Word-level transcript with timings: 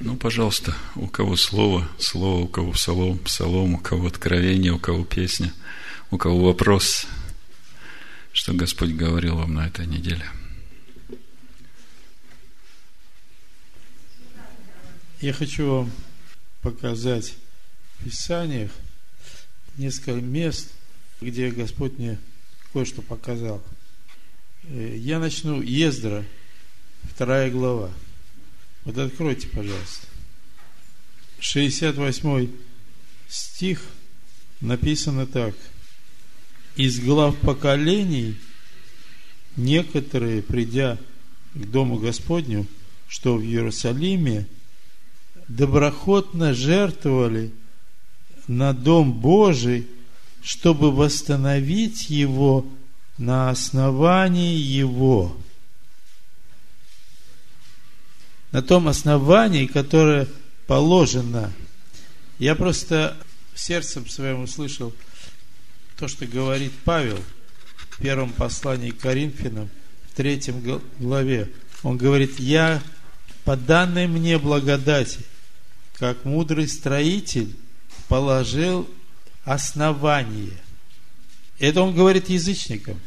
Ну, 0.00 0.16
пожалуйста, 0.16 0.76
у 0.94 1.08
кого 1.08 1.34
слово, 1.34 1.88
слово, 1.98 2.44
у 2.44 2.48
кого 2.48 2.70
псалом, 2.70 3.18
псалом, 3.18 3.74
у 3.74 3.78
кого 3.78 4.06
откровение, 4.06 4.72
у 4.72 4.78
кого 4.78 5.04
песня, 5.04 5.52
у 6.12 6.18
кого 6.18 6.44
вопрос, 6.44 7.04
что 8.32 8.52
Господь 8.52 8.90
говорил 8.90 9.38
вам 9.38 9.54
на 9.54 9.66
этой 9.66 9.88
неделе. 9.88 10.24
Я 15.20 15.32
хочу 15.32 15.68
вам 15.68 15.90
показать 16.62 17.34
в 17.98 18.04
Писаниях 18.04 18.70
несколько 19.78 20.12
мест, 20.12 20.70
где 21.20 21.50
Господь 21.50 21.98
мне 21.98 22.20
кое-что 22.72 23.02
показал. 23.02 23.60
Э, 24.62 24.96
я 24.96 25.18
начну 25.18 25.60
Ездра, 25.60 26.24
вторая 27.02 27.50
глава. 27.50 27.90
Вот 28.88 28.96
откройте, 28.96 29.48
пожалуйста. 29.48 30.06
68 31.40 32.48
стих 33.28 33.82
написано 34.62 35.26
так. 35.26 35.54
Из 36.74 36.98
глав 36.98 37.36
поколений 37.36 38.36
некоторые, 39.56 40.40
придя 40.40 40.96
к 41.52 41.66
Дому 41.66 41.98
Господню, 41.98 42.66
что 43.08 43.36
в 43.36 43.42
Иерусалиме, 43.42 44.46
доброходно 45.48 46.54
жертвовали 46.54 47.52
на 48.46 48.72
Дом 48.72 49.12
Божий, 49.12 49.86
чтобы 50.42 50.90
восстановить 50.92 52.08
его 52.08 52.64
на 53.18 53.50
основании 53.50 54.56
его– 54.56 55.36
на 58.52 58.62
том 58.62 58.88
основании, 58.88 59.66
которое 59.66 60.28
положено. 60.66 61.52
Я 62.38 62.54
просто 62.54 63.16
сердцем 63.54 64.08
своим 64.08 64.42
услышал 64.42 64.94
то, 65.98 66.08
что 66.08 66.26
говорит 66.26 66.72
Павел 66.84 67.18
в 67.90 67.98
первом 68.00 68.32
послании 68.32 68.90
к 68.90 69.00
Коринфянам, 69.00 69.68
в 70.10 70.16
третьем 70.16 70.82
главе. 70.98 71.50
Он 71.82 71.96
говорит, 71.96 72.38
я 72.38 72.82
по 73.44 73.56
данной 73.56 74.06
мне 74.06 74.38
благодати, 74.38 75.20
как 75.98 76.24
мудрый 76.24 76.68
строитель, 76.68 77.54
положил 78.08 78.88
основание. 79.44 80.56
Это 81.58 81.82
он 81.82 81.94
говорит 81.94 82.28
язычникам. 82.28 83.00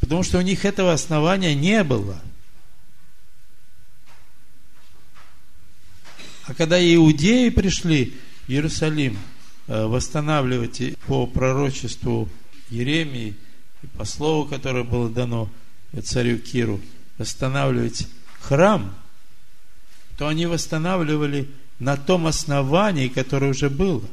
Потому 0.00 0.22
что 0.22 0.38
у 0.38 0.42
них 0.42 0.64
этого 0.64 0.92
основания 0.92 1.54
не 1.54 1.82
было– 1.82 2.20
А 6.46 6.52
когда 6.52 6.78
иудеи 6.78 7.48
пришли 7.48 8.14
в 8.46 8.50
Иерусалим 8.50 9.18
э, 9.66 9.86
восстанавливать 9.86 10.98
по 11.06 11.26
пророчеству 11.26 12.28
Еремии 12.68 13.34
и 13.82 13.86
по 13.86 14.04
слову, 14.04 14.44
которое 14.46 14.84
было 14.84 15.08
дано 15.08 15.48
царю 16.02 16.38
Киру, 16.38 16.80
восстанавливать 17.16 18.06
храм, 18.40 18.94
то 20.18 20.28
они 20.28 20.44
восстанавливали 20.46 21.48
на 21.78 21.96
том 21.96 22.26
основании, 22.26 23.08
которое 23.08 23.52
уже 23.52 23.70
было. 23.70 24.04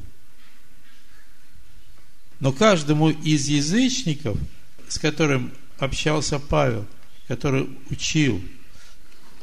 Но 2.39 2.53
каждому 2.53 3.09
из 3.09 3.47
язычников, 3.47 4.37
с 4.87 4.97
которым 4.97 5.51
общался 5.79 6.39
Павел, 6.39 6.87
который 7.27 7.69
учил, 7.89 8.41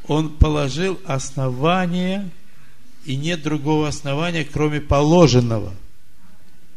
он 0.05 0.37
положил 0.37 0.99
основание 1.05 2.31
и 3.05 3.15
нет 3.15 3.41
другого 3.41 3.87
основания, 3.87 4.45
кроме 4.45 4.81
положенного. 4.81 5.75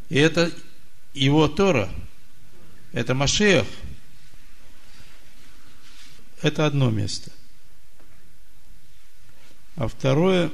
И 0.09 0.19
это 0.19 0.53
его 1.15 1.48
Тора, 1.48 1.91
это 2.93 3.15
Машех. 3.15 3.66
Это 6.43 6.66
одно 6.66 6.91
место. 6.91 7.31
А 9.77 9.87
второе, 9.87 10.50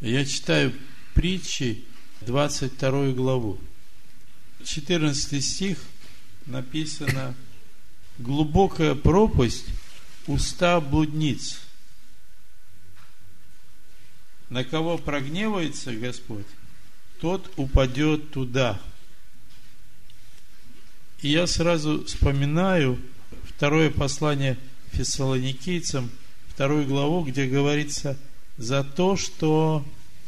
я 0.00 0.24
читаю 0.24 0.72
притчи, 1.14 1.84
22 2.22 3.12
главу. 3.12 3.60
14 4.64 5.44
стих 5.44 5.78
написано 6.46 7.34
«Глубокая 8.18 8.94
пропасть 8.94 9.66
уста 10.26 10.80
блудниц» 10.80 11.65
на 14.48 14.64
кого 14.64 14.98
прогневается 14.98 15.92
Господь, 15.94 16.46
тот 17.20 17.50
упадет 17.56 18.30
туда. 18.30 18.80
И 21.22 21.28
я 21.28 21.46
сразу 21.46 22.04
вспоминаю 22.04 23.00
второе 23.44 23.90
послание 23.90 24.56
фессалоникийцам, 24.92 26.10
вторую 26.48 26.86
главу, 26.86 27.24
где 27.24 27.46
говорится, 27.46 28.16
за 28.56 28.84
то, 28.84 29.16
что 29.16 29.84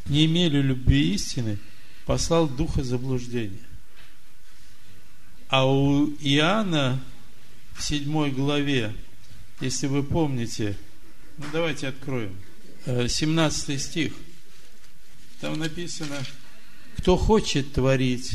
не 0.06 0.26
имели 0.26 0.60
любви 0.60 1.14
истины, 1.14 1.58
послал 2.06 2.48
духа 2.48 2.82
заблуждения. 2.82 3.62
А 5.48 5.66
у 5.66 6.06
Иоанна 6.20 7.02
в 7.74 7.82
седьмой 7.82 8.30
главе, 8.30 8.94
если 9.60 9.86
вы 9.86 10.02
помните, 10.02 10.76
ну 11.36 11.44
давайте 11.52 11.88
откроем– 11.88 12.34
17 12.86 13.68
э, 13.70 13.78
стих. 13.78 14.12
Там 15.40 15.58
написано, 15.58 16.24
кто 16.96 17.16
хочет 17.16 17.72
творить 17.72 18.32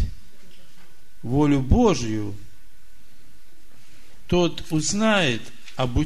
волю 1.21 1.61
Божью, 1.61 2.35
тот 4.27 4.63
узнает 4.71 5.41
об 5.75 5.97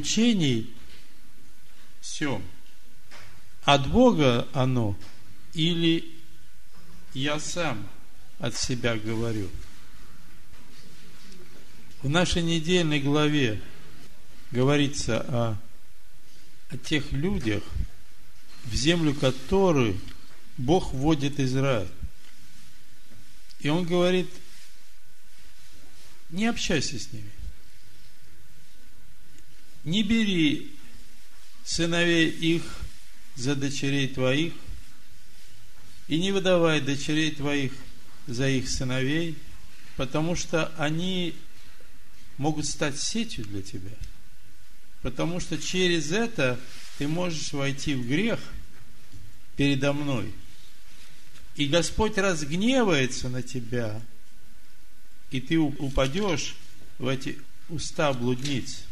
всем. 2.01 2.43
От 3.63 3.89
Бога 3.89 4.47
оно 4.53 4.97
или 5.53 6.13
я 7.13 7.39
сам 7.39 7.87
от 8.39 8.55
себя 8.55 8.95
говорю. 8.95 9.49
В 12.01 12.09
нашей 12.09 12.43
недельной 12.43 12.99
главе 12.99 13.61
говорится 14.51 15.19
о, 15.27 15.57
о 16.69 16.77
тех 16.77 17.11
людях, 17.11 17.63
в 18.67 18.75
землю 18.75 19.13
которую 19.13 19.99
Бог 20.57 20.93
вводит 20.93 21.39
Израиль. 21.39 21.87
И 23.59 23.69
он 23.69 23.85
говорит, 23.85 24.29
не 26.29 26.45
общайся 26.45 26.99
с 26.99 27.11
ними. 27.11 27.31
Не 29.83 30.03
бери 30.03 30.75
сыновей 31.63 32.29
их 32.29 32.63
за 33.35 33.55
дочерей 33.55 34.07
твоих, 34.09 34.53
и 36.07 36.19
не 36.19 36.31
выдавай 36.31 36.81
дочерей 36.81 37.31
твоих 37.31 37.71
за 38.25 38.49
их 38.49 38.69
сыновей, 38.69 39.37
потому 39.95 40.35
что 40.35 40.73
они 40.77 41.35
могут 42.37 42.65
стать 42.65 42.99
сетью 42.99 43.45
для 43.45 43.61
тебя. 43.61 43.95
Потому 45.01 45.39
что 45.39 45.57
через 45.57 46.11
это 46.11 46.59
ты 46.97 47.07
можешь 47.07 47.53
войти 47.53 47.95
в 47.95 48.05
грех– 48.05 48.39
передо 49.57 49.91
мной. 49.91 50.31
И 51.55 51.65
Господь 51.65 52.17
разгневается 52.17 53.27
на 53.27 53.41
тебя, 53.41 53.99
и 55.31 55.41
ты 55.41 55.57
упадешь 55.57 56.55
в 56.99 57.07
эти 57.07 57.39
уста 57.67 58.13
блудниц. 58.13 58.83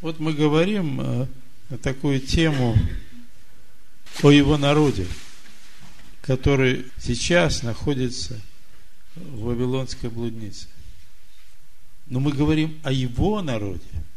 Вот 0.00 0.18
мы 0.18 0.32
говорим 0.32 1.00
э, 1.00 1.26
на 1.68 1.78
такую 1.78 2.20
тему 2.20 2.76
о 4.22 4.30
его 4.30 4.56
народе, 4.56 5.06
который 6.22 6.86
сейчас 6.98 7.62
находится 7.62 8.40
в 9.14 9.42
Вавилонской 9.42 10.08
блуднице. 10.08 10.68
Но 12.06 12.20
мы 12.20 12.32
говорим 12.32 12.80
о 12.82 12.90
его 12.90 13.42
народе– 13.42 13.84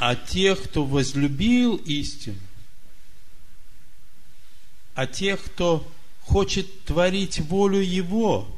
а 0.00 0.16
тех, 0.16 0.62
кто 0.62 0.86
возлюбил 0.86 1.76
истину, 1.76 2.40
а 4.94 5.06
тех, 5.06 5.44
кто 5.44 5.86
хочет 6.22 6.84
творить 6.84 7.38
волю 7.40 7.80
Его, 7.80 8.48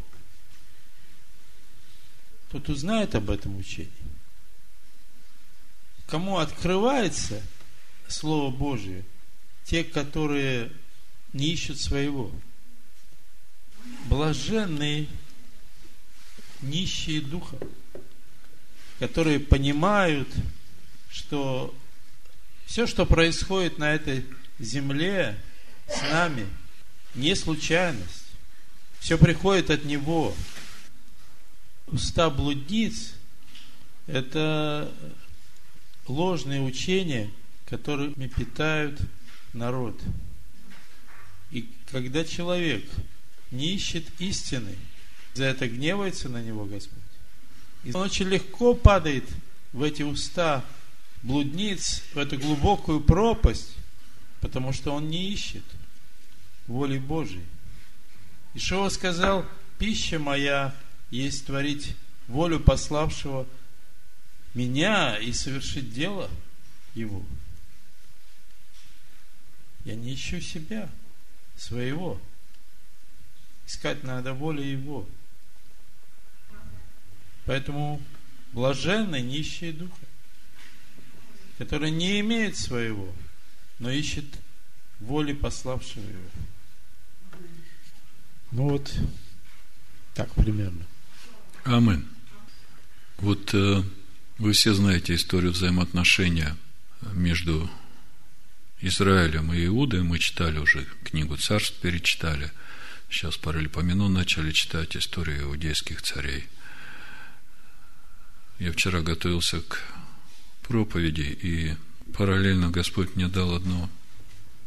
тот 2.52 2.68
узнает 2.68 3.16
об 3.16 3.28
этом 3.28 3.56
учении. 3.56 3.90
Кому 6.06 6.38
открывается 6.38 7.42
Слово 8.06 8.54
Божие? 8.54 9.04
Те, 9.64 9.82
которые 9.82 10.70
не 11.32 11.48
ищут 11.48 11.80
своего. 11.80 12.30
Блаженные 14.04 15.08
нищие 16.60 17.20
духа, 17.20 17.58
которые 19.00 19.40
понимают, 19.40 20.28
что 21.12 21.74
Все, 22.66 22.86
что 22.86 23.04
происходит 23.04 23.78
на 23.78 23.92
этой 23.92 24.24
земле 24.58 25.38
с 25.86 26.00
нами, 26.10 26.46
не 27.14 27.36
случайность. 27.36 28.24
Все 28.98 29.18
приходит 29.18 29.70
от 29.70 29.84
Него. 29.84 30.34
Уста 31.88 32.30
блудниц– 32.30 33.12
это 34.06 34.90
ложные 36.06 36.62
учения, 36.62 37.30
которыми 37.66 38.28
питают 38.28 38.98
народ. 39.52 40.00
И 41.50 41.68
когда 41.90 42.24
человек 42.24 42.84
не 43.50 43.74
ищет 43.74 44.04
истины, 44.18 44.74
за 45.34 45.44
это 45.44 45.68
гневается 45.68 46.30
на 46.30 46.42
него 46.42 46.64
Господь. 46.64 46.98
И 47.84 47.92
он 47.92 48.02
очень 48.02 48.28
легко 48.28 48.74
падает 48.74 49.24
в 49.72 49.82
эти 49.82 50.02
уста 50.02 50.64
блудниц, 51.22 52.02
в 52.14 52.18
эту 52.18 52.38
глубокую 52.38 53.00
пропасть, 53.00 53.76
потому 54.40 54.72
что 54.72 54.92
он 54.92 55.08
не 55.08 55.30
ищет 55.30 55.64
воли 56.66 56.98
Божьей. 56.98 57.44
Ишова 58.54 58.88
сказал, 58.88 59.46
пища 59.78 60.18
моя 60.18 60.74
есть 61.10 61.46
творить 61.46 61.96
волю 62.28 62.60
пославшего 62.60 63.46
меня 64.54 65.16
и 65.18 65.32
совершить 65.32 65.92
дело 65.92 66.30
его. 66.94 67.22
Я 69.84 69.96
не 69.96 70.14
ищу 70.14 70.40
себя, 70.40 70.88
своего. 71.56 72.20
Искать 73.66 74.02
надо 74.02 74.34
волю 74.34 74.62
его. 74.62 75.08
Поэтому 77.46 78.00
блаженны 78.52 79.20
нищие 79.20 79.72
духа, 79.72 80.06
который 81.62 81.92
не 81.92 82.18
имеет 82.18 82.56
своего, 82.56 83.14
но 83.78 83.88
ищет 83.88 84.24
воли 84.98 85.32
пославшего 85.32 86.02
его. 86.02 86.30
Ну 88.50 88.70
вот, 88.70 88.92
так 90.14 90.34
примерно. 90.34 90.84
Амин. 91.62 92.08
Вот 93.18 93.54
э, 93.54 93.84
вы 94.38 94.52
все 94.52 94.74
знаете 94.74 95.14
историю 95.14 95.52
взаимоотношения 95.52 96.56
между 97.12 97.70
Израилем 98.80 99.52
и 99.52 99.64
Иудой. 99.66 100.02
Мы 100.02 100.18
читали 100.18 100.58
уже 100.58 100.84
книгу 101.04 101.36
царств, 101.36 101.76
перечитали. 101.76 102.50
Сейчас 103.08 103.36
параллельпоменон 103.36 104.12
начали 104.12 104.50
читать 104.50 104.96
историю 104.96 105.42
иудейских 105.42 106.02
царей. 106.02 106.44
Я 108.58 108.72
вчера 108.72 109.00
готовился 109.00 109.60
к 109.60 109.78
проповеди, 110.62 111.38
и 111.42 111.74
параллельно 112.14 112.70
Господь 112.70 113.14
мне 113.16 113.28
дал 113.28 113.54
одно 113.54 113.90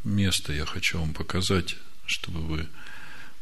место. 0.04 0.54
Я 0.54 0.66
хочу 0.66 1.00
вам 1.00 1.14
показать, 1.14 1.76
чтобы 2.06 2.42
вы 2.42 2.68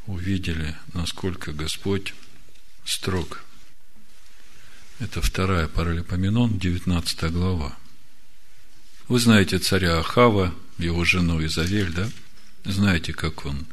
увидели, 0.07 0.75
насколько 0.93 1.51
Господь 1.51 2.13
строг 2.85 3.43
это 4.99 5.21
вторая 5.21 5.67
паралипоменон, 5.67 6.59
19 6.59 7.31
глава. 7.31 7.75
Вы 9.07 9.19
знаете 9.19 9.57
царя 9.57 9.99
Ахава, 9.99 10.53
его 10.77 11.03
жену 11.03 11.43
Изавель, 11.45 11.91
да? 11.91 12.09
Знаете, 12.63 13.11
как 13.11 13.45
он 13.45 13.65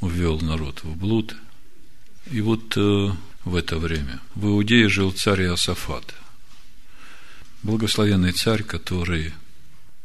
увел 0.00 0.40
народ 0.40 0.82
в 0.82 0.96
блуд. 0.96 1.36
И 2.32 2.40
вот 2.40 2.76
э, 2.76 3.12
в 3.44 3.54
это 3.54 3.78
время 3.78 4.20
в 4.34 4.46
Иудее 4.46 4.88
жил 4.88 5.12
царь 5.12 5.42
Иосафат. 5.42 6.14
Благословенный 7.66 8.30
царь, 8.30 8.62
который 8.62 9.34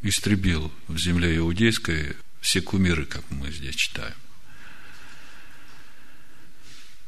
истребил 0.02 0.72
в 0.88 0.98
земле 0.98 1.38
иудейской 1.38 2.18
все 2.40 2.60
кумиры, 2.60 3.06
как 3.06 3.22
мы 3.30 3.52
здесь 3.52 3.76
читаем. 3.76 4.16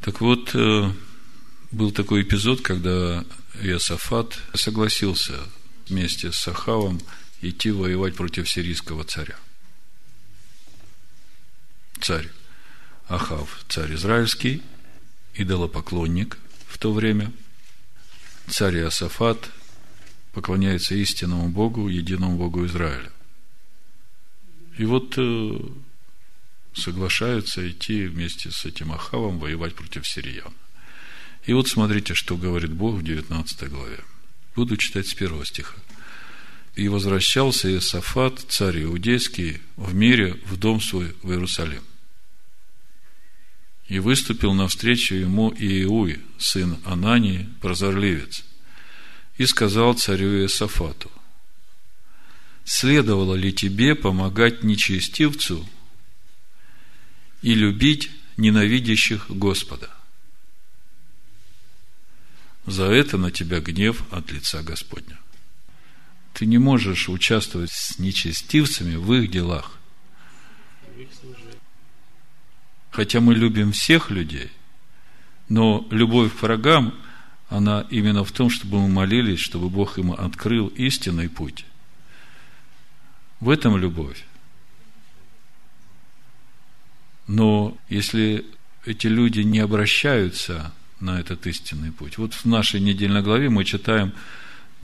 Так 0.01 0.21
вот, 0.21 0.51
э, 0.53 0.91
был 1.71 1.91
такой 1.91 2.21
эпизод, 2.21 2.61
когда 2.61 3.25
Иосафат 3.63 4.37
согласился 4.53 5.39
вместе 5.87 6.31
с 6.31 6.47
Ахавом 6.47 7.01
идти 7.41 7.71
воевать 7.71 8.13
против 8.15 8.47
сирийского 8.47 9.03
царя. 9.05 9.39
Царь 11.99 12.29
Ахав, 13.07 13.65
царь 13.69 13.95
израильский, 13.95 14.61
идолопоклонник 15.33 16.37
в 16.67 16.77
то 16.77 16.93
время. 16.93 17.33
Царь 18.49 18.77
Иосафат 18.77 19.49
поклоняется 20.33 20.95
истинному 20.95 21.47
Богу, 21.49 21.87
единому 21.87 22.37
Богу 22.37 22.65
Израиля. 22.65 23.11
И 24.77 24.85
вот 24.85 25.13
э, 25.17 25.59
соглашаются 26.73 27.69
идти 27.69 28.07
вместе 28.07 28.51
с 28.51 28.65
этим 28.65 28.91
Ахавом 28.91 29.37
воевать 29.39 29.75
против 29.75 30.07
сириян. 30.07 30.51
И 31.45 31.53
вот 31.53 31.67
смотрите, 31.67 32.15
что 32.15 32.35
говорит 32.35 32.71
Бог 32.71 32.95
в 32.95 33.03
19 33.03 33.69
главе. 33.69 33.99
Буду 34.55 34.75
читать 34.77 35.07
с 35.07 35.13
первого 35.13 35.45
стиха. 35.45 35.77
«И 36.75 36.87
возвращался 36.87 37.71
Иосафат, 37.71 38.39
царь 38.49 38.83
Иудейский, 38.83 39.61
в 39.75 39.93
мире 39.93 40.39
в 40.45 40.57
дом 40.57 40.81
свой 40.81 41.15
в 41.21 41.29
Иерусалим. 41.29 41.83
И 43.87 43.99
выступил 43.99 44.53
навстречу 44.53 45.13
ему 45.13 45.53
Иеуи, 45.53 46.21
сын 46.39 46.79
Анании, 46.85 47.47
прозорливец, 47.61 48.43
и 49.37 49.45
сказал 49.45 49.93
царю 49.93 50.41
Иосафату, 50.41 51.11
«Следовало 52.65 53.35
ли 53.35 53.51
тебе 53.51 53.95
помогать 53.95 54.63
нечестивцу 54.63 55.67
и 57.41 57.53
любить 57.53 58.11
ненавидящих 58.37 59.29
Господа?» 59.29 59.89
за 62.65 62.85
это 62.85 63.17
на 63.17 63.31
тебя 63.31 63.59
гнев 63.59 64.03
от 64.11 64.31
лица 64.31 64.61
Господня. 64.63 65.19
Ты 66.33 66.45
не 66.45 66.57
можешь 66.57 67.09
участвовать 67.09 67.71
с 67.71 67.99
нечестивцами 67.99 68.95
в 68.95 69.13
их 69.13 69.29
делах. 69.29 69.77
Хотя 72.91 73.19
мы 73.19 73.35
любим 73.35 73.71
всех 73.71 74.09
людей, 74.09 74.51
но 75.49 75.85
любовь 75.91 76.35
к 76.35 76.41
врагам, 76.41 76.93
она 77.53 77.85
именно 77.91 78.23
в 78.23 78.31
том, 78.31 78.49
чтобы 78.49 78.79
мы 78.79 78.87
молились, 78.87 79.39
чтобы 79.39 79.69
Бог 79.69 79.99
им 79.99 80.11
открыл 80.11 80.67
истинный 80.69 81.29
путь. 81.29 81.65
В 83.39 83.49
этом 83.51 83.77
любовь. 83.77 84.25
Но 87.27 87.77
если 87.89 88.43
эти 88.85 89.05
люди 89.05 89.41
не 89.41 89.59
обращаются 89.59 90.73
на 90.99 91.19
этот 91.19 91.45
истинный 91.45 91.91
путь. 91.91 92.17
Вот 92.17 92.33
в 92.33 92.45
нашей 92.45 92.79
недельной 92.79 93.21
главе 93.21 93.49
мы 93.49 93.65
читаем, 93.65 94.13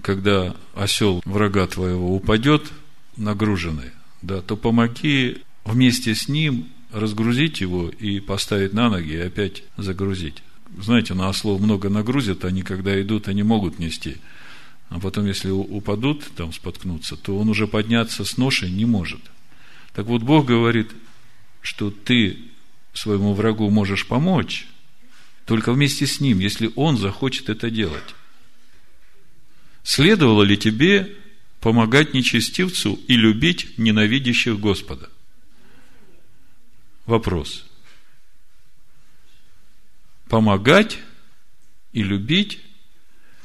когда 0.03 0.55
осел 0.75 1.21
врага 1.25 1.65
твоего 1.65 2.15
упадет, 2.15 2.71
нагруженный, 3.17 3.91
да, 4.21 4.41
то 4.41 4.55
помоги 4.55 5.41
вместе 5.65 6.13
с 6.13 6.27
ним 6.27 6.69
разгрузить 6.91 7.61
его 7.61 7.89
и 7.89 8.19
поставить 8.19 8.73
на 8.73 8.89
ноги, 8.89 9.13
и 9.13 9.17
опять 9.17 9.63
загрузить. 9.77 10.43
Знаете, 10.77 11.13
на 11.13 11.29
ослов 11.29 11.59
много 11.59 11.89
нагрузят, 11.89 12.45
они 12.45 12.61
когда 12.61 12.99
идут, 13.01 13.27
они 13.27 13.43
могут 13.43 13.79
нести. 13.79 14.17
А 14.89 14.99
потом, 14.99 15.25
если 15.25 15.49
упадут, 15.49 16.23
там 16.35 16.51
споткнутся, 16.51 17.15
то 17.15 17.37
он 17.37 17.49
уже 17.49 17.67
подняться 17.67 18.23
с 18.23 18.37
ношей 18.37 18.71
не 18.71 18.85
может. 18.85 19.21
Так 19.93 20.05
вот, 20.05 20.23
Бог 20.23 20.45
говорит, 20.45 20.91
что 21.61 21.91
ты 21.91 22.37
своему 22.93 23.33
врагу 23.33 23.69
можешь 23.69 24.07
помочь, 24.07 24.67
только 25.45 25.73
вместе 25.73 26.05
с 26.05 26.19
ним, 26.19 26.39
если 26.39 26.71
он 26.75 26.97
захочет 26.97 27.49
это 27.49 27.69
делать. 27.69 28.15
Следовало 29.83 30.43
ли 30.43 30.57
тебе 30.57 31.15
помогать 31.61 32.13
нечестивцу 32.13 32.99
и 33.07 33.15
любить 33.15 33.77
ненавидящих 33.77 34.59
Господа? 34.59 35.09
Вопрос. 37.05 37.68
Помогать 40.29 40.99
и 41.91 42.03
любить 42.03 42.59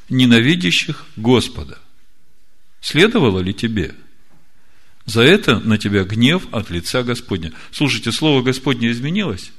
ненавидящих 0.07 1.05
Господа. 1.15 1.79
Следовало 2.79 3.39
ли 3.39 3.53
тебе? 3.53 3.95
За 5.05 5.21
это 5.21 5.59
на 5.59 5.77
тебя 5.77 6.03
гнев 6.03 6.47
от 6.51 6.69
лица 6.69 7.03
Господня. 7.03 7.51
Слушайте, 7.71 8.11
слово 8.11 8.43
Господне 8.43 8.91
изменилось? 8.91 9.51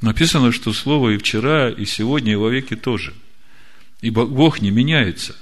Написано, 0.00 0.52
что 0.52 0.72
Слово 0.72 1.10
и 1.10 1.18
вчера, 1.18 1.70
и 1.70 1.84
сегодня, 1.84 2.32
и 2.32 2.36
во 2.36 2.50
веки 2.50 2.76
тоже. 2.76 3.14
Ибо 4.00 4.24
Бог 4.26 4.60
не 4.60 4.70
меняется. 4.70 5.36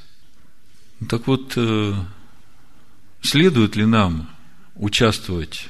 Так 1.08 1.28
вот, 1.28 1.52
э, 1.56 1.94
следует 3.20 3.76
ли 3.76 3.84
нам 3.84 4.28
участвовать 4.74 5.68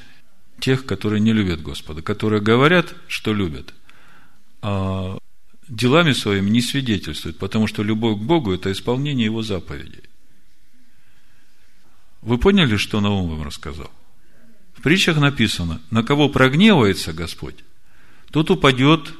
тех, 0.59 0.85
которые 0.85 1.19
не 1.19 1.33
любят 1.33 1.61
Господа, 1.61 2.01
которые 2.01 2.41
говорят, 2.41 2.95
что 3.07 3.33
любят, 3.33 3.73
а 4.61 5.17
делами 5.67 6.13
своими 6.13 6.49
не 6.49 6.61
свидетельствуют, 6.61 7.37
потому 7.37 7.67
что 7.67 7.83
любовь 7.83 8.19
к 8.19 8.23
Богу– 8.23 8.53
это 8.53 8.71
исполнение 8.71 9.25
Его 9.25 9.41
заповедей. 9.41 10.03
Вы 12.21 12.37
поняли, 12.37 12.77
что 12.77 12.99
Наум 12.99 13.29
вам 13.29 13.43
рассказал? 13.43 13.91
В 14.73 14.81
притчах 14.81 15.17
написано, 15.17 15.81
на 15.91 16.03
кого 16.03 16.29
прогневается 16.29 17.13
Господь, 17.13 17.55
тот 18.31 18.49
упадет 18.51 19.13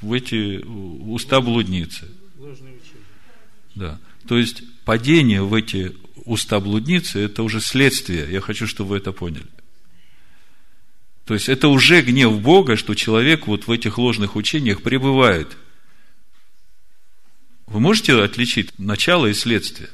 в 0.00 0.12
эти 0.12 0.62
уста 0.64 1.40
блудницы. 1.40 2.08
Да. 3.74 3.98
То 4.26 4.38
есть, 4.38 4.62
падение 4.84 5.42
в 5.42 5.54
эти 5.54 5.96
уста 6.24 6.60
блудницы, 6.60 7.20
это 7.20 7.42
уже 7.42 7.60
следствие. 7.60 8.30
Я 8.30 8.40
хочу, 8.40 8.66
чтобы 8.66 8.90
вы 8.90 8.96
это 8.98 9.12
поняли. 9.12 9.46
То 11.26 11.34
есть, 11.34 11.48
это 11.48 11.68
уже 11.68 12.02
гнев 12.02 12.40
Бога, 12.40 12.76
что 12.76 12.94
человек 12.94 13.48
вот 13.48 13.66
в 13.66 13.70
этих 13.72 13.98
ложных 13.98 14.36
учениях 14.36 14.80
пребывает. 14.80 15.56
Вы 17.66 17.80
можете 17.80 18.14
отличить 18.14 18.78
начало 18.78 19.26
и 19.26 19.34
следствие? 19.34 19.90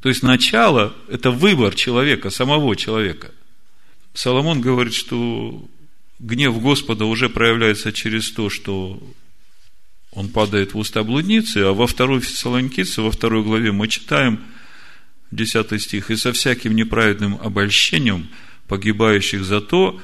То 0.00 0.08
есть, 0.08 0.22
начало– 0.22 0.94
это 1.08 1.32
выбор 1.32 1.74
человека, 1.74 2.30
самого 2.30 2.76
человека. 2.76 3.32
Соломон 4.14 4.60
говорит, 4.60 4.94
что 4.94 5.68
гнев 6.20 6.60
Господа 6.62 7.04
уже 7.04 7.28
проявляется 7.28 7.92
через 7.92 8.30
то, 8.30 8.48
что 8.48 9.02
он 10.12 10.28
падает 10.28 10.72
в 10.72 10.78
уста 10.78 11.02
блудницы, 11.02 11.58
а 11.58 11.72
во 11.72 11.88
второй 11.88 12.20
Фессалоникийце, 12.20 13.02
во 13.02 13.10
второй 13.10 13.42
главе 13.42 13.72
мы 13.72 13.88
читаем, 13.88 14.40
10 15.32 15.82
стих, 15.82 16.12
«И 16.12 16.16
со 16.16 16.32
всяким 16.32 16.76
неправедным 16.76 17.38
обольщением 17.42 18.28
погибающих 18.68 19.44
за 19.44 19.60
то, 19.60 20.00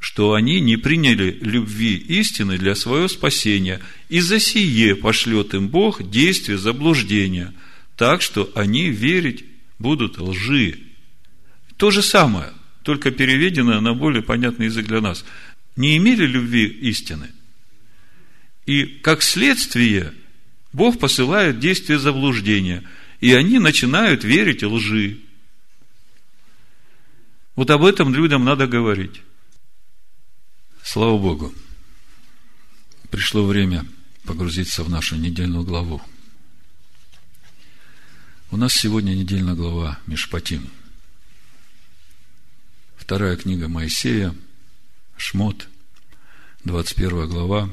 что 0.00 0.34
они 0.34 0.60
не 0.60 0.76
приняли 0.76 1.38
любви 1.40 1.94
истины 1.94 2.58
для 2.58 2.74
своего 2.74 3.06
спасения, 3.06 3.80
и 4.08 4.18
за 4.18 4.40
сие 4.40 4.96
пошлет 4.96 5.54
им 5.54 5.68
Бог 5.68 6.02
действие 6.10 6.58
заблуждения, 6.58 7.54
так 7.96 8.20
что 8.22 8.50
они 8.56 8.88
верить 8.88 9.44
будут 9.78 10.18
лжи». 10.18 10.80
То 11.76 11.92
же 11.92 12.02
самое, 12.02 12.50
только 12.82 13.12
переведено 13.12 13.80
на 13.80 13.94
более 13.94 14.22
понятный 14.22 14.66
язык 14.66 14.86
для 14.86 15.00
нас. 15.00 15.24
Не 15.76 15.96
имели 15.96 16.26
любви 16.26 16.66
истины– 16.66 17.28
и 18.70 18.84
как 18.84 19.22
следствие 19.22 20.14
Бог 20.72 21.00
посылает 21.00 21.58
действие 21.58 21.98
заблуждения, 21.98 22.84
и 23.20 23.32
они 23.32 23.58
начинают 23.58 24.22
верить 24.22 24.62
лжи. 24.62 25.18
Вот 27.56 27.68
об 27.70 27.84
этом 27.84 28.14
людям 28.14 28.44
надо 28.44 28.68
говорить. 28.68 29.22
Слава 30.82 31.18
Богу. 31.18 31.54
Пришло 33.10 33.44
время 33.44 33.86
погрузиться 34.24 34.82
в 34.82 34.90
нашу 34.90 35.16
недельную 35.16 35.64
главу. 35.64 36.02
У 38.50 38.56
нас 38.56 38.72
сегодня 38.72 39.14
недельная 39.14 39.54
глава 39.54 39.98
Мишпатим. 40.06 40.68
Вторая 42.96 43.36
книга 43.36 43.68
Моисея, 43.68 44.34
Шмот, 45.16 45.68
21 46.64 47.28
глава, 47.28 47.70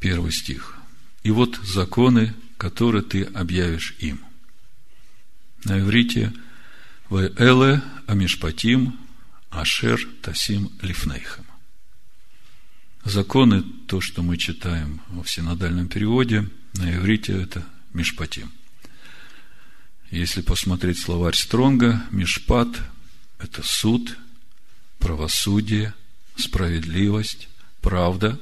первый 0.00 0.32
стих. 0.32 0.76
И 1.22 1.30
вот 1.30 1.56
законы, 1.56 2.34
которые 2.56 3.02
ты 3.02 3.24
объявишь 3.24 3.94
им. 3.98 4.24
На 5.64 5.80
иврите 5.80 6.32
Эле 7.10 7.82
Амишпатим 8.06 8.98
Ашер 9.50 10.00
Тасим 10.22 10.70
Лифнейхам. 10.80 11.51
Законы, 13.04 13.62
то, 13.88 14.00
что 14.00 14.22
мы 14.22 14.36
читаем 14.36 15.00
в 15.08 15.26
синодальном 15.26 15.88
переводе, 15.88 16.48
на 16.74 16.94
иврите 16.94 17.32
это 17.32 17.66
Мишпатим. 17.92 18.52
Если 20.10 20.40
посмотреть 20.40 21.00
словарь 21.00 21.34
Стронга, 21.34 22.04
Мишпат– 22.10 22.68
это 23.38 23.62
суд, 23.64 24.16
правосудие, 24.98 25.94
справедливость, 26.36 27.48
правда, 27.80 28.40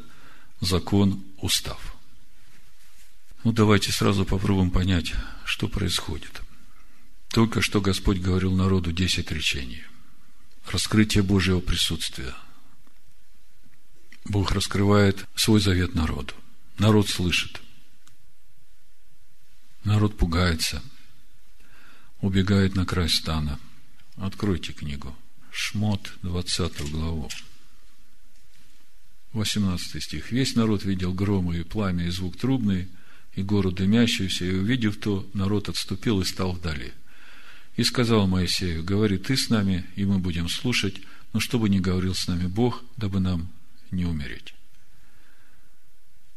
закон, 0.60 1.24
устав. 1.38 1.96
Ну, 3.44 3.52
давайте 3.52 3.92
сразу 3.92 4.26
попробуем 4.26 4.70
понять, 4.70 5.14
что 5.46 5.68
происходит. 5.68 6.42
Только 7.28 7.62
что 7.62 7.80
Господь 7.80 8.18
говорил 8.18 8.54
народу 8.54 8.92
десять 8.92 9.30
речений. 9.30 9.84
Раскрытие 10.70 11.22
Божьего 11.22 11.60
присутствия. 11.60 12.34
Бог 14.30 14.52
раскрывает 14.52 15.26
свой 15.34 15.60
завет 15.60 15.96
народу. 15.96 16.34
Народ 16.78 17.08
слышит. 17.08 17.60
Народ 19.82 20.16
пугается. 20.16 20.82
Убегает 22.20 22.76
на 22.76 22.86
край 22.86 23.08
стана. 23.08 23.58
Откройте 24.16 24.72
книгу. 24.72 25.16
Шмот, 25.50 26.12
20 26.22 26.92
главу. 26.92 27.28
18 29.32 30.00
стих. 30.00 30.30
Весь 30.30 30.54
народ 30.54 30.84
видел 30.84 31.12
громы 31.12 31.58
и 31.58 31.64
пламя, 31.64 32.06
и 32.06 32.10
звук 32.10 32.36
трубный, 32.36 32.88
и 33.34 33.42
гору 33.42 33.72
дымящуюся, 33.72 34.44
и 34.44 34.54
увидев 34.54 34.98
то, 35.00 35.28
народ 35.34 35.68
отступил 35.68 36.20
и 36.20 36.24
стал 36.24 36.52
вдали. 36.52 36.92
И 37.76 37.82
сказал 37.82 38.28
Моисею, 38.28 38.84
говори 38.84 39.18
ты 39.18 39.36
с 39.36 39.48
нами, 39.48 39.86
и 39.96 40.04
мы 40.04 40.18
будем 40.18 40.48
слушать, 40.48 41.00
но 41.32 41.40
чтобы 41.40 41.68
не 41.68 41.80
говорил 41.80 42.14
с 42.14 42.28
нами 42.28 42.46
Бог, 42.46 42.84
дабы 42.96 43.18
нам 43.18 43.48
не 43.90 44.04
умереть. 44.04 44.54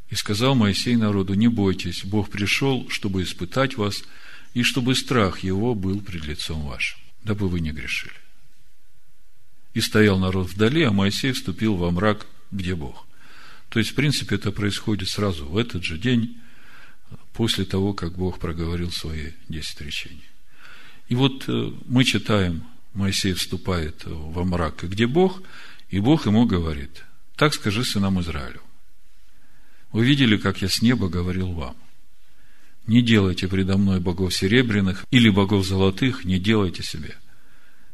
И 0.09 0.15
сказал 0.15 0.55
Моисей 0.55 0.95
народу, 0.95 1.33
не 1.33 1.47
бойтесь, 1.47 2.05
Бог 2.05 2.29
пришел, 2.29 2.87
чтобы 2.89 3.23
испытать 3.23 3.77
вас, 3.77 4.03
и 4.53 4.61
чтобы 4.61 4.95
страх 4.95 5.39
его 5.39 5.73
был 5.73 6.01
пред 6.01 6.25
лицом 6.25 6.61
вашим, 6.61 6.99
дабы 7.23 7.49
вы 7.49 7.59
не 7.59 7.71
грешили. 7.71 8.13
И 9.73 9.81
стоял 9.81 10.19
народ 10.19 10.49
вдали, 10.49 10.83
а 10.83 10.91
Моисей 10.91 11.31
вступил 11.31 11.75
во 11.75 11.89
мрак 11.89 12.27
где 12.51 12.75
Бог. 12.75 13.07
То 13.69 13.79
есть, 13.79 13.91
в 13.91 13.95
принципе, 13.95 14.35
это 14.35 14.51
происходит 14.51 15.09
сразу 15.09 15.47
в 15.47 15.57
этот 15.57 15.83
же 15.83 15.97
день, 15.97 16.37
после 17.33 17.65
того, 17.65 17.93
как 17.93 18.15
Бог 18.15 18.39
проговорил 18.39 18.91
свои 18.91 19.31
десять 19.49 19.81
речений. 19.81 20.29
И 21.09 21.15
вот 21.15 21.45
э, 21.47 21.71
мы 21.85 22.03
читаем, 22.03 22.63
Моисей 22.93 23.33
вступает 23.33 24.03
во 24.05 24.43
мрак, 24.43 24.83
где 24.83 25.07
Бог, 25.07 25.41
и 25.89 25.99
Бог 25.99 26.27
ему 26.27 26.45
говорит, 26.45 27.03
так 27.43 27.53
скажи 27.53 27.83
сынам 27.83 28.21
Израилю. 28.21 28.61
Вы 29.91 30.05
видели, 30.05 30.37
как 30.37 30.61
я 30.61 30.69
с 30.69 30.81
неба 30.81 31.09
говорил 31.09 31.51
вам. 31.51 31.75
Не 32.87 33.01
делайте 33.01 33.49
предо 33.49 33.77
мной 33.77 33.99
богов 33.99 34.33
серебряных 34.33 35.05
или 35.11 35.29
богов 35.29 35.65
золотых, 35.65 36.23
не 36.23 36.39
делайте 36.39 36.83
себе 36.83 37.15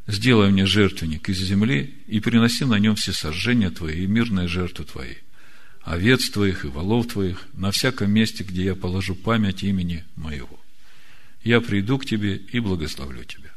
сделай 0.10 0.51
мне 0.51 0.65
жертвенник 0.65 1.29
из 1.29 1.38
земли 1.38 1.96
и 2.08 2.20
приноси 2.20 2.65
на 2.65 2.79
нем 2.79 2.96
все 2.96 3.12
сожжения 3.12 3.70
твои 3.70 4.03
и 4.03 4.08
мирные 4.08 4.48
жертвы 4.48 4.86
твои, 4.86 5.15
овец 5.82 6.29
твоих 6.29 6.65
и 6.65 6.68
волов 6.68 7.08
твоих, 7.08 7.48
на 7.53 7.72
всяком 7.72 8.12
месте, 8.12 8.44
где 8.44 8.65
я 8.65 8.75
положу 8.75 9.15
память 9.15 9.63
имени 9.63 10.03
моего. 10.15 10.60
Я 11.44 11.62
приду 11.62 11.98
к 11.98 12.06
тебе 12.06 12.38
и 12.38 12.60
благословлю 12.60 13.24
тебя. 13.24 13.51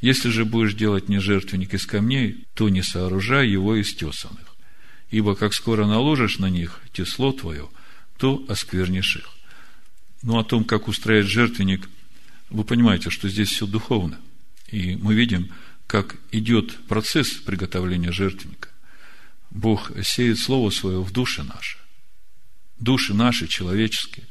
Если 0.00 0.30
же 0.30 0.44
будешь 0.44 0.74
делать 0.74 1.08
мне 1.08 1.20
жертвенник 1.20 1.74
из 1.74 1.86
камней, 1.86 2.44
то 2.54 2.68
не 2.68 2.82
сооружай 2.82 3.48
его 3.48 3.76
из 3.76 3.94
тесанных, 3.94 4.53
ибо 5.10 5.34
как 5.34 5.54
скоро 5.54 5.86
наложишь 5.86 6.38
на 6.38 6.50
них 6.50 6.80
тесло 6.92 7.32
твое, 7.32 7.68
то 8.16 8.44
осквернишь 8.48 9.16
их. 9.16 9.28
Но 10.22 10.38
о 10.38 10.44
том, 10.44 10.64
как 10.64 10.88
устроить 10.88 11.26
жертвенник, 11.26 11.88
вы 12.50 12.64
понимаете, 12.64 13.10
что 13.10 13.28
здесь 13.28 13.50
все 13.50 13.66
духовно. 13.66 14.18
И 14.70 14.96
мы 14.96 15.14
видим, 15.14 15.50
как 15.86 16.16
идет 16.32 16.76
процесс 16.86 17.30
приготовления 17.32 18.12
жертвенника. 18.12 18.68
Бог 19.50 19.92
сеет 20.02 20.38
Слово 20.38 20.70
Свое 20.70 21.00
в 21.02 21.12
душе 21.12 21.42
наши. 21.42 21.78
Души 22.78 23.14
наши 23.14 23.46
человеческие. 23.46 24.26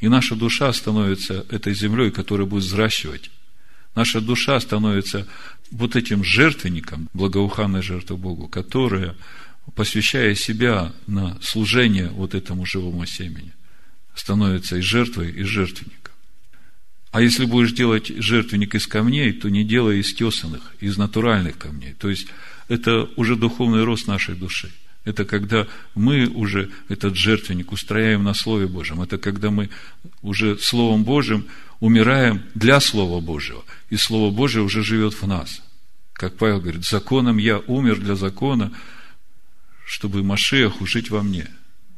И 0.00 0.08
наша 0.08 0.34
душа 0.34 0.72
становится 0.72 1.46
этой 1.48 1.74
землей, 1.74 2.10
которая 2.10 2.46
будет 2.46 2.64
взращивать. 2.64 3.30
Наша 3.94 4.20
душа 4.20 4.60
становится 4.60 5.26
вот 5.70 5.96
этим 5.96 6.22
жертвенником, 6.22 7.08
благоуханной 7.14 7.82
жертвой 7.82 8.18
Богу, 8.18 8.48
которая, 8.48 9.16
посвящая 9.74 10.34
себя 10.34 10.92
на 11.06 11.38
служение 11.42 12.08
вот 12.08 12.34
этому 12.34 12.64
живому 12.66 13.06
семени, 13.06 13.52
становится 14.14 14.76
и 14.76 14.80
жертвой, 14.80 15.30
и 15.30 15.42
жертвенником. 15.42 16.14
А 17.12 17.20
если 17.20 17.46
будешь 17.46 17.72
делать 17.72 18.08
жертвенник 18.08 18.74
из 18.74 18.86
камней, 18.86 19.32
то 19.32 19.48
не 19.48 19.64
делай 19.64 20.00
из 20.00 20.12
тесанных, 20.14 20.74
из 20.80 20.98
натуральных 20.98 21.56
камней. 21.56 21.94
То 21.98 22.10
есть, 22.10 22.28
это 22.68 23.08
уже 23.16 23.36
духовный 23.36 23.84
рост 23.84 24.06
нашей 24.06 24.34
души. 24.34 24.70
Это 25.04 25.24
когда 25.24 25.68
мы 25.94 26.26
уже 26.26 26.70
этот 26.88 27.14
жертвенник 27.14 27.70
устрояем 27.70 28.24
на 28.24 28.34
Слове 28.34 28.66
Божьем. 28.66 29.00
Это 29.00 29.18
когда 29.18 29.50
мы 29.50 29.70
уже 30.20 30.58
Словом 30.58 31.04
Божьим 31.04 31.46
умираем 31.78 32.42
для 32.54 32.80
Слова 32.80 33.20
Божьего. 33.20 33.64
И 33.88 33.96
Слово 33.96 34.34
Божье 34.34 34.62
уже 34.62 34.82
живет 34.82 35.14
в 35.14 35.26
нас. 35.26 35.62
Как 36.12 36.36
Павел 36.36 36.60
говорит, 36.60 36.84
законом 36.84 37.36
я 37.36 37.58
умер 37.58 38.00
для 38.00 38.16
закона, 38.16 38.72
чтобы 39.86 40.24
Машех 40.24 40.74
жить 40.86 41.10
во 41.10 41.22
мне. 41.22 41.46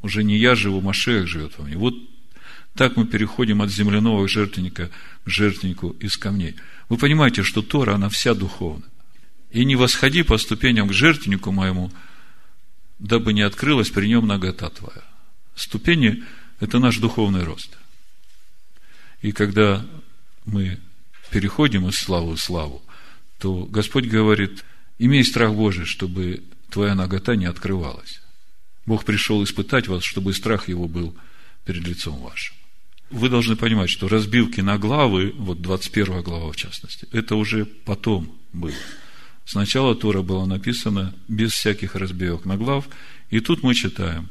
Уже 0.02 0.23
не 0.23 0.37
я 0.37 0.54
живу, 0.54 0.80
Машех 0.83 1.26
живет 1.26 1.59
во 1.59 1.64
мне. 1.64 1.76
Вот 1.76 1.95
Так 2.75 2.97
мы 2.97 3.07
переходим 3.07 3.62
от 3.62 3.71
земляного 3.71 4.28
жертвенника 4.28 4.90
к 5.25 5.28
жертвеннику 5.28 5.90
из 5.99 6.16
камней. 6.16 6.54
Вы 6.88 6.99
понимаете, 6.99 7.42
что 7.42 7.62
Тора, 7.62 7.95
она 7.95 8.09
вся 8.09 8.35
духовная. 8.35 8.88
И 9.50 9.64
не 9.64 9.75
восходи 9.75 10.23
по 10.23 10.37
ступеням 10.38 10.87
к 10.88 10.92
жертвеннику 10.92 11.50
моему, 11.50 11.90
дабы 12.99 13.33
не 13.33 13.40
открылась 13.40 13.90
при 13.90 14.07
нем 14.07 14.26
нагота 14.26 14.68
твоя. 14.68 15.02
Ступени– 15.57 16.23
это 16.61 16.78
наш 16.78 16.99
духовный 16.99 17.42
рост. 17.42 17.76
И 19.23 19.33
когда 19.33 19.85
мы 20.45 20.78
переходим 21.30 21.88
из 21.88 21.97
славы 21.97 22.37
в 22.37 22.40
славу, 22.40 22.83
то 23.38 23.64
Господь 23.64 24.04
говорит, 24.07 24.64
имей 24.99 25.25
страх 25.25 25.54
Божий, 25.54 25.87
чтобы 25.87 26.45
твоя 26.71 26.95
нагота 26.95 27.37
не 27.37 27.47
открывалась. 27.47 28.21
Бог 28.87 29.05
пришел 29.05 29.43
испытать 29.45 29.89
вас, 29.89 30.03
чтобы 30.03 30.33
страх 30.33 30.69
его 30.69 30.89
был 30.89 31.15
перед 31.65 31.87
лицом 31.87 32.19
вашим. 32.19 32.57
Вы 33.11 33.29
должны 33.29 33.57
понимать, 33.57 33.91
что 33.91 34.09
разбивки 34.09 34.61
на 34.61 34.79
главы, 34.79 35.35
вот 35.37 35.63
21 35.63 36.23
глава 36.23 36.53
в 36.53 36.57
частности, 36.57 37.07
это 37.13 37.37
уже 37.37 37.65
потом 37.65 38.39
было. 38.53 38.75
Сначала 39.45 39.95
Тора 39.95 40.21
была 40.23 40.45
написана 40.45 41.15
без 41.27 41.53
всяких 41.53 41.95
разбивок 41.95 42.45
на 42.45 42.57
глав, 42.57 42.87
и 43.31 43.41
тут 43.41 43.63
мы 43.63 43.75
читаем, 43.75 44.29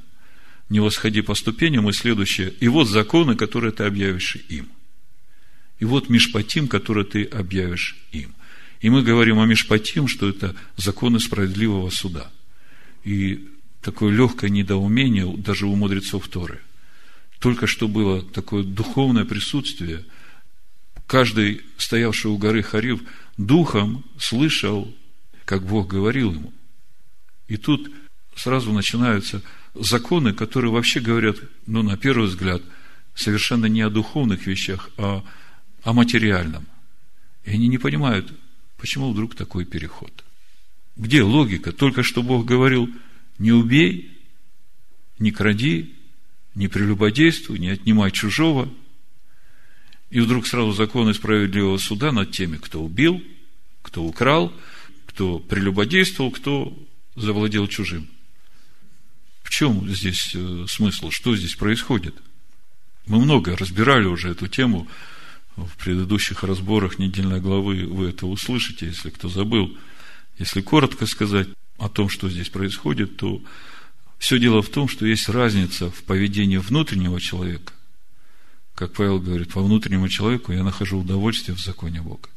не 0.69 0.79
восходи 0.79 1.21
по 1.21 1.33
ступеням, 1.33 1.89
и 1.89 1.93
следующее, 1.93 2.53
и 2.59 2.67
вот 2.67 2.87
законы, 2.87 3.35
которые 3.35 3.71
ты 3.71 3.83
объявишь 3.83 4.37
им. 4.49 4.69
И 5.79 5.85
вот 5.85 6.09
Мишпатим, 6.09 6.67
который 6.67 7.05
ты 7.05 7.23
объявишь 7.23 7.95
им. 8.11 8.35
И 8.81 8.89
мы 8.89 9.01
говорим 9.03 9.39
о 9.39 9.45
Мишпатим, 9.45 10.07
что 10.07 10.29
это 10.29 10.55
законы 10.75 11.19
справедливого 11.19 11.89
суда. 11.89 12.29
И 13.03 13.47
такое 13.81 14.11
легкое 14.11 14.49
недоумение 14.49 15.25
даже 15.37 15.65
у 15.65 15.75
мудрецов 15.75 16.27
Торы. 16.27 16.61
Только 17.39 17.67
что 17.67 17.87
было 17.87 18.21
такое 18.21 18.63
духовное 18.63 19.25
присутствие. 19.25 20.03
Каждый, 21.05 21.61
стоявший 21.77 22.31
у 22.31 22.37
горы 22.37 22.63
Харив, 22.63 23.01
духом 23.37 24.03
слышал, 24.19 24.93
как 25.45 25.65
Бог 25.65 25.87
говорил 25.87 26.33
ему. 26.33 26.53
И 27.47 27.57
тут 27.57 27.89
сразу 28.35 28.73
начинаются 28.73 29.41
законы, 29.73 30.33
которые 30.33 30.71
вообще 30.71 30.99
говорят, 30.99 31.37
ну, 31.65 31.81
на 31.81 31.97
первый 31.97 32.27
взгляд, 32.27 32.61
совершенно 33.15 33.67
не 33.67 33.81
о 33.81 33.89
духовных 33.89 34.45
вещах, 34.47 34.89
а 34.97 35.23
о 35.83 35.93
материальном. 35.93 36.67
И 37.45 37.51
они 37.51 37.67
не 37.67 37.77
понимают, 37.77 38.31
почему 38.77 39.11
вдруг 39.11 39.35
такой 39.35 39.65
переход. 39.65 40.23
Где 40.95 41.21
логика? 41.23 41.71
Только 41.71 42.03
что 42.03 42.23
Бог 42.23 42.45
говорил, 42.45 42.89
не 43.37 43.51
убей, 43.51 44.17
не 45.19 45.31
кради, 45.31 45.95
не 46.55 46.67
прелюбодействуй, 46.67 47.59
не 47.59 47.69
отнимай 47.69 48.11
чужого. 48.11 48.71
И 50.09 50.19
вдруг 50.19 50.47
сразу 50.47 50.71
законы 50.71 51.13
справедливого 51.13 51.77
суда 51.77 52.11
над 52.11 52.31
теми, 52.31 52.57
кто 52.57 52.83
убил, 52.83 53.21
кто 53.81 54.03
украл, 54.03 54.53
кто 55.05 55.39
прелюбодействовал, 55.39 56.31
кто 56.31 56.77
завладел 57.15 57.67
чужим. 57.67 58.07
В 59.43 59.49
чем 59.49 59.87
здесь 59.89 60.31
э, 60.33 60.65
смысл? 60.67 61.09
Что 61.09 61.35
здесь 61.35 61.55
происходит? 61.55 62.15
Мы 63.05 63.21
много 63.21 63.55
разбирали 63.55 64.05
уже 64.05 64.29
эту 64.29 64.47
тему 64.47 64.87
в 65.65 65.75
предыдущих 65.77 66.43
разборах 66.43 66.99
недельной 66.99 67.41
главы. 67.41 67.85
Вы 67.85 68.09
это 68.09 68.27
услышите, 68.27 68.85
если 68.85 69.09
кто 69.09 69.27
забыл. 69.27 69.75
Если 70.37 70.61
коротко 70.61 71.05
сказать 71.07 71.49
о 71.77 71.89
том, 71.89 72.09
что 72.09 72.29
здесь 72.29 72.49
происходит, 72.49 73.17
то 73.17 73.41
все 74.19 74.39
дело 74.39 74.61
в 74.61 74.69
том, 74.69 74.87
что 74.87 75.05
есть 75.05 75.29
разница 75.29 75.89
в 75.89 76.03
поведении 76.03 76.57
внутреннего 76.57 77.19
человека. 77.19 77.73
Как 78.75 78.93
Павел 78.93 79.19
говорит, 79.19 79.51
по 79.51 79.63
внутреннему 79.63 80.07
человеку 80.07 80.51
я 80.51 80.63
нахожу 80.63 80.99
удовольствие 80.99 81.55
в 81.55 81.59
законе 81.59 82.01
Бога. 82.01 82.29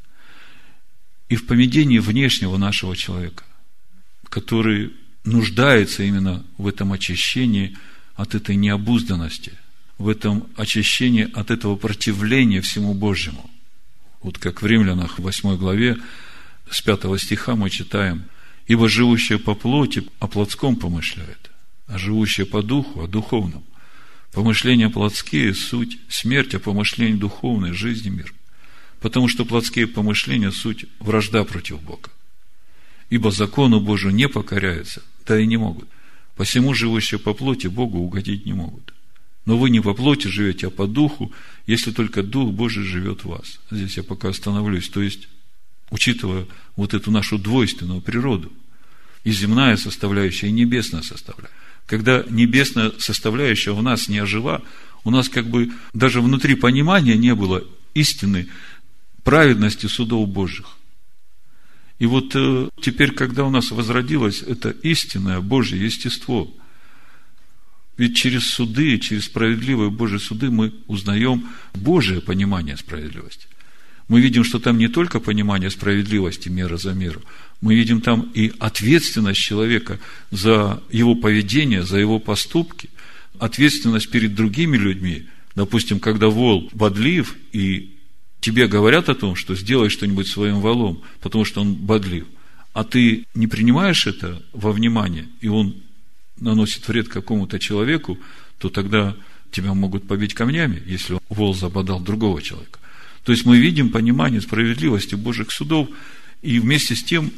И 1.28 1.36
в 1.36 1.46
поведении 1.46 1.98
внешнего 1.98 2.56
нашего 2.56 2.96
человека, 2.96 3.44
который 4.28 4.94
нуждается 5.24 6.02
именно 6.02 6.44
в 6.56 6.66
этом 6.66 6.92
очищении 6.92 7.76
от 8.14 8.34
этой 8.34 8.56
необузданности, 8.56 9.52
в 10.00 10.08
этом 10.08 10.48
очищении 10.56 11.30
от 11.34 11.50
этого 11.50 11.76
противления 11.76 12.62
всему 12.62 12.94
Божьему. 12.94 13.50
Вот 14.22 14.38
как 14.38 14.62
в 14.62 14.66
Римлянах 14.66 15.18
в 15.18 15.22
8 15.22 15.58
главе 15.58 15.98
с 16.70 16.80
5 16.80 17.20
стиха 17.20 17.54
мы 17.54 17.68
читаем, 17.68 18.24
«Ибо 18.66 18.88
живущие 18.88 19.38
по 19.38 19.54
плоти 19.54 20.04
о 20.18 20.26
плотском 20.26 20.76
помышляет, 20.76 21.50
а 21.86 21.98
живущие 21.98 22.46
по 22.46 22.62
духу 22.62 23.02
о 23.02 23.08
духовном. 23.08 23.62
Помышления 24.32 24.88
плотские– 24.88 25.52
суть 25.54 25.98
смерть, 26.08 26.54
а 26.54 26.60
помышления 26.60 27.18
духовные– 27.18 27.72
жизнь 27.74 28.06
и 28.06 28.10
мир. 28.10 28.32
Потому 29.00 29.28
что 29.28 29.44
плотские 29.44 29.86
помышления– 29.86 30.50
суть 30.50 30.86
вражда 30.98 31.44
против 31.44 31.82
Бога. 31.82 32.08
Ибо 33.10 33.30
закону 33.30 33.80
Божию 33.80 34.14
не 34.14 34.30
покоряются, 34.30 35.02
да 35.26 35.38
и 35.38 35.46
не 35.46 35.58
могут. 35.58 35.90
Посему 36.36 36.72
живущие 36.72 37.20
по 37.20 37.34
плоти 37.34 37.66
Богу 37.66 37.98
угодить 37.98 38.46
не 38.46 38.54
могут. 38.54 38.94
Но 39.50 39.58
вы 39.58 39.70
не 39.70 39.80
по 39.80 39.94
плоти 39.94 40.28
живете, 40.28 40.68
а 40.68 40.70
по 40.70 40.86
духу, 40.86 41.32
если 41.66 41.90
только 41.90 42.22
Дух 42.22 42.52
Божий 42.52 42.84
живет 42.84 43.24
в 43.24 43.30
вас. 43.30 43.58
Здесь 43.68 43.96
я 43.96 44.04
пока 44.04 44.28
остановлюсь. 44.28 44.88
То 44.88 45.02
есть, 45.02 45.26
учитывая 45.90 46.46
вот 46.76 46.94
эту 46.94 47.10
нашу 47.10 47.36
двойственную 47.36 48.00
природу, 48.00 48.52
и 49.24 49.32
земная 49.32 49.76
составляющая, 49.76 50.46
и 50.46 50.52
небесная 50.52 51.02
составляющая. 51.02 51.56
Когда 51.86 52.24
небесная 52.30 52.92
составляющая 52.98 53.72
у 53.72 53.82
нас 53.82 54.06
не 54.06 54.18
ожила, 54.18 54.62
у 55.02 55.10
нас 55.10 55.28
как 55.28 55.48
бы 55.48 55.72
даже 55.94 56.20
внутри 56.20 56.54
понимания 56.54 57.16
не 57.16 57.34
было 57.34 57.64
истины, 57.94 58.46
праведности 59.24 59.86
судов 59.86 60.28
Божьих. 60.28 60.76
И 61.98 62.06
вот 62.06 62.36
э, 62.36 62.68
теперь, 62.80 63.10
когда 63.10 63.44
у 63.44 63.50
нас 63.50 63.72
возродилось 63.72 64.42
это 64.42 64.70
истинное 64.70 65.40
Божье 65.40 65.84
естество, 65.84 66.48
ведь 68.00 68.16
через 68.16 68.46
суды, 68.46 68.96
через 68.98 69.26
справедливые 69.26 69.90
Божьи 69.90 70.16
суды 70.16 70.50
мы 70.50 70.72
узнаем 70.86 71.50
Божие 71.74 72.22
понимание 72.22 72.78
справедливости. 72.78 73.46
Мы 74.08 74.22
видим, 74.22 74.42
что 74.42 74.58
там 74.58 74.78
не 74.78 74.88
только 74.88 75.20
понимание 75.20 75.68
справедливости 75.68 76.48
мера 76.48 76.78
за 76.78 76.94
меру, 76.94 77.20
мы 77.60 77.74
видим 77.74 78.00
там 78.00 78.30
и 78.32 78.54
ответственность 78.58 79.40
человека 79.40 80.00
за 80.30 80.82
его 80.90 81.14
поведение, 81.14 81.82
за 81.82 81.98
его 81.98 82.18
поступки, 82.18 82.88
ответственность 83.38 84.10
перед 84.10 84.34
другими 84.34 84.78
людьми. 84.78 85.26
Допустим, 85.54 86.00
когда 86.00 86.28
вол 86.28 86.70
бодлив, 86.72 87.36
и 87.52 87.98
тебе 88.40 88.66
говорят 88.66 89.10
о 89.10 89.14
том, 89.14 89.36
что 89.36 89.54
сделай 89.54 89.90
что-нибудь 89.90 90.26
своим 90.26 90.60
волом, 90.60 91.02
потому 91.20 91.44
что 91.44 91.60
он 91.60 91.74
бодлив, 91.74 92.26
а 92.72 92.82
ты 92.82 93.26
не 93.34 93.46
принимаешь 93.46 94.06
это 94.06 94.42
во 94.54 94.72
внимание, 94.72 95.26
и 95.42 95.48
он 95.48 95.82
наносит 96.40 96.86
вред 96.88 97.08
какому-то 97.08 97.58
человеку, 97.58 98.18
то 98.58 98.68
тогда 98.68 99.16
тебя 99.50 99.74
могут 99.74 100.06
побить 100.06 100.34
камнями, 100.34 100.82
если 100.86 101.18
вол 101.28 101.54
забодал 101.54 102.00
другого 102.00 102.42
человека. 102.42 102.78
То 103.24 103.32
есть 103.32 103.44
мы 103.44 103.58
видим 103.58 103.90
понимание 103.90 104.40
справедливости 104.40 105.14
Божьих 105.14 105.50
судов, 105.50 105.88
и 106.42 106.58
вместе 106.58 106.96
с 106.96 107.04
тем 107.04 107.32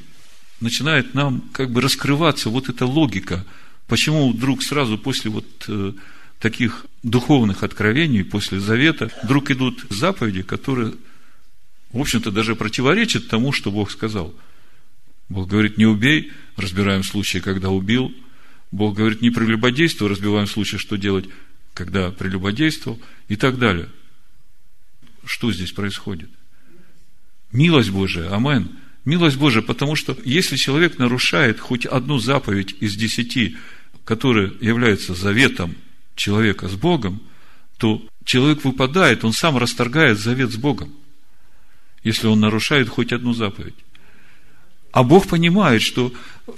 начинает 0.61 1.15
нам 1.15 1.43
как 1.53 1.71
бы 1.71 1.81
раскрываться 1.81 2.51
вот 2.51 2.69
эта 2.69 2.87
логика, 2.87 3.45
почему 3.88 4.33
вдруг 4.33 4.62
сразу 4.62 4.97
после 4.97 5.31
вот 5.31 5.47
э, 5.67 5.93
таких 6.38 6.87
духовных 7.03 7.62
откровений, 7.62 8.25
после 8.25 8.61
завета, 8.61 9.11
вдруг 9.23 9.51
идут 9.51 9.85
заповеди, 9.91 10.43
которые, 10.43 10.95
в 11.93 12.01
общем-то, 12.01 12.31
даже 12.31 12.55
противоречат 12.55 13.29
тому, 13.29 13.53
что 13.53 13.71
Бог 13.71 13.91
сказал. 13.91 14.35
Бог 15.29 15.49
говорит, 15.49 15.79
не 15.79 15.87
убей, 15.87 16.33
разбираем 16.57 17.03
случаи, 17.03 17.38
когда 17.38 17.71
убил. 17.71 18.15
Бог 18.73 18.97
говорит, 18.97 19.21
не 19.21 19.31
прелюбодействуй, 19.31 20.09
разбиваем 20.09 20.47
случай, 20.47 20.79
что 20.79 20.97
делать, 20.97 21.27
когда 21.75 22.11
прелюбодействовал, 22.11 22.99
и 23.29 23.37
так 23.37 23.59
далее. 23.59 23.89
Что 25.25 25.53
здесь 25.53 25.73
происходит? 25.73 26.31
Милость 27.53 27.91
Божия, 27.91 28.35
амен. 28.35 28.71
Милость 29.05 29.37
Божия, 29.37 29.63
потому 29.63 29.95
что 29.95 30.17
если 30.25 30.57
человек 30.57 30.99
нарушает 30.99 31.61
хоть 31.61 31.85
одну 31.85 32.19
заповедь 32.19 32.75
из 32.81 32.97
десяти, 32.97 33.57
которая 34.05 34.53
является 34.61 35.15
заветом 35.15 35.75
человека 36.15 36.69
с 36.69 36.75
Богом, 36.75 37.21
то 37.77 38.03
человек 38.25 38.65
выпадает, 38.65 39.25
он 39.25 39.33
сам 39.33 39.59
расторгает 39.59 40.19
завет 40.19 40.51
с 40.51 40.57
Богом, 40.57 40.93
если 42.05 42.27
он 42.27 42.41
нарушает 42.41 42.89
хоть 42.89 43.13
одну 43.13 43.35
заповедь. 43.35 43.75
А 44.93 45.03
Бог 45.03 45.29
понимает, 45.29 45.83
что 45.83 46.13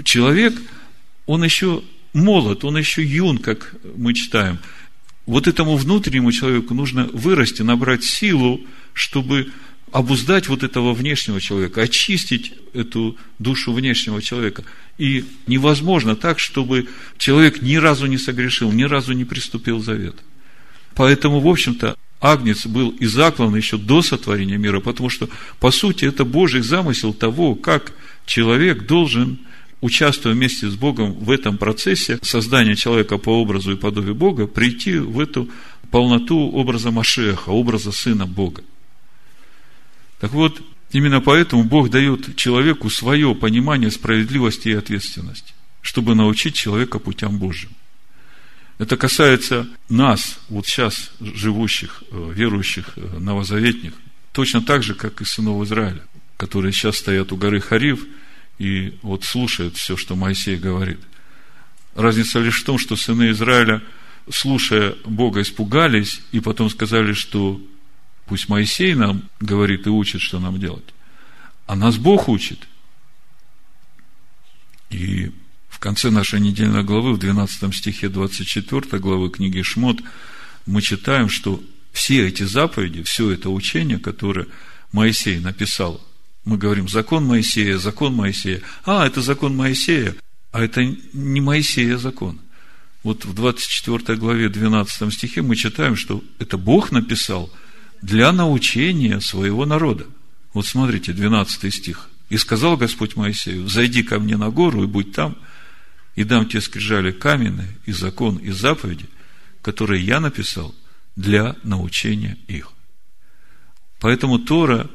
человек, 0.04 0.54
он 1.26 1.42
еще 1.42 1.82
молод, 2.14 2.64
он 2.64 2.78
еще 2.78 3.04
юн, 3.04 3.38
как 3.38 3.74
мы 3.96 4.14
читаем. 4.14 4.58
Вот 5.26 5.46
этому 5.46 5.76
внутреннему 5.76 6.32
человеку 6.32 6.74
нужно 6.74 7.04
вырасти, 7.12 7.62
набрать 7.62 8.04
силу, 8.04 8.60
чтобы 8.92 9.52
обуздать 9.92 10.48
вот 10.48 10.64
этого 10.64 10.92
внешнего 10.92 11.40
человека, 11.40 11.82
очистить 11.82 12.52
эту 12.72 13.16
душу 13.38 13.72
внешнего 13.72 14.20
человека. 14.20 14.64
И 14.98 15.24
невозможно 15.46 16.16
так, 16.16 16.38
чтобы 16.38 16.88
человек 17.16 17.62
ни 17.62 17.76
разу 17.76 18.06
не 18.06 18.18
согрешил, 18.18 18.72
ни 18.72 18.82
разу 18.82 19.12
не 19.12 19.24
приступил 19.24 19.80
завет. 19.80 20.16
Поэтому, 20.94 21.40
в 21.40 21.48
общем-то, 21.48 21.96
Агнец 22.20 22.66
был 22.66 22.90
и 22.90 23.06
заклан 23.06 23.54
еще 23.54 23.76
до 23.76 24.02
сотворения 24.02 24.56
мира, 24.56 24.80
потому 24.80 25.10
что, 25.10 25.28
по 25.60 25.70
сути, 25.70 26.06
это 26.06 26.24
Божий 26.24 26.62
замысел 26.62 27.12
того, 27.12 27.54
как 27.54 27.92
человек 28.26 28.86
должен, 28.86 29.38
участвуя 29.84 30.32
вместе 30.32 30.70
с 30.70 30.76
Богом 30.76 31.12
в 31.12 31.30
этом 31.30 31.58
процессе 31.58 32.18
создания 32.22 32.74
человека 32.74 33.18
по 33.18 33.42
образу 33.42 33.72
и 33.72 33.76
подобию 33.76 34.14
Бога, 34.14 34.46
прийти 34.46 34.96
в 34.96 35.20
эту 35.20 35.50
полноту 35.90 36.50
образа 36.52 36.90
Машеха, 36.90 37.50
образа 37.50 37.92
Сына 37.92 38.26
Бога. 38.26 38.64
Так 40.20 40.32
вот, 40.32 40.62
именно 40.90 41.20
поэтому 41.20 41.64
Бог 41.64 41.90
дает 41.90 42.34
человеку 42.34 42.88
свое 42.88 43.34
понимание 43.34 43.90
справедливости 43.90 44.68
и 44.68 44.72
ответственности, 44.72 45.52
чтобы 45.82 46.14
научить 46.14 46.54
человека 46.54 46.98
путям 46.98 47.36
Божьим. 47.36 47.68
Это 48.78 48.96
касается 48.96 49.68
нас, 49.90 50.38
вот 50.48 50.66
сейчас 50.66 51.10
живущих, 51.20 52.04
э, 52.10 52.32
верующих, 52.34 52.94
э, 52.96 53.18
новозаветних, 53.18 53.92
точно 54.32 54.62
так 54.62 54.82
же, 54.82 54.94
как 54.94 55.20
и 55.20 55.26
сынов 55.26 55.62
Израиля, 55.64 56.02
которые 56.38 56.72
сейчас 56.72 56.96
стоят 56.96 57.32
у 57.32 57.36
горы 57.36 57.60
Харив 57.60 58.06
и 58.58 58.98
вот 59.02 59.24
слушают 59.24 59.76
все, 59.76 59.96
что 59.96 60.16
Моисей 60.16 60.56
говорит. 60.56 61.00
Разница 61.94 62.40
лишь 62.40 62.60
в 62.60 62.64
том, 62.64 62.78
что 62.78 62.96
сыны 62.96 63.30
Израиля, 63.30 63.82
слушая 64.30 64.94
Бога, 65.04 65.42
испугались 65.42 66.20
и 66.32 66.40
потом 66.40 66.70
сказали, 66.70 67.12
что 67.12 67.60
пусть 68.26 68.48
Моисей 68.48 68.94
нам 68.94 69.28
говорит 69.40 69.86
и 69.86 69.90
учит, 69.90 70.20
что 70.20 70.40
нам 70.40 70.58
делать, 70.58 70.94
а 71.66 71.76
нас 71.76 71.96
Бог 71.96 72.28
учит. 72.28 72.66
И 74.90 75.32
в 75.68 75.78
конце 75.78 76.10
нашей 76.10 76.40
недельной 76.40 76.84
главы, 76.84 77.14
в 77.14 77.18
12 77.18 77.74
стихе 77.74 78.08
24 78.08 78.98
главы 79.00 79.30
книги 79.30 79.62
Шмот, 79.62 80.00
мы 80.66 80.82
читаем, 80.82 81.28
что 81.28 81.62
все 81.92 82.26
эти 82.26 82.42
заповеди, 82.44 83.02
все 83.02 83.30
это 83.30 83.50
учение, 83.50 83.98
которое 83.98 84.46
Моисей 84.92 85.38
написал, 85.38 86.00
мы 86.44 86.58
говорим, 86.58 86.88
закон 86.88 87.24
Моисея, 87.24 87.78
закон 87.78 88.14
Моисея. 88.14 88.60
А, 88.84 89.06
это 89.06 89.22
закон 89.22 89.56
Моисея, 89.56 90.14
а 90.52 90.62
это 90.62 90.84
не 90.84 91.40
Моисея 91.40 91.96
закон. 91.96 92.40
Вот 93.02 93.24
в 93.24 93.34
24 93.34 94.18
главе 94.18 94.48
12 94.48 95.12
стихе 95.12 95.42
мы 95.42 95.56
читаем, 95.56 95.96
что 95.96 96.22
это 96.38 96.56
Бог 96.56 96.90
написал 96.90 97.50
для 98.02 98.32
научения 98.32 99.20
своего 99.20 99.66
народа. 99.66 100.06
Вот 100.52 100.66
смотрите, 100.66 101.12
12 101.12 101.74
стих. 101.74 102.08
«И 102.30 102.36
сказал 102.38 102.76
Господь 102.76 103.16
Моисею, 103.16 103.68
зайди 103.68 104.02
ко 104.02 104.18
мне 104.18 104.36
на 104.36 104.50
гору 104.50 104.84
и 104.84 104.86
будь 104.86 105.12
там, 105.12 105.36
и 106.14 106.24
дам 106.24 106.46
тебе 106.46 106.60
скрижали 106.60 107.12
каменные, 107.12 107.76
и 107.84 107.92
закон, 107.92 108.36
и 108.36 108.50
заповеди, 108.50 109.06
которые 109.62 110.04
я 110.04 110.20
написал 110.20 110.74
для 111.16 111.56
научения 111.62 112.38
их. 112.48 112.70
Поэтому 114.00 114.38
Тора 114.38 114.90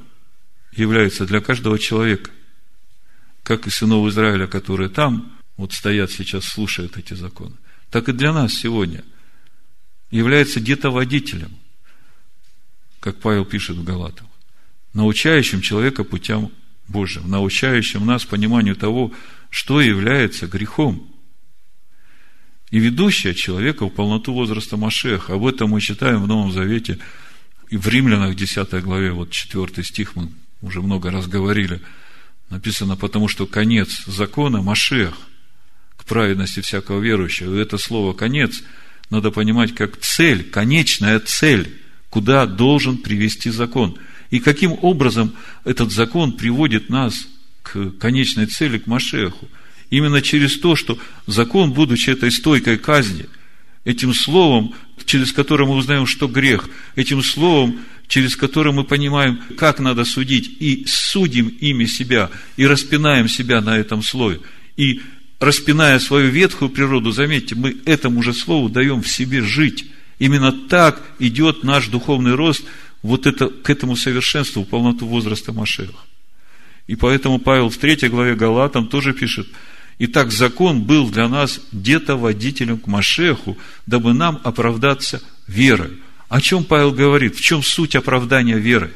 является 0.71 1.25
для 1.25 1.41
каждого 1.41 1.79
человека, 1.79 2.32
как 3.43 3.67
и 3.67 3.69
сынов 3.69 4.08
Израиля, 4.10 4.47
которые 4.47 4.89
там, 4.89 5.38
вот 5.58 5.73
стоят 5.73 6.12
сейчас, 6.12 6.45
слушают 6.45 6.97
эти 6.97 7.13
законы, 7.13 7.55
так 7.89 8.10
и 8.10 8.13
для 8.13 8.32
нас 8.32 8.53
сегодня 8.53 9.03
является 10.12 10.60
где-то 10.60 10.91
водителем, 10.91 11.51
как 12.99 13.19
Павел 13.19 13.45
пишет 13.45 13.77
в 13.77 13.84
Галатах, 13.84 14.27
научающим 14.93 15.62
человека 15.62 16.03
путям 16.03 16.51
Божьим, 16.88 17.29
научающим 17.29 18.05
нас 18.05 18.25
пониманию 18.25 18.75
того, 18.75 19.13
что 19.49 19.79
является 19.82 20.47
грехом. 20.47 21.08
И 22.71 22.79
ведущая 22.79 23.34
человека 23.34 23.86
в 23.86 23.89
полноту 23.89 24.34
возраста 24.34 24.77
Машеха. 24.77 25.34
Об 25.34 25.45
этом 25.45 25.71
мы 25.71 25.82
читаем 25.82 26.23
в 26.23 26.27
Новом 26.27 26.51
Завете. 26.51 26.99
И 27.69 27.77
в 27.77 27.88
Римлянах 27.88 28.36
10 28.36 28.84
главе, 28.84 29.12
вот 29.12 29.32
4 29.32 29.84
стих, 29.84 30.15
мы 30.15 30.29
уже 30.61 30.81
много 30.81 31.11
раз 31.11 31.27
говорили. 31.27 31.81
Написано, 32.49 32.95
потому 32.95 33.27
что 33.27 33.45
конец 33.45 34.05
закона– 34.05 34.61
Машех, 34.63 35.13
к 35.97 36.05
праведности 36.05 36.61
всякого 36.61 36.99
верующего. 36.99 37.55
И 37.55 37.61
это 37.61 37.77
слово 37.77 38.13
«конец» 38.13 38.63
надо 39.09 39.31
понимать 39.31 39.73
как 39.75 39.97
цель, 39.97 40.43
конечная 40.43 41.19
цель, 41.19 41.79
куда 42.09 42.45
должен 42.45 42.97
привести 42.97 43.49
закон. 43.49 43.97
И 44.29 44.39
каким 44.39 44.77
образом 44.81 45.33
этот 45.63 45.91
закон 45.91 46.33
приводит 46.33 46.89
нас 46.89 47.27
к 47.63 47.91
конечной 47.91 48.45
цели, 48.45 48.77
к 48.77 48.87
Машеху. 48.87 49.47
Именно 49.89 50.21
через 50.21 50.59
то, 50.59 50.75
что 50.75 50.97
закон, 51.25 51.71
будучи 51.73 52.11
этой 52.11 52.31
стойкой 52.31 52.77
казни, 52.77 53.25
этим 53.85 54.13
словом, 54.13 54.73
через 55.05 55.31
которое 55.31 55.65
мы 55.65 55.75
узнаем, 55.75 56.05
что 56.05 56.27
грех, 56.27 56.69
этим 56.95 57.23
словом, 57.23 57.79
через 58.07 58.35
которое 58.35 58.71
мы 58.71 58.83
понимаем, 58.83 59.41
как 59.57 59.79
надо 59.79 60.03
судить, 60.05 60.49
и 60.59 60.85
судим 60.87 61.47
ими 61.47 61.85
себя, 61.85 62.29
и 62.57 62.65
распинаем 62.65 63.29
себя 63.29 63.61
на 63.61 63.77
этом 63.77 64.03
слове, 64.03 64.39
и 64.77 65.01
распиная 65.39 65.99
свою 65.99 66.29
ветхую 66.29 66.69
природу, 66.69 67.11
заметьте, 67.11 67.55
мы 67.55 67.77
этому 67.85 68.21
же 68.23 68.33
слову 68.33 68.69
даем 68.69 69.01
в 69.01 69.07
себе 69.07 69.41
жить. 69.41 69.85
Именно 70.17 70.51
так 70.51 71.01
идет 71.19 71.63
наш 71.63 71.87
духовный 71.87 72.35
рост 72.35 72.63
вот 73.01 73.25
это, 73.25 73.47
к 73.47 73.69
этому 73.69 73.95
совершенству, 73.95 74.65
полноту 74.65 75.07
возраста 75.07 75.53
Машеха. 75.53 75.93
И 76.87 76.95
поэтому 76.95 77.39
Павел 77.39 77.69
в 77.69 77.77
третьей 77.77 78.09
главе 78.09 78.35
Галатам 78.35 78.87
тоже 78.87 79.13
пишет, 79.13 79.47
Итак, 80.01 80.31
закон 80.31 80.83
был 80.83 81.09
для 81.09 81.27
нас 81.27 81.59
где-то 81.73 82.15
водителем 82.15 82.79
к 82.79 82.88
Машеху, 82.88 83.57
дабы 83.85 84.13
нам 84.13 84.39
оправдаться 84.45 85.21
верой. 85.45 85.99
О 86.29 86.39
чем 86.39 86.63
Павел 86.63 86.93
говорит? 86.93 87.35
В 87.35 87.41
чем 87.41 87.62
суть 87.62 87.97
оправдания 87.97 88.57
веры? 88.57 88.93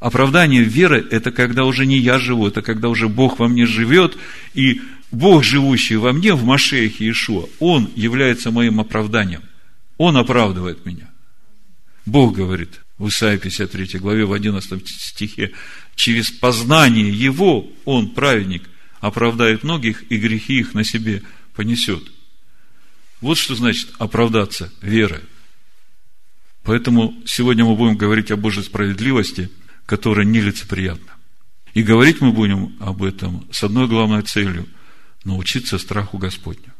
Оправдание 0.00 0.62
веры– 0.62 1.06
это 1.10 1.32
когда 1.32 1.64
уже 1.64 1.86
не 1.86 1.96
я 1.96 2.18
живу, 2.18 2.46
это 2.46 2.60
когда 2.60 2.90
уже 2.90 3.08
Бог 3.08 3.38
во 3.38 3.48
мне 3.48 3.64
живет, 3.64 4.18
и 4.52 4.82
Бог, 5.10 5.44
живущий 5.44 5.96
во 5.96 6.12
мне, 6.12 6.34
в 6.34 6.44
Машехе 6.44 7.06
Иешуа, 7.06 7.46
Он 7.58 7.88
является 7.96 8.50
моим 8.50 8.80
оправданием. 8.80 9.42
Он 9.96 10.18
оправдывает 10.18 10.84
меня. 10.84 11.08
Бог 12.04 12.34
говорит 12.34 12.80
в 12.98 13.08
Исаии 13.08 13.38
53 13.38 13.98
главе, 13.98 14.26
в 14.26 14.32
11 14.34 14.86
стихе, 14.88 15.52
через 15.94 16.30
познание 16.30 17.08
Его 17.08 17.66
он, 17.86 18.10
праведник, 18.10 18.64
оправдает 19.06 19.64
многих, 19.64 20.10
и 20.10 20.16
грехи 20.16 20.60
их 20.60 20.74
на 20.74 20.84
себе 20.84 21.22
понесет. 21.54 22.02
Вот 23.20 23.36
что 23.36 23.54
значит 23.54 23.90
оправдаться 23.98 24.72
верой. 24.80 25.20
Поэтому 26.62 27.14
сегодня 27.26 27.64
мы 27.64 27.76
будем 27.76 27.96
говорить 27.96 28.30
о 28.30 28.36
Божьей 28.36 28.62
справедливости, 28.62 29.50
которая 29.84 30.24
нелицеприятна. 30.24 31.12
И 31.74 31.82
говорить 31.82 32.20
мы 32.20 32.32
будем 32.32 32.76
об 32.80 33.02
этом 33.02 33.46
с 33.50 33.62
одной 33.62 33.88
главной 33.88 34.22
целью– 34.22 34.66
научиться 35.24 35.78
страху 35.78 36.18
Господню. 36.18 36.72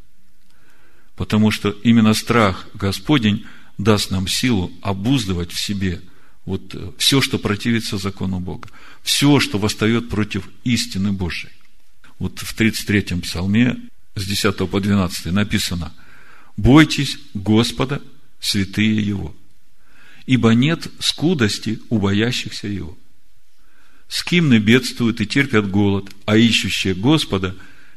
Потому 1.16 1.50
что 1.50 1.70
именно 1.70 2.14
страх 2.14 2.68
Господень 2.74 3.46
даст 3.78 4.10
нам 4.10 4.28
силу 4.28 4.72
обуздывать 4.82 5.52
в 5.52 5.60
себе– 5.60 6.00
вот 6.44 6.74
э, 6.74 6.92
все, 6.98 7.20
что 7.20 7.38
противится 7.38 7.98
закону 7.98 8.40
Бога, 8.40 8.68
все, 9.02 9.40
что 9.40 9.58
восстает 9.58 10.10
против 10.10 10.48
истины 10.64 11.12
Божьей. 11.12 11.50
Вот 12.24 12.38
в 12.38 12.58
33-м 12.58 13.20
псалме 13.20 13.76
с 14.14 14.24
10 14.24 14.56
по 14.70 14.80
12 14.80 15.26
написано 15.26 15.92
«Бойтесь 16.56 17.18
Господа, 17.34 18.00
святые 18.40 18.96
Его, 18.96 19.37
ибо 20.24 20.54
нет 20.54 20.90
скудости 21.00 21.80
у 21.90 21.98
боящихся 21.98 22.66
Его. 22.66 22.96
Скимны 24.08 24.56
бедствуют 24.56 25.20
и 25.20 25.26
терпят 25.26 25.70
голод, 25.70 26.12
а 26.24 26.38
ищущие 26.38 26.94
Господа 26.94 27.54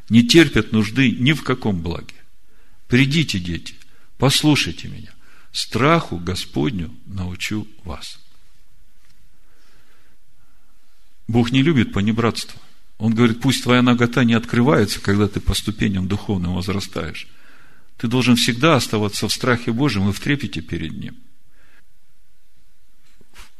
не 0.09 0.27
терпят 0.27 0.73
нужды 0.73 1.09
ни 1.11 1.31
в 1.31 1.43
каком 1.43 1.81
благе. 1.81 2.15
Придите, 2.89 3.39
дети, 3.39 3.75
послушайте 4.17 4.89
меня, 4.89 5.13
страху 5.53 6.17
Господню 6.17 6.93
научу 7.05 7.65
вас». 7.85 8.19
Бог 11.29 11.53
не 11.53 11.63
любит 11.63 11.93
понебратство. 11.93 12.59
Он 12.97 13.13
говорит, 13.13 13.41
пусть 13.41 13.63
твоя 13.63 13.81
нагота 13.81 14.23
не 14.23 14.33
открывается, 14.33 14.99
когда 14.99 15.27
ты 15.27 15.39
по 15.39 15.53
ступеням 15.53 16.07
духовным 16.07 16.55
возрастаешь. 16.55 17.27
Ты 17.97 18.07
должен 18.07 18.35
всегда 18.35 18.75
оставаться 18.75 19.27
в 19.27 19.33
страхе 19.33 19.71
Божьем 19.71 20.09
и 20.09 20.13
в 20.13 20.19
трепете 20.19 20.61
перед 20.61 20.93
Ним. 20.93 21.15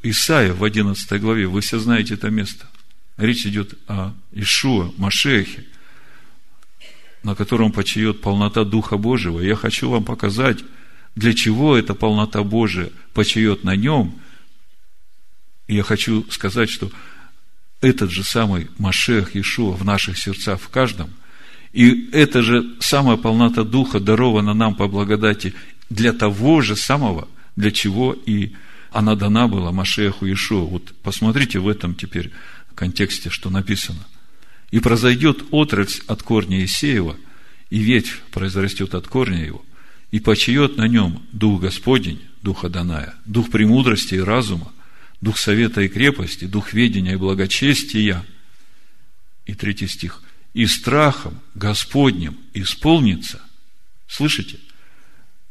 Исаия 0.04 0.54
в 0.54 0.64
11 0.64 1.22
главе, 1.22 1.48
вы 1.48 1.62
все 1.62 1.80
знаете 1.80 2.16
это 2.16 2.30
место. 2.30 2.68
Речь 3.18 3.46
идет 3.46 3.74
о 3.88 4.14
Ишуа, 4.32 4.94
Машехе, 4.98 5.66
на 7.24 7.36
котором 7.36 7.72
почает 7.72 8.22
полнота 8.22 8.64
Духа 8.64 8.98
Божьего. 8.98 9.40
Я 9.40 9.56
хочу 9.56 9.90
вам 9.90 10.06
показать, 10.06 10.64
для 11.16 11.34
чего 11.34 11.76
эта 11.76 11.96
полнота 11.96 12.44
Божия 12.44 12.90
почает 13.14 13.64
на 13.64 13.76
нем. 13.76 14.20
И 15.66 15.76
я 15.76 15.84
хочу 15.84 16.30
сказать, 16.30 16.70
что 16.70 16.92
этот 17.82 18.12
же 18.12 18.24
самый 18.24 18.68
Машех 18.78 19.36
Иешуа 19.36 19.72
в 19.72 19.84
наших 19.86 20.18
сердцах 20.18 20.60
в 20.60 20.70
каждом, 20.70 21.10
и 21.74 22.10
эта 22.12 22.42
же 22.42 22.66
самая 22.80 23.18
полнота 23.18 23.64
Духа 23.64 24.00
дарована 24.00 24.54
нам 24.54 24.76
по 24.76 24.88
благодати 24.88 25.54
для 25.90 26.14
того 26.14 26.62
же 26.62 26.76
самого, 26.76 27.28
для 27.56 27.72
чего 27.72 28.14
и 28.14 28.54
она 28.92 29.16
дана 29.16 29.48
была 29.48 29.72
Машеху 29.72 30.32
Ишуа. 30.32 30.66
Вот 30.66 30.94
посмотрите 31.04 31.60
в 31.60 31.68
этом 31.68 31.94
теперь 31.94 32.32
контексте, 32.74 33.30
что 33.30 33.50
написано. 33.50 34.06
И 34.72 34.80
произойдет 34.80 35.44
отрасль 35.52 36.02
от 36.08 36.24
корня 36.24 36.64
Исеева, 36.64 37.16
и 37.70 37.80
ветвь 37.80 38.22
произрастет 38.32 38.96
от 38.96 39.08
корня 39.08 39.46
его, 39.46 39.64
и 40.12 40.20
почиет 40.20 40.78
на 40.78 40.88
нем 40.88 41.22
Дух 41.32 41.62
Господень, 41.62 42.22
Духа 42.42 42.70
Даная, 42.70 43.16
Дух 43.26 43.50
премудрости 43.50 44.16
и 44.16 44.20
разума, 44.20 44.72
Дух 45.22 45.38
совета 45.38 45.82
и 45.82 45.88
крепости, 45.88 46.46
Дух 46.46 46.74
ведения 46.74 47.14
и 47.14 47.18
благочестия. 47.18 48.26
И 49.46 49.54
третий 49.54 49.88
стих. 49.88 50.22
И 50.54 50.66
страхом 50.66 51.40
Господним 51.56 52.38
исполнится. 52.54 53.42
Слышите? 54.08 54.60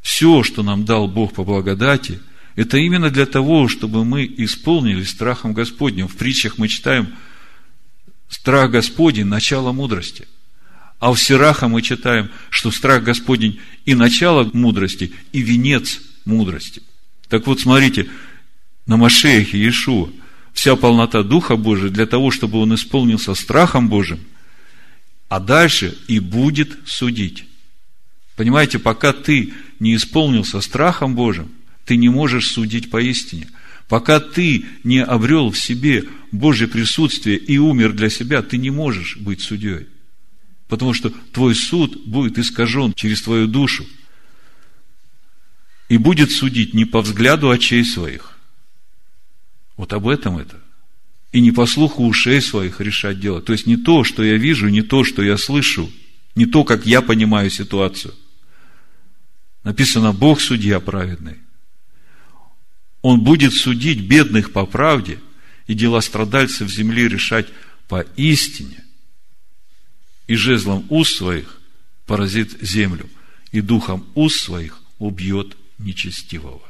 Все, 0.02 0.42
что 0.42 0.62
нам 0.62 0.84
дал 0.84 1.08
Бог 1.08 1.34
по 1.34 1.44
благодати, 1.44 2.20
это 2.54 2.78
именно 2.78 3.10
для 3.10 3.26
того, 3.26 3.68
чтобы 3.68 4.04
мы 4.04 4.24
исполнили 4.38 5.02
страхом 5.02 5.52
Господним. 5.52 6.08
В 6.08 6.16
притчах 6.16 6.58
мы 6.58 6.68
читаем 6.68 7.14
страх 8.28 8.70
Господень– 8.70 9.24
начало 9.26 9.72
мудрости. 9.72 10.26
А 10.98 11.12
в 11.12 11.18
Сираха 11.18 11.68
мы 11.68 11.82
читаем, 11.82 12.30
что 12.48 12.70
страх 12.70 13.02
Господень 13.04 13.60
и 13.84 13.94
начало 13.94 14.50
мудрости, 14.54 15.12
и 15.32 15.42
венец 15.42 16.00
мудрости. 16.24 16.82
Так 17.28 17.46
вот, 17.46 17.60
смотрите, 17.60 18.08
на 18.86 18.96
Машехе 18.96 19.58
Иешуа 19.58 20.10
вся 20.52 20.76
полнота 20.76 21.22
Духа 21.22 21.56
Божия 21.56 21.90
для 21.90 22.06
того, 22.06 22.30
чтобы 22.30 22.58
он 22.58 22.74
исполнился 22.74 23.34
страхом 23.34 23.88
Божьим, 23.88 24.20
а 25.28 25.40
дальше 25.40 25.96
и 26.08 26.18
будет 26.18 26.76
судить. 26.86 27.44
Понимаете, 28.36 28.78
пока 28.78 29.12
ты 29.12 29.52
не 29.80 29.96
исполнился 29.96 30.60
страхом 30.60 31.14
Божьим, 31.14 31.50
ты 31.84 31.96
не 31.96 32.08
можешь 32.08 32.48
судить 32.48 32.90
поистине. 32.90 33.48
Пока 33.88 34.18
ты 34.18 34.64
не 34.82 35.02
обрел 35.02 35.50
в 35.50 35.58
себе 35.58 36.04
Божье 36.32 36.66
присутствие 36.66 37.36
и 37.36 37.58
умер 37.58 37.92
для 37.92 38.10
себя, 38.10 38.42
ты 38.42 38.56
не 38.56 38.70
можешь 38.70 39.16
быть 39.16 39.40
судьей. 39.40 39.86
Потому 40.68 40.92
что 40.92 41.10
твой 41.32 41.54
суд 41.54 42.04
будет 42.04 42.38
искажен 42.38 42.92
через 42.94 43.22
твою 43.22 43.46
душу. 43.46 43.86
И 45.88 45.98
будет 45.98 46.32
судить 46.32 46.74
не 46.74 46.84
по 46.84 47.00
взгляду 47.00 47.50
очей 47.50 47.84
своих. 47.84 48.35
Вот 49.76 49.92
об 49.92 50.08
этом 50.08 50.38
это. 50.38 50.60
И 51.32 51.40
не 51.40 51.52
по 51.52 51.66
слуху 51.66 52.06
ушей 52.06 52.40
своих 52.40 52.80
решать 52.80 53.20
дело. 53.20 53.42
То 53.42 53.52
есть 53.52 53.66
не 53.66 53.76
то, 53.76 54.04
что 54.04 54.22
я 54.22 54.36
вижу, 54.36 54.68
не 54.68 54.82
то, 54.82 55.04
что 55.04 55.22
я 55.22 55.36
слышу, 55.36 55.90
не 56.34 56.46
то, 56.46 56.64
как 56.64 56.86
я 56.86 57.02
понимаю 57.02 57.50
ситуацию– 57.50 58.14
Написано, 59.66 60.12
Бог 60.12 60.40
судья 60.40 60.78
праведный. 60.78 61.38
Он 63.02 63.20
будет 63.24 63.52
судить 63.52 63.98
бедных 64.06 64.52
по 64.52 64.64
правде 64.64 65.18
и 65.66 65.74
дела 65.74 66.00
страдальцев 66.02 66.70
земли 66.70 67.08
решать 67.08 67.48
по 67.88 68.02
истине. 68.14 68.84
И 70.28 70.36
жезлом 70.36 70.86
уст 70.88 71.16
своих 71.16 71.60
поразит 72.06 72.62
землю, 72.62 73.10
и 73.50 73.60
духом 73.60 74.06
уст 74.14 74.40
своих 74.40 74.80
убьет 75.00 75.56
нечестивого. 75.78 76.62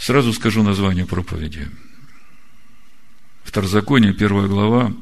Сразу 0.00 0.32
скажу 0.32 0.62
название 0.62 1.04
проповеди. 1.04 1.68
Второзаконие, 3.44 4.14
первая 4.14 4.48
глава, 4.48 4.94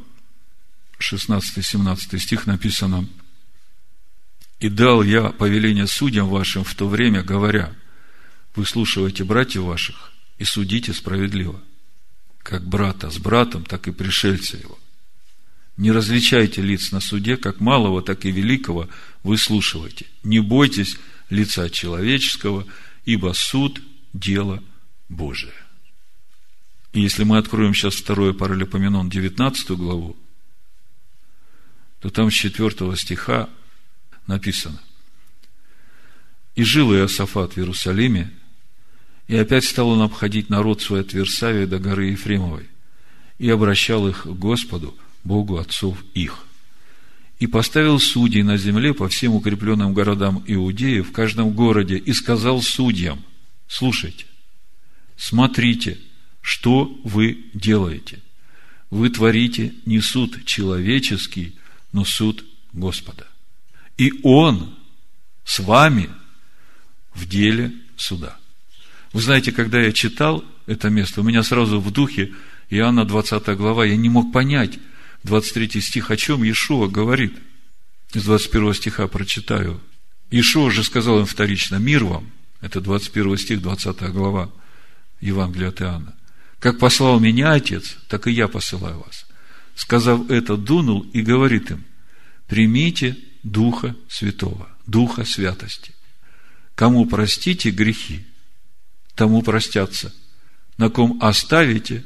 16-17 0.98 2.18
стих 2.18 2.46
написано, 2.46 3.08
«И 4.58 4.68
дал 4.68 5.04
я 5.04 5.28
повеление 5.28 5.86
судьям 5.86 6.28
вашим 6.28 6.64
в 6.64 6.74
то 6.74 6.88
время, 6.88 7.22
говоря, 7.22 7.72
выслушивайте 8.56 9.22
братьев 9.22 9.62
ваших 9.62 10.12
и 10.36 10.42
судите 10.44 10.92
справедливо, 10.92 11.60
как 12.42 12.66
брата 12.66 13.08
с 13.08 13.18
братом, 13.18 13.64
так 13.64 13.86
и 13.86 13.92
пришельца 13.92 14.56
его. 14.56 14.76
Не 15.76 15.92
различайте 15.92 16.60
лиц 16.60 16.90
на 16.90 17.00
суде, 17.00 17.36
как 17.36 17.60
малого, 17.60 18.02
так 18.02 18.24
и 18.24 18.32
великого 18.32 18.88
выслушивайте. 19.22 20.06
Не 20.24 20.40
бойтесь 20.40 20.98
лица 21.30 21.70
человеческого, 21.70 22.66
ибо 23.04 23.32
суд– 23.32 23.80
дело 24.12 24.62
Божие». 25.08 25.52
И 26.92 27.00
если 27.00 27.24
мы 27.24 27.38
откроем 27.38 27.74
сейчас 27.74 27.94
второе 27.94 28.32
паралипоменон, 28.32 29.10
19 29.10 29.70
главу, 29.72 30.16
то 32.00 32.10
там 32.10 32.30
с 32.30 32.34
4 32.34 32.96
стиха 32.96 33.48
написано. 34.26 34.80
«И 36.54 36.64
жил 36.64 36.92
Иосафат 36.94 37.52
в 37.52 37.58
Иерусалиме, 37.58 38.32
и 39.26 39.36
опять 39.36 39.64
стал 39.64 39.90
он 39.90 40.02
обходить 40.02 40.48
народ 40.48 40.80
свой 40.80 41.02
от 41.02 41.12
Версавия 41.12 41.66
до 41.66 41.78
горы 41.78 42.06
Ефремовой, 42.06 42.68
и 43.38 43.48
обращал 43.50 44.08
их 44.08 44.22
к 44.22 44.26
Господу, 44.26 44.96
Богу 45.22 45.58
отцов 45.58 46.02
их. 46.14 46.44
И 47.38 47.46
поставил 47.46 48.00
судей 48.00 48.42
на 48.42 48.56
земле 48.56 48.94
по 48.94 49.08
всем 49.08 49.34
укрепленным 49.34 49.94
городам 49.94 50.42
Иудеи 50.46 51.00
в 51.00 51.12
каждом 51.12 51.52
городе, 51.52 51.96
и 51.96 52.12
сказал 52.12 52.62
судьям, 52.62 53.22
слушайте, 53.68 54.24
смотрите, 55.18 55.98
что 56.40 56.98
вы 57.04 57.44
делаете. 57.52 58.20
Вы 58.88 59.10
творите 59.10 59.74
не 59.84 60.00
суд 60.00 60.46
человеческий, 60.46 61.58
но 61.92 62.06
суд 62.06 62.44
Господа. 62.72 63.26
И 63.98 64.20
Он 64.22 64.74
с 65.44 65.58
вами 65.58 66.08
в 67.12 67.28
деле 67.28 67.72
суда. 67.96 68.38
Вы 69.12 69.20
знаете, 69.20 69.52
когда 69.52 69.80
я 69.80 69.92
читал 69.92 70.44
это 70.66 70.88
место, 70.88 71.20
у 71.20 71.24
меня 71.24 71.42
сразу 71.42 71.80
в 71.80 71.90
духе 71.90 72.32
Иоанна 72.70 73.04
20 73.04 73.56
глава, 73.56 73.84
я 73.84 73.96
не 73.96 74.08
мог 74.08 74.32
понять 74.32 74.78
23 75.24 75.80
стих, 75.80 76.10
о 76.10 76.16
чем 76.16 76.44
Иешуа 76.44 76.86
говорит. 76.86 77.34
Из 78.14 78.24
21 78.24 78.74
стиха 78.74 79.08
прочитаю. 79.08 79.80
Иешуа 80.30 80.70
же 80.70 80.84
сказал 80.84 81.20
им 81.20 81.26
вторично, 81.26 81.76
мир 81.76 82.04
вам, 82.04 82.30
это 82.60 82.80
21 82.80 83.36
стих, 83.38 83.60
20 83.60 84.00
глава 84.12 84.50
Евангелия 85.20 85.68
от 85.68 85.80
Иоанна. 85.80 86.14
Как 86.58 86.78
послал 86.78 87.20
меня 87.20 87.52
Отец, 87.52 87.96
так 88.08 88.26
и 88.26 88.32
я 88.32 88.48
посылаю 88.48 88.98
вас. 88.98 89.26
Сказав 89.74 90.28
это, 90.30 90.56
дунул 90.56 91.02
и 91.12 91.22
говорит 91.22 91.70
им, 91.70 91.84
примите 92.48 93.16
Духа 93.42 93.94
Святого, 94.08 94.68
Духа 94.86 95.24
Святости. 95.24 95.92
Кому 96.74 97.06
простите 97.06 97.70
грехи, 97.70 98.24
тому 99.14 99.42
простятся. 99.42 100.12
На 100.76 100.90
ком 100.90 101.18
оставите, 101.20 102.04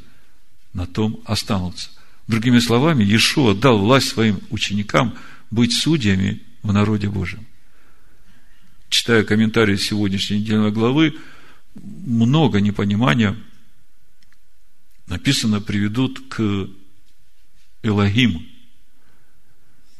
на 0.72 0.86
том 0.86 1.20
останутся. 1.26 1.90
Другими 2.26 2.58
словами, 2.58 3.04
Иешуа 3.04 3.54
дал 3.54 3.78
власть 3.78 4.08
своим 4.08 4.40
ученикам 4.50 5.16
быть 5.50 5.74
судьями 5.74 6.42
в 6.62 6.72
народе 6.72 7.08
Божьем. 7.08 7.46
Читая 8.88 9.24
комментарии 9.24 9.76
сегодняшней 9.76 10.38
недельной 10.38 10.70
главы, 10.70 11.14
много 11.74 12.60
непонимания 12.60 13.36
написано 15.06 15.60
приведут 15.60 16.20
к 16.28 16.68
Элогим. 17.82 18.46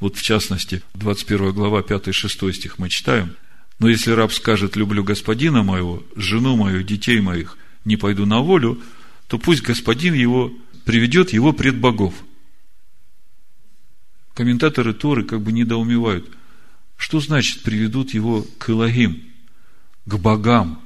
Вот 0.01 0.17
в 0.17 0.23
частности, 0.23 0.83
21 0.95 1.53
глава, 1.53 1.81
5-6 1.81 2.53
стих 2.53 2.79
мы 2.79 2.89
читаем. 2.89 3.37
«Но 3.79 3.89
если 3.89 4.13
раб 4.13 4.33
скажет, 4.33 4.77
люблю 4.77 5.03
господина 5.03 5.63
моего, 5.63 6.05
жену 6.15 6.57
мою, 6.57 6.83
детей 6.83 7.21
моих, 7.21 7.57
не 7.85 7.97
пойду 7.97 8.27
на 8.27 8.41
волю, 8.41 8.81
то 9.29 9.39
пусть 9.39 9.63
господин 9.63 10.15
его 10.15 10.53
приведет 10.85 11.33
его 11.33 11.53
пред 11.53 11.79
богов». 11.79 12.15
Комментаторы 14.35 14.95
Торы 14.95 15.25
как 15.25 15.43
бы 15.43 15.53
недоумевают. 15.53 16.31
Что 16.97 17.21
значит 17.21 17.63
приведут 17.63 18.15
его 18.15 18.47
к 18.59 18.71
Элогим, 18.71 19.23
к 20.07 20.17
богам? 20.17 20.82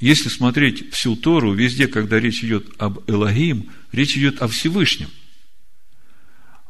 Если 0.00 0.28
смотреть 0.28 0.92
всю 0.92 1.16
Тору, 1.16 1.52
везде, 1.52 1.88
когда 1.88 2.20
речь 2.20 2.44
идет 2.44 2.66
об 2.78 3.00
Элогим, 3.10 3.70
речь 3.92 4.16
идет 4.16 4.40
о 4.40 4.48
Всевышнем. 4.48 5.10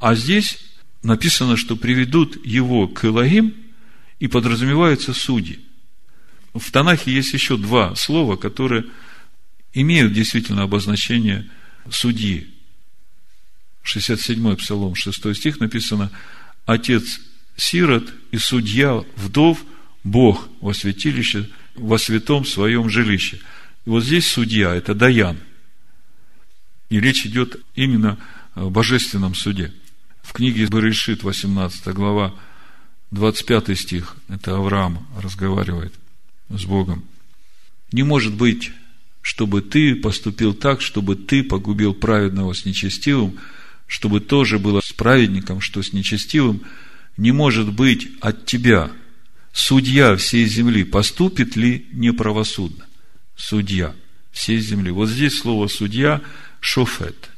А 0.00 0.14
здесь 0.14 0.58
написано, 1.02 1.56
что 1.56 1.76
приведут 1.76 2.44
его 2.46 2.88
к 2.88 3.04
Элогим, 3.04 3.54
и 4.18 4.26
подразумеваются 4.26 5.12
судьи. 5.12 5.60
В 6.54 6.70
Танахе 6.70 7.12
есть 7.12 7.32
еще 7.32 7.56
два 7.56 7.94
слова, 7.94 8.36
которые 8.36 8.84
имеют 9.72 10.12
действительно 10.12 10.62
обозначение 10.62 11.48
судьи. 11.90 12.48
67-й 13.84 14.56
Псалом, 14.56 14.94
6 14.94 15.36
стих 15.36 15.60
написано 15.60 16.10
«Отец 16.66 17.20
сирот 17.56 18.12
и 18.32 18.38
судья 18.38 19.04
вдов, 19.16 19.64
Бог 20.04 20.48
во 20.60 20.74
святилище, 20.74 21.48
во 21.78 21.98
святом 21.98 22.44
своем 22.44 22.88
жилище». 22.88 23.40
И 23.86 23.90
вот 23.90 24.04
здесь 24.04 24.26
судья– 24.26 24.74
это 24.76 24.94
Даян. 24.94 25.38
И 26.90 27.00
речь 27.00 27.26
идет 27.26 27.60
именно 27.74 28.18
о 28.54 28.70
божественном 28.70 29.34
суде– 29.34 29.72
в 30.28 30.34
книге 30.34 30.66
Берешит, 30.66 31.22
18 31.22 31.86
глава, 31.94 32.34
25 33.12 33.78
стих, 33.78 34.14
это 34.28 34.56
Авраам 34.56 35.08
разговаривает 35.22 35.94
с 36.50 36.66
Богом. 36.66 37.02
Не 37.92 38.02
может 38.02 38.34
быть, 38.34 38.70
чтобы 39.22 39.62
ты 39.62 39.96
поступил 39.96 40.52
так, 40.52 40.82
чтобы 40.82 41.16
ты 41.16 41.42
погубил 41.42 41.94
праведного 41.94 42.52
с 42.52 42.66
нечестивым, 42.66 43.38
чтобы 43.86 44.20
тоже 44.20 44.58
было 44.58 44.82
с 44.84 44.92
праведником, 44.92 45.62
что 45.62 45.82
с 45.82 45.94
нечестивым. 45.94 46.60
Не 47.16 47.32
может 47.32 47.72
быть 47.72 48.08
от 48.20 48.44
тебя, 48.44 48.90
судья 49.52 50.16
всей 50.16 50.46
земли, 50.46 50.84
поступит 50.84 51.56
ли 51.56 51.86
неправосудно? 51.92 52.86
Судья 53.36 53.94
всей 54.32 54.60
земли. 54.60 54.90
Вот 54.90 55.08
здесь 55.08 55.38
слово 55.38 55.68
судья– 55.68 56.22
шофет. 56.60 57.30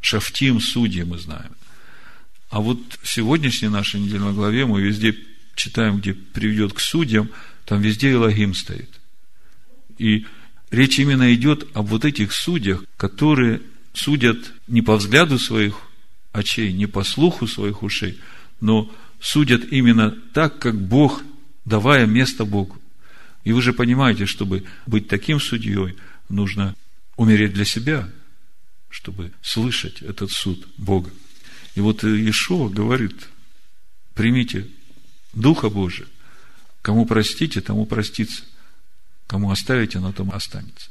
Шафтим– 0.00 0.60
судьи 0.60 1.02
мы 1.02 1.18
знаем. 1.18 1.52
А 2.50 2.60
вот 2.60 2.78
в 3.02 3.08
сегодняшней 3.08 3.68
нашей 3.68 4.00
недельной 4.00 4.32
главе 4.32 4.66
мы 4.66 4.80
везде 4.80 5.16
читаем, 5.54 5.98
где 5.98 6.14
приведет 6.14 6.72
к 6.72 6.80
судьям, 6.80 7.30
там 7.64 7.80
везде 7.80 8.12
Элогим 8.12 8.54
стоит. 8.54 8.90
И 9.98 10.26
речь 10.70 10.98
именно 10.98 11.32
идет 11.34 11.68
об 11.74 11.86
вот 11.86 12.04
этих 12.04 12.32
судьях, 12.32 12.84
которые 12.96 13.62
судят 13.92 14.52
не 14.66 14.82
по 14.82 14.96
взгляду 14.96 15.38
своих 15.38 15.80
очей, 16.32 16.72
не 16.72 16.86
по 16.86 17.04
слуху 17.04 17.46
своих 17.46 17.82
ушей, 17.82 18.18
но 18.60 18.92
судят 19.24 19.72
именно 19.72 20.10
так, 20.10 20.58
как 20.58 20.78
Бог, 20.78 21.22
давая 21.64 22.04
место 22.04 22.44
Богу. 22.44 22.78
И 23.42 23.52
вы 23.52 23.62
же 23.62 23.72
понимаете, 23.72 24.26
чтобы 24.26 24.64
быть 24.86 25.08
таким 25.08 25.40
судьей, 25.40 25.96
нужно 26.28 26.76
умереть 27.16 27.54
для 27.54 27.64
себя, 27.64 28.10
чтобы 28.90 29.32
слышать 29.40 30.02
этот 30.02 30.30
суд 30.30 30.68
Бога. 30.76 31.10
И 31.74 31.80
вот 31.80 32.04
Иешуа 32.04 32.68
говорит, 32.68 33.28
примите 34.12 34.68
Духа 35.32 35.70
Божия. 35.70 36.06
Кому 36.82 37.06
простите, 37.06 37.62
тому 37.62 37.86
простится. 37.86 38.44
Кому 39.26 39.50
оставите, 39.50 40.00
на 40.00 40.12
том 40.12 40.30
останется. 40.32 40.90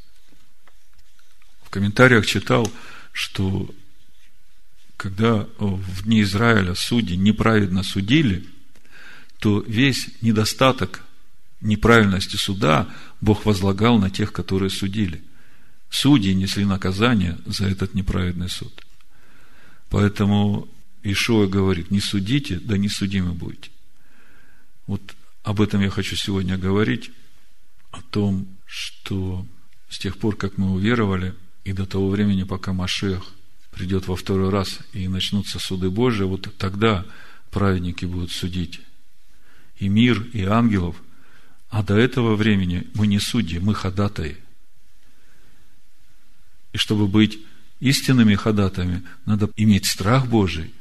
В 1.63 1.69
комментариях 1.69 2.25
читал, 2.25 2.69
что 3.11 3.69
когда 5.03 5.45
в 5.57 6.03
дни 6.03 6.21
Израиля 6.21 6.75
судьи 6.75 7.17
неправедно 7.17 7.83
судили, 7.83 8.45
то 9.37 9.59
весь 9.59 10.07
недостаток 10.21 11.03
неправильности 11.59 12.37
суда 12.37 12.87
Бог 13.19 13.45
возлагал 13.45 13.99
на 13.99 14.09
тех, 14.09 14.31
которые 14.31 14.69
судили. 14.69 15.21
Судьи 15.89 16.33
несли 16.33 16.63
наказание 16.63 17.37
за 17.45 17.65
этот 17.65 17.93
неправедный 17.95 18.47
суд. 18.47 18.71
Поэтому 19.89 20.69
Ишуа 21.03 21.47
говорит, 21.47 21.91
не 21.91 21.99
судите, 21.99 22.61
да 22.63 22.77
не 22.77 22.87
судимы 22.87 23.33
будете. 23.33 23.71
Вот 24.87 25.01
об 25.43 25.59
этом 25.59 25.81
я 25.81 25.89
хочу 25.89 26.15
сегодня 26.15 26.57
говорить, 26.57 27.11
о 27.91 28.01
том, 28.01 28.47
что 28.65 29.45
с 29.89 29.99
тех 29.99 30.17
пор, 30.17 30.37
как 30.37 30.57
мы 30.57 30.71
уверовали, 30.71 31.35
и 31.65 31.73
до 31.73 31.85
того 31.85 32.09
времени, 32.09 32.43
пока 32.43 32.71
Машех 32.71 33.33
придет 33.73 34.07
во 34.07 34.15
второй 34.15 34.49
раз 34.49 34.79
и 34.93 35.07
начнутся 35.07 35.59
суды 35.59 35.89
Божии, 35.89 36.23
вот 36.23 36.53
тогда 36.57 37.05
праведники 37.51 38.05
будут 38.05 38.31
судить 38.31 38.79
и 39.77 39.89
мир, 39.89 40.21
и 40.33 40.43
ангелов. 40.43 40.95
А 41.69 41.83
до 41.83 41.95
этого 41.95 42.35
времени 42.35 42.87
мы 42.93 43.07
не 43.07 43.19
судьи, 43.19 43.59
мы 43.59 43.73
ходатаи. 43.73 44.37
И 46.71 46.77
чтобы 46.77 47.07
быть 47.07 47.39
истинными 47.79 48.35
ходатами, 48.35 49.03
надо 49.25 49.49
иметь 49.55 49.85
страх 49.85 50.27
Божий 50.27 50.73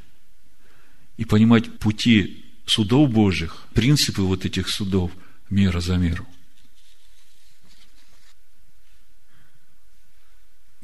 и 1.17 1.25
понимать 1.25 1.79
пути 1.79 2.45
судов 2.65 3.11
Божьих, 3.11 3.65
принципы 3.73 4.21
вот 4.21 4.45
этих 4.45 4.69
судов, 4.69 5.11
мера 5.49 5.79
за 5.79 5.97
меру. 5.97 6.27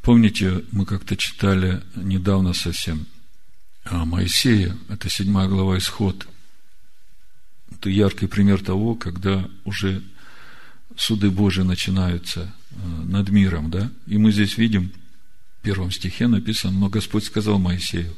Помните, 0.10 0.66
мы 0.72 0.88
как-то 0.88 1.16
читали 1.16 1.84
недавно 1.94 2.54
совсем 2.54 3.06
о 3.84 4.06
Моисее, 4.06 4.76
это 4.88 5.08
седьмая 5.08 5.48
глава 5.48 5.78
Исход. 5.78 6.28
Это 7.70 7.92
яркий 7.92 8.26
пример 8.26 8.60
того, 8.64 8.96
когда 8.96 9.48
уже 9.66 10.02
суды 10.98 11.30
Божии 11.30 11.62
начинаются 11.62 12.52
э, 12.72 12.76
над 13.04 13.30
миром, 13.30 13.70
да? 13.70 13.92
И 14.08 14.18
мы 14.18 14.32
здесь 14.32 14.58
видим, 14.58 14.92
в 15.60 15.62
первом 15.62 15.92
стихе 15.92 16.26
написано, 16.26 16.80
но 16.80 16.90
Господь 16.90 17.26
сказал 17.26 17.60
Моисею, 17.60 18.18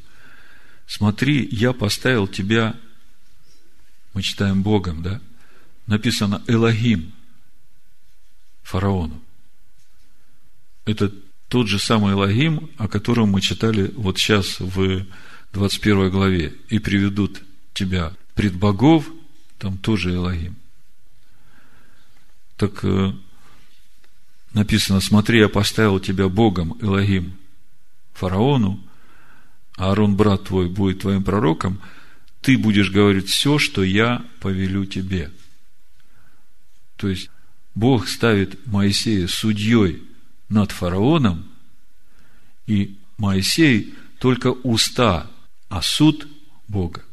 смотри, 0.87 1.45
я 1.51 1.73
поставил 1.73 2.25
тебя, 2.25 2.73
мы 4.13 4.21
читаем 4.21 4.63
Богом, 4.63 5.03
да? 5.03 5.19
Написано 5.87 6.41
Элогим 6.47 7.11
фараону. 8.63 9.21
Это 10.85 11.11
тот 11.51 11.67
же 11.67 11.79
самый 11.79 12.13
Лагим, 12.13 12.69
о 12.77 12.87
котором 12.87 13.31
мы 13.31 13.41
читали 13.41 13.91
вот 13.97 14.17
сейчас 14.17 14.61
в 14.61 15.05
21 15.51 16.09
главе. 16.09 16.53
И 16.69 16.79
приведут 16.79 17.41
тебя 17.73 18.13
пред 18.35 18.55
богов, 18.55 19.11
там 19.59 19.77
тоже 19.77 20.15
Элогим. 20.15 20.55
Так 22.55 22.85
э, 22.85 23.11
написано, 24.53 25.01
смотри, 25.01 25.39
я 25.39 25.49
поставил 25.49 25.99
тебя 25.99 26.29
Богом, 26.29 26.77
Элогим, 26.79 27.33
фараону, 28.13 28.81
а 29.75 29.89
Аарон, 29.89 30.15
брат 30.15 30.45
твой, 30.45 30.69
будет 30.69 30.99
твоим 30.99 31.21
пророком, 31.21 31.81
ты 32.39 32.57
будешь 32.57 32.91
говорить 32.91 33.27
все, 33.27 33.59
что 33.59 33.83
я 33.83 34.25
повелю 34.39 34.85
тебе. 34.85 35.31
То 36.95 37.09
есть, 37.09 37.29
Бог 37.75 38.07
ставит 38.07 38.65
Моисея 38.67 39.27
судьей 39.27 40.01
над 40.51 40.71
фараоном, 40.71 41.47
и 42.67 42.97
Моисей 43.17 43.95
только 44.19 44.47
уста, 44.47 45.31
а 45.69 45.81
суд 45.81 46.27
Бога. 46.67 47.03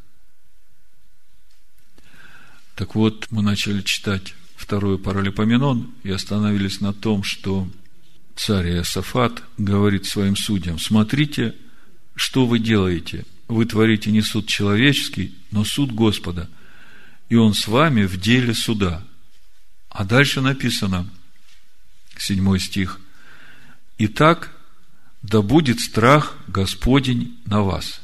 Так 2.75 2.95
вот, 2.95 3.27
мы 3.31 3.41
начали 3.41 3.81
читать 3.81 4.35
второй 4.55 4.99
паралипоменон 4.99 5.91
и 6.03 6.11
остановились 6.11 6.81
на 6.81 6.93
том, 6.93 7.23
что 7.23 7.67
царь 8.35 8.71
Иосафат 8.71 9.41
говорит 9.57 10.05
своим 10.05 10.35
судьям, 10.35 10.77
смотрите, 10.77 11.55
что 12.15 12.45
вы 12.45 12.59
делаете. 12.59 13.25
Вы 13.47 13.65
творите 13.65 14.11
не 14.11 14.21
суд 14.21 14.47
человеческий, 14.47 15.33
но 15.51 15.63
суд 15.63 15.91
Господа. 15.91 16.49
И 17.29 17.35
Он 17.35 17.53
с 17.53 17.67
вами 17.67 18.03
в 18.03 18.19
деле 18.19 18.53
суда. 18.53 19.03
А 19.89 20.03
дальше 20.03 20.41
написано, 20.41 21.09
седьмой 22.17 22.59
стих, 22.59 22.99
Итак, 24.01 24.55
да 25.21 25.41
будет 25.41 25.81
страх 25.81 26.37
Господень 26.47 27.37
на 27.45 27.63
вас. 27.63 28.01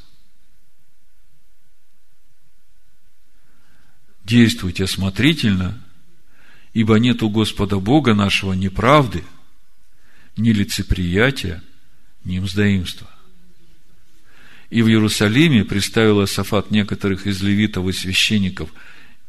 Действуйте 4.26 4.84
осмотрительно, 4.84 5.82
ибо 6.74 6.96
нет 6.96 7.24
у 7.24 7.30
Господа 7.30 7.80
Бога 7.80 8.14
нашего 8.14 8.52
ни 8.52 8.68
правды, 8.68 9.24
ни 10.36 10.50
лицеприятия, 10.50 11.64
ни 12.26 12.40
мздоимства. 12.40 13.10
И 14.70 14.82
в 14.82 14.90
Иерусалиме 14.90 15.64
представил 15.64 16.20
Асафат 16.20 16.72
некоторых 16.72 17.26
из 17.26 17.42
левитов 17.42 17.88
и 17.88 17.94
священников 17.94 18.70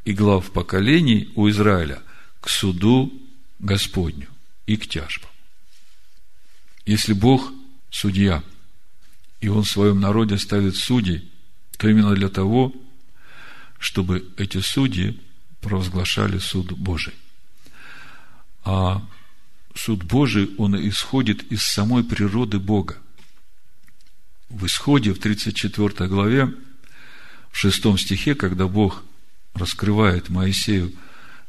и 0.05 0.13
глав 0.13 0.51
поколений 0.51 1.31
у 1.37 1.49
Израиля 1.49 2.03
к 2.41 2.49
суду 2.49 3.13
Господню 3.61 4.27
и 4.67 4.77
к 4.77 4.89
тяжбам. 4.89 5.31
Если 6.87 7.13
Бог– 7.13 7.53
судья, 7.91 8.43
и 9.41 9.49
Он 9.49 9.65
в 9.65 9.69
своем 9.69 10.01
народе 10.01 10.39
ставит 10.39 10.77
судей, 10.77 11.31
то 11.79 11.89
именно 11.89 12.15
для 12.15 12.29
того, 12.29 12.73
чтобы 13.79 14.25
эти 14.37 14.59
судьи 14.59 15.21
провозглашали 15.61 16.39
суд 16.39 16.73
Божий. 16.73 17.15
А 18.65 19.03
суд 19.75 20.05
Божий, 20.05 20.51
он 20.59 20.77
исходит 20.89 21.43
из 21.53 21.63
самой 21.63 22.05
природы 22.05 22.59
Бога. 22.59 22.97
В 24.49 24.67
исходе, 24.67 25.13
в 25.13 25.19
34 25.19 26.09
главе, 26.09 26.55
в 27.51 27.59
6 27.59 27.99
стихе, 27.99 28.35
когда 28.35 28.69
Бог 28.69 29.03
раскрывает 29.55 30.29
Моисею 30.29 30.93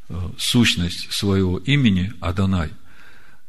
э, 0.08 0.30
сущность 0.36 1.12
своего 1.12 1.58
имени 1.58 2.12
Адонай, 2.20 2.70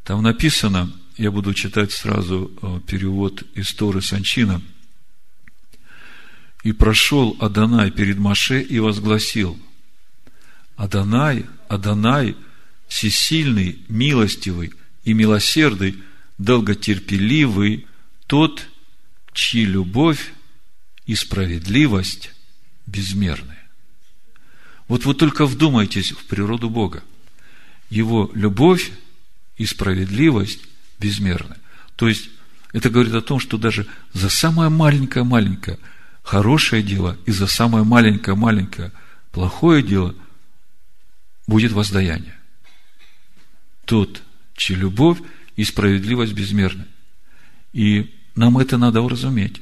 там 0.03 0.21
написано– 0.21 0.93
я 1.19 1.31
буду 1.31 1.53
читать 1.53 1.91
сразу 1.91 2.49
э, 2.61 2.79
перевод 2.87 3.43
из 3.53 3.73
Торы 3.73 4.01
Санчина. 4.01 4.61
«И 6.63 6.71
прошел 6.71 7.35
Адонай 7.41 7.91
перед 7.91 8.17
Маше 8.17 8.61
и 8.61 8.79
возгласил, 8.79 9.59
Адонай, 10.77 11.45
Адонай, 11.67 12.37
всесильный, 12.87 13.79
милостивый 13.89 14.71
и 15.03 15.13
милосердный, 15.13 16.01
долготерпеливый, 16.37 17.85
тот, 18.25 18.65
чьи 19.33 19.65
любовь 19.65 20.31
и 21.05 21.15
справедливость 21.15 22.31
безмерны. 22.85 23.57
Вот 24.87 25.03
вы 25.03 25.13
только 25.15 25.45
вдумайтесь 25.45 26.13
в 26.13 26.23
природу 26.27 26.69
Бога. 26.69 27.03
Его 27.89 28.31
любовь 28.33 28.91
и 29.57 29.65
справедливость 29.65 30.61
безмерны. 30.99 31.55
То 31.95 32.07
есть, 32.07 32.29
это 32.71 32.89
говорит 32.89 33.13
о 33.13 33.21
том, 33.21 33.39
что 33.39 33.57
даже 33.57 33.87
за 34.13 34.29
самое 34.29 34.69
маленькое-маленькое 34.69 35.79
хорошее 36.23 36.83
дело 36.83 37.17
и 37.25 37.31
за 37.31 37.47
самое 37.47 37.83
маленькое-маленькое 37.83 38.91
плохое 39.31 39.81
дело 39.81 40.13
будет 41.47 41.71
воздаяние. 41.71 42.37
Тот, 43.85 44.21
чья 44.55 44.77
любовь 44.77 45.19
и 45.55 45.63
справедливость 45.63 46.33
безмерны. 46.33 46.85
И 47.73 48.13
нам 48.35 48.57
это 48.59 48.77
надо 48.77 49.01
уразуметь. 49.01 49.61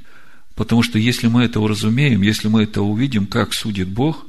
Потому 0.55 0.83
что 0.83 0.99
если 0.99 1.27
мы 1.27 1.43
это 1.43 1.59
уразумеем, 1.59 2.21
если 2.21 2.47
мы 2.47 2.63
это 2.63 2.81
увидим, 2.81 3.27
как 3.27 3.53
судит 3.53 3.87
Бог, 3.87 4.25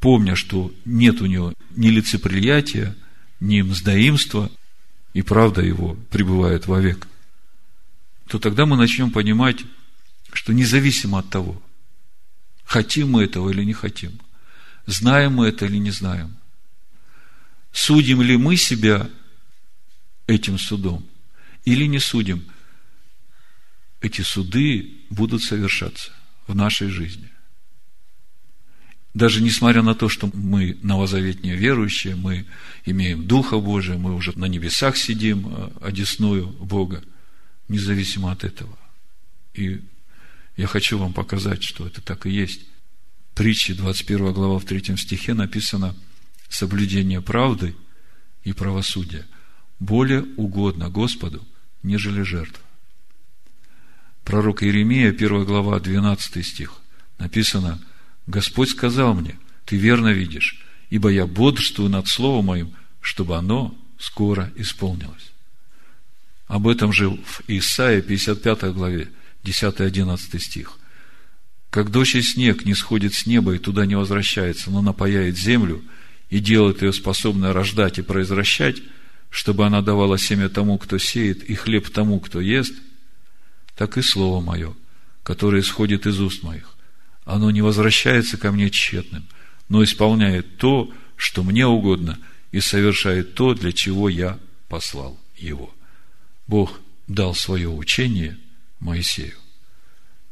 помня, 0.00 0.34
что 0.34 0.74
нет 0.84 1.22
у 1.22 1.26
него 1.26 1.54
ни 1.74 1.88
лицеприятия, 1.88 2.94
ни 3.40 3.62
мздоимства, 3.62 4.50
и 5.16 5.22
правда 5.22 5.62
его 5.62 5.94
пребывает 6.10 6.66
вовек, 6.66 7.08
то 8.28 8.38
тогда 8.38 8.66
мы 8.66 8.76
начнем 8.76 9.10
понимать, 9.10 9.64
что 10.30 10.52
независимо 10.52 11.20
от 11.20 11.30
того, 11.30 11.62
хотим 12.64 13.12
мы 13.12 13.24
этого 13.24 13.48
или 13.48 13.64
не 13.64 13.72
хотим, 13.72 14.20
знаем 14.84 15.36
мы 15.36 15.48
это 15.48 15.64
или 15.64 15.78
не 15.78 15.90
знаем, 15.90 16.36
судим 17.72 18.20
ли 18.20 18.36
мы 18.36 18.58
себя 18.58 19.08
этим 20.26 20.58
судом 20.58 21.02
или 21.64 21.86
не 21.86 21.98
судим– 21.98 22.44
эти 24.02 24.20
суды 24.20 24.98
будут 25.08 25.42
совершаться 25.42 26.12
в 26.46 26.54
нашей 26.54 26.88
жизни. 26.88 27.30
Даже 29.16 29.40
несмотря 29.40 29.80
на 29.80 29.94
то, 29.94 30.10
что 30.10 30.28
мы 30.34 30.76
новозаветние 30.82 31.56
верующие, 31.56 32.14
мы 32.16 32.44
имеем 32.84 33.26
Духа 33.26 33.58
Божия, 33.58 33.96
мы 33.96 34.14
уже 34.14 34.38
на 34.38 34.44
небесах 34.44 34.98
сидим, 34.98 35.48
э, 35.48 35.70
одесную 35.80 36.48
Бога, 36.48 37.02
независимо 37.66 38.30
от 38.30 38.44
этого. 38.44 38.78
И 39.54 39.80
я 40.58 40.66
хочу 40.66 40.98
вам 40.98 41.14
показать, 41.14 41.62
что 41.62 41.86
это 41.86 42.02
так 42.02 42.26
и 42.26 42.30
есть. 42.30 42.66
Притчи, 43.34 43.72
21 43.72 44.34
глава, 44.34 44.58
в 44.58 44.66
3 44.66 44.98
стихе 44.98 45.32
написано 45.32 45.96
«Соблюдение 46.50 47.22
правды 47.22 47.74
и 48.44 48.52
правосудия 48.52 49.24
более 49.80 50.26
угодно 50.36 50.90
Господу, 50.90 51.42
нежели 51.82 52.20
жертва» 52.20 52.62
пророк 54.24 54.62
Иеремия, 54.62 55.08
1 55.08 55.44
глава, 55.46 55.80
12 55.80 56.44
стих, 56.44 56.74
написано, 57.16 57.80
«Господь 58.26 58.70
сказал 58.70 59.14
мне, 59.14 59.38
ты 59.64 59.76
верно 59.76 60.12
видишь, 60.12 60.64
ибо 60.90 61.10
я 61.10 61.26
бодрствую 61.26 61.90
над 61.90 62.08
словом 62.08 62.46
моим, 62.46 62.74
чтобы 63.00 63.36
оно 63.36 63.76
скоро 63.98 64.50
исполнилось». 64.56 65.32
Об 66.46 66.68
этом 66.68 66.92
же 66.92 67.10
в 67.10 67.42
Исаии, 67.48 68.00
55 68.00 68.72
главе, 68.72 69.08
10-11 69.44 70.38
стих. 70.38 70.78
«Как 71.70 71.90
дождь 71.90 72.14
и 72.14 72.22
снег 72.22 72.64
не 72.64 72.74
сходит 72.74 73.14
с 73.14 73.26
неба 73.26 73.54
и 73.54 73.58
туда 73.58 73.86
не 73.86 73.96
возвращается, 73.96 74.70
но 74.70 74.82
напаяет 74.82 75.36
землю 75.36 75.82
и 76.30 76.38
делает 76.38 76.82
ее 76.82 76.92
способной 76.92 77.52
рождать 77.52 77.98
и 77.98 78.02
произвращать, 78.02 78.82
чтобы 79.30 79.66
она 79.66 79.82
давала 79.82 80.18
семя 80.18 80.48
тому, 80.48 80.78
кто 80.78 80.98
сеет, 80.98 81.42
и 81.44 81.54
хлеб 81.54 81.90
тому, 81.90 82.20
кто 82.20 82.40
ест– 82.40 82.74
так 83.76 83.98
и 83.98 84.02
Слово 84.02 84.40
Мое, 84.40 84.74
которое 85.22 85.60
исходит 85.60 86.06
из 86.06 86.18
уст 86.18 86.42
моих. 86.42 86.75
Оно 87.26 87.50
не 87.50 87.60
возвращается 87.60 88.38
ко 88.38 88.52
мне 88.52 88.70
тщетным, 88.70 89.26
но 89.68 89.82
исполняет 89.82 90.58
то, 90.58 90.90
что 91.16 91.42
мне 91.42 91.66
угодно, 91.66 92.18
и 92.52 92.60
совершает 92.60 93.34
то, 93.34 93.52
для 93.52 93.72
чего 93.72 94.08
я 94.08 94.38
послал 94.68 95.18
его. 95.36 95.74
Бог 96.46 96.80
дал 97.08 97.34
свое 97.34 97.68
учение 97.68 98.38
Моисею. 98.78 99.34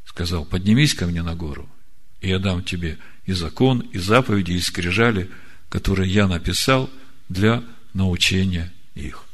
Сказал, 0.06 0.44
поднимись 0.44 0.94
ко 0.94 1.06
мне 1.06 1.22
на 1.22 1.34
гору, 1.34 1.68
и 2.20 2.28
я 2.28 2.38
дам 2.38 2.62
тебе 2.62 2.98
и 3.26 3.32
закон, 3.32 3.80
и 3.80 3.98
заповеди, 3.98 4.52
и 4.52 4.60
скрижали, 4.60 5.28
которые 5.68 6.08
я 6.08 6.28
написал 6.28 6.88
для 7.28 7.64
научения 7.92 8.72
их. 8.94 9.24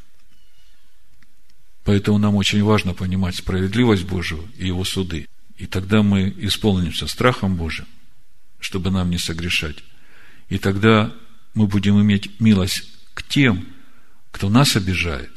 Поэтому 1.84 2.16
нам 2.16 2.36
очень 2.36 2.62
важно 2.62 2.94
понимать 2.94 3.36
справедливость 3.36 4.04
Божию 4.04 4.48
и 4.56 4.66
Его 4.66 4.84
суды. 4.84 5.28
И 5.60 5.66
тогда 5.66 6.02
мы 6.02 6.34
исполнимся 6.38 7.06
страхом 7.06 7.54
Божьим, 7.54 7.86
чтобы 8.58 8.90
нам 8.90 9.10
не 9.10 9.18
согрешать. 9.18 9.76
И 10.48 10.58
тогда 10.58 11.12
мы 11.54 11.66
будем 11.66 12.00
иметь 12.00 12.40
милость 12.40 12.88
к 13.14 13.22
тем, 13.22 13.66
кто 14.30 14.48
нас 14.48 14.74
обижает, 14.74 15.30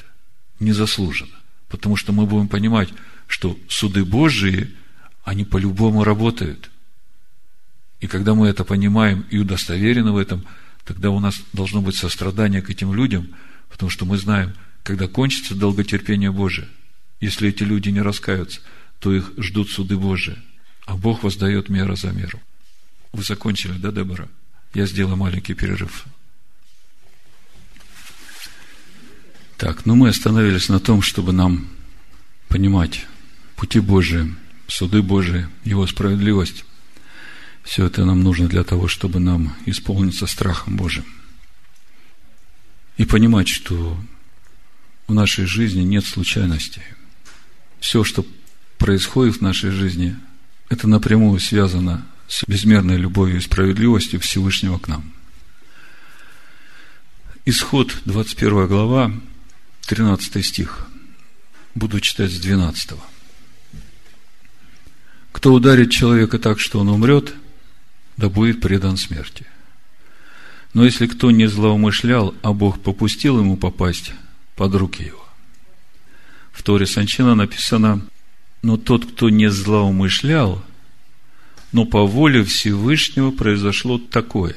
незаслуженно. 0.60 1.36
Потому 1.68 1.98
что 1.98 2.14
мы 2.14 2.26
будем 2.26 2.48
понимать, 2.48 2.90
что 3.28 3.60
суды 3.68 4.06
Божии, 4.06 4.72
они 5.24 5.44
по-любому 5.44 6.04
работают. 6.04 6.72
И 8.00 8.08
когда 8.08 8.34
мы 8.34 8.48
это 8.48 8.64
понимаем 8.64 9.26
и 9.30 9.38
удостоверены 9.38 10.14
в 10.14 10.18
этом, 10.18 10.46
тогда 10.86 11.10
у 11.10 11.20
нас 11.20 11.36
должно 11.52 11.82
быть 11.82 11.98
сострадание 11.98 12.62
к 12.62 12.70
этим 12.70 12.94
людям, 12.94 13.36
потому 13.70 13.90
что 13.90 14.06
мы 14.06 14.18
знаем– 14.18 14.54
когда 14.84 15.08
кончится 15.08 15.56
долготерпение 15.56 16.32
Божие, 16.32 16.68
если 17.22 17.50
эти 17.50 17.64
люди 17.64 17.90
не 17.90 18.02
раскаются, 18.02 18.60
то 19.04 19.14
их 19.14 19.34
ждут 19.36 19.70
суды 19.70 19.98
Божии, 19.98 20.38
а 20.86 20.96
Бог 20.96 21.24
воздает 21.24 21.68
мера 21.68 21.98
за 21.98 22.12
меру. 22.12 22.40
Вы 23.12 23.22
закончили, 23.22 23.74
да, 23.74 23.92
Дебора? 23.92 24.30
Я 24.74 24.86
сделаю 24.86 25.18
маленький 25.18 25.56
перерыв. 25.56 26.06
Так, 29.58 29.86
ну 29.86 29.96
мы 29.96 30.08
остановились 30.08 30.70
на 30.70 30.80
том, 30.80 31.02
чтобы 31.02 31.34
нам 31.34 31.68
понимать 32.48 33.06
пути 33.58 33.82
Божии, 33.82 34.34
суды 34.68 35.02
Божии, 35.02 35.50
Его 35.66 35.86
справедливость. 35.86 36.64
Все 37.66 37.88
это 37.88 38.06
нам 38.06 38.24
нужно 38.24 38.48
для 38.48 38.64
того, 38.64 38.88
чтобы 38.88 39.20
нам 39.20 39.54
исполниться 39.66 40.28
страхом 40.28 40.78
Божьим. 40.78 41.04
И 42.96 43.04
понимать, 43.04 43.50
что 43.50 43.98
в 45.08 45.14
нашей 45.14 45.46
жизни 45.46 45.82
нет 45.82 46.06
случайностей. 46.06 46.84
Все, 47.82 48.06
что 48.06 48.26
происходит 48.84 49.38
в 49.38 49.42
нашей 49.42 49.72
жизни, 49.72 50.14
это 50.68 50.90
напрямую 50.90 51.40
связано 51.40 52.06
с 52.28 52.44
безмерной 52.46 52.98
любовью 52.98 53.38
и 53.38 53.40
справедливостью 53.40 54.20
Всевышнего 54.20 54.78
к 54.78 54.90
нам. 54.90 55.14
Исход, 57.46 57.96
21 58.04 58.68
глава, 58.68 59.14
13 59.88 60.46
стих. 60.46 60.86
Буду 61.76 62.02
читать 62.02 62.30
с 62.30 62.40
12. 62.42 63.00
Кто 65.32 65.54
ударит 65.54 65.90
человека 65.90 66.38
так, 66.38 66.60
что 66.60 66.82
он 66.82 66.90
умрет, 66.90 67.34
да 68.18 68.28
будет 68.28 68.60
предан 68.60 68.98
смерти. 68.98 69.48
Но 70.74 70.84
если 70.84 71.08
кто 71.08 71.32
не 71.32 71.48
злоумышлял, 71.48 72.36
а 72.42 72.52
Бог 72.52 72.84
попустил 72.84 73.40
ему 73.40 73.56
попасть 73.56 74.12
под 74.58 74.76
руки 74.76 75.06
его. 75.06 75.26
В 76.52 76.64
Торе 76.64 76.86
Санчина 76.86 77.34
написано, 77.34 78.06
но 78.64 78.78
тот, 78.78 79.06
кто 79.06 79.30
не 79.30 79.50
злоумышлял, 79.52 80.64
но 81.72 81.86
по 81.86 82.08
воле 82.08 82.44
Всевышнего 82.44 83.30
произошло 83.30 84.00
такое. 84.00 84.56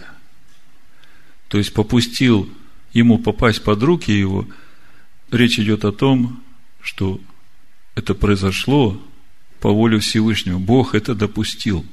То 1.48 1.58
есть 1.58 1.74
попустил 1.74 2.48
ему 2.94 3.18
попасть 3.18 3.62
под 3.62 3.82
руки 3.82 4.10
его, 4.10 4.48
речь 5.30 5.58
идет 5.58 5.84
о 5.84 5.92
том, 5.92 6.42
что 6.80 7.20
это 7.94 8.14
произошло 8.14 8.98
по 9.60 9.70
воле 9.70 9.98
Всевышнего. 9.98 10.58
Бог 10.58 10.94
это 10.94 11.14
допустил. 11.14 11.84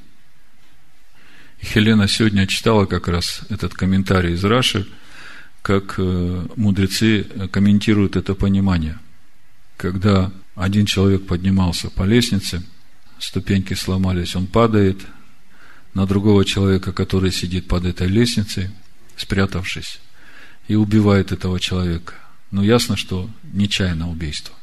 И 1.59 1.66
Хелена 1.66 2.07
сегодня 2.07 2.47
читала 2.47 2.86
как 2.86 3.09
раз 3.09 3.41
этот 3.49 3.74
комментарий 3.74 4.36
из 4.36 4.43
Раши– 4.45 4.88
как 5.64 5.95
э, 5.97 6.45
мудрецы 6.57 7.24
комментируют 7.49 8.18
это 8.18 8.36
понимание. 8.36 8.99
Когда 9.78 10.32
один 10.56 10.86
человек 10.86 11.26
поднимался 11.26 11.89
по 11.89 12.04
лестнице, 12.04 12.64
ступеньки 13.20 13.74
сломались, 13.74 14.36
он 14.36 14.47
падает 14.47 14.99
на 15.93 16.06
другого 16.06 16.45
человека, 16.45 16.91
который 16.91 17.32
сидит 17.32 17.68
под 17.68 17.86
этой 17.86 18.08
лестницей, 18.08 18.70
спрятавшись, 19.16 19.99
и 20.68 20.76
убивает 20.76 21.32
этого 21.32 21.60
человека. 21.60 22.14
Но 22.51 22.64
ясно, 22.64 22.97
что 22.97 23.30
нечаянно 23.51 24.10
убийство. 24.10 24.56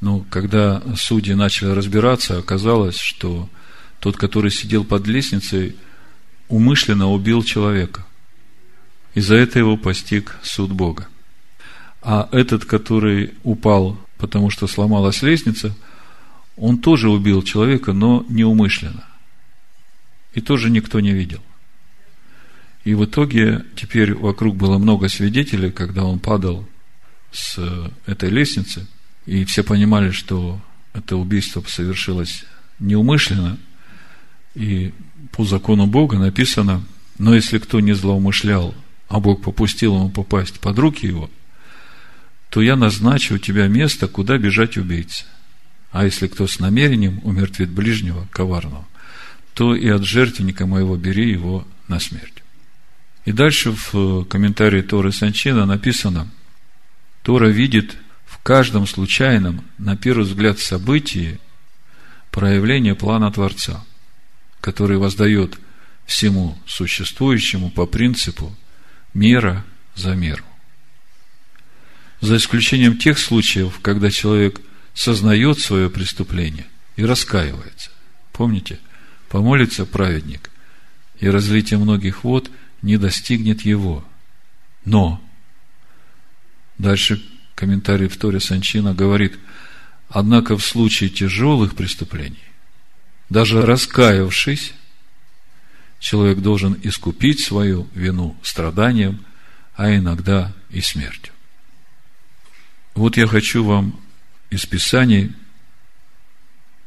Но 0.00 0.20
когда 0.30 0.82
судьи 0.96 1.34
начали 1.34 1.70
разбираться, 1.70 2.38
оказалось, 2.38 2.98
что 2.98 3.48
тот, 4.00 4.16
который 4.16 4.50
сидел 4.50 4.84
под 4.84 5.06
лестницей, 5.06 5.76
умышленно 6.48 7.08
убил 7.10 7.42
человека. 7.42 8.06
И 9.14 9.20
за 9.20 9.34
это 9.34 9.58
его 9.58 9.76
постиг 9.76 10.36
суд 10.42 10.70
Бога. 10.70 11.08
А 12.00 12.28
этот, 12.30 12.64
который 12.64 13.34
упал, 13.42 13.98
потому 14.18 14.50
что 14.50 14.66
сломалась 14.66 15.22
лестница, 15.22 15.74
он 16.56 16.78
тоже 16.78 17.08
убил 17.08 17.42
человека, 17.42 17.92
но 17.92 18.24
неумышленно. 18.28 19.04
и 20.34 20.40
тоже 20.40 20.70
никто 20.70 21.00
не 21.00 21.12
видел. 21.12 21.40
И 22.84 22.94
в 22.94 23.04
итоге 23.04 23.64
теперь 23.74 24.14
вокруг 24.14 24.56
было 24.56 24.78
много 24.78 25.08
свидетелей, 25.08 25.70
когда 25.70 26.04
он 26.04 26.20
падал 26.20 26.68
с 27.32 27.58
этой 28.06 28.30
лестницы, 28.30 28.86
и 29.26 29.44
все 29.44 29.62
понимали, 29.62 30.10
что 30.10 30.60
это 30.94 31.16
убийство 31.16 31.62
совершилось 31.66 32.44
неумышленно, 32.78 33.58
и 34.54 34.92
по 35.32 35.44
закону 35.44 35.86
Бога 35.86 36.18
написано, 36.18 36.82
но 37.18 37.34
если 37.34 37.58
кто 37.58 37.80
не 37.80 37.94
злоумышлял, 37.94 38.74
а 39.08 39.20
Бог 39.20 39.42
попустил 39.42 39.94
ему 39.96 40.10
попасть 40.10 40.60
под 40.60 40.78
руки 40.78 41.06
его, 41.06 41.30
то 42.50 42.62
я 42.62 42.76
назначу 42.76 43.38
тебя 43.38 43.68
место, 43.68 44.08
куда 44.08 44.38
бежать 44.38 44.76
убийце. 44.76 45.24
А 45.90 46.04
если 46.04 46.26
кто 46.26 46.46
с 46.46 46.58
намерением 46.58 47.20
умертвит 47.22 47.70
ближнего, 47.70 48.26
коварного, 48.30 48.86
то 49.54 49.74
и 49.74 49.88
от 49.88 50.04
жертвенника 50.04 50.66
моего 50.66 50.96
бери 50.96 51.30
его 51.30 51.66
на 51.88 51.98
смерть. 52.00 52.42
И 53.24 53.32
дальше 53.32 53.74
в 53.92 54.24
комментарии 54.24 54.82
Торы 54.82 55.12
Санчина 55.12 55.66
написано, 55.66 56.30
Тора 57.22 57.48
видит 57.48 57.96
в 58.24 58.38
каждом 58.38 58.86
случайном, 58.86 59.64
на 59.76 59.96
первый 59.96 60.24
взгляд, 60.24 60.58
событии 60.58 61.38
проявление 62.30 62.94
плана 62.94 63.30
Творца, 63.30 63.84
который 64.60 64.96
воздает 64.96 65.58
всему 66.06 66.58
существующему 66.66 67.70
по 67.70 67.84
принципу 67.84 68.56
мера 69.12 69.64
за 69.94 70.14
меру. 70.14 70.44
За 72.20 72.36
исключением 72.36 72.96
тех 72.96 73.18
случаев, 73.18 73.78
когда 73.80 74.10
человек 74.10 74.60
сознает 74.94 75.60
свое 75.60 75.88
преступление 75.88 76.66
и 76.96 77.04
раскаивается. 77.04 77.90
Помните, 78.32 78.80
помолится 79.28 79.86
праведник, 79.86 80.50
и 81.20 81.28
разлитие 81.28 81.78
многих 81.78 82.24
вод 82.24 82.50
не 82.82 82.96
достигнет 82.96 83.62
его. 83.62 84.04
Но, 84.84 85.22
дальше 86.78 87.22
комментарий 87.54 88.08
в 88.08 88.16
Торе 88.16 88.40
Санчина 88.40 88.94
говорит, 88.94 89.38
однако 90.08 90.56
в 90.56 90.64
случае 90.64 91.10
тяжелых 91.10 91.74
преступлений, 91.74 92.42
даже 93.28 93.62
раскаявшись, 93.62 94.72
человек 96.00 96.38
должен 96.38 96.76
искупить 96.82 97.40
свою 97.40 97.88
вину 97.94 98.36
страданием, 98.42 99.24
а 99.74 99.94
иногда 99.94 100.52
и 100.70 100.80
смертью. 100.80 101.32
Вот 102.98 103.16
я 103.16 103.28
хочу 103.28 103.62
вам 103.62 103.94
из 104.50 104.66
Писаний 104.66 105.32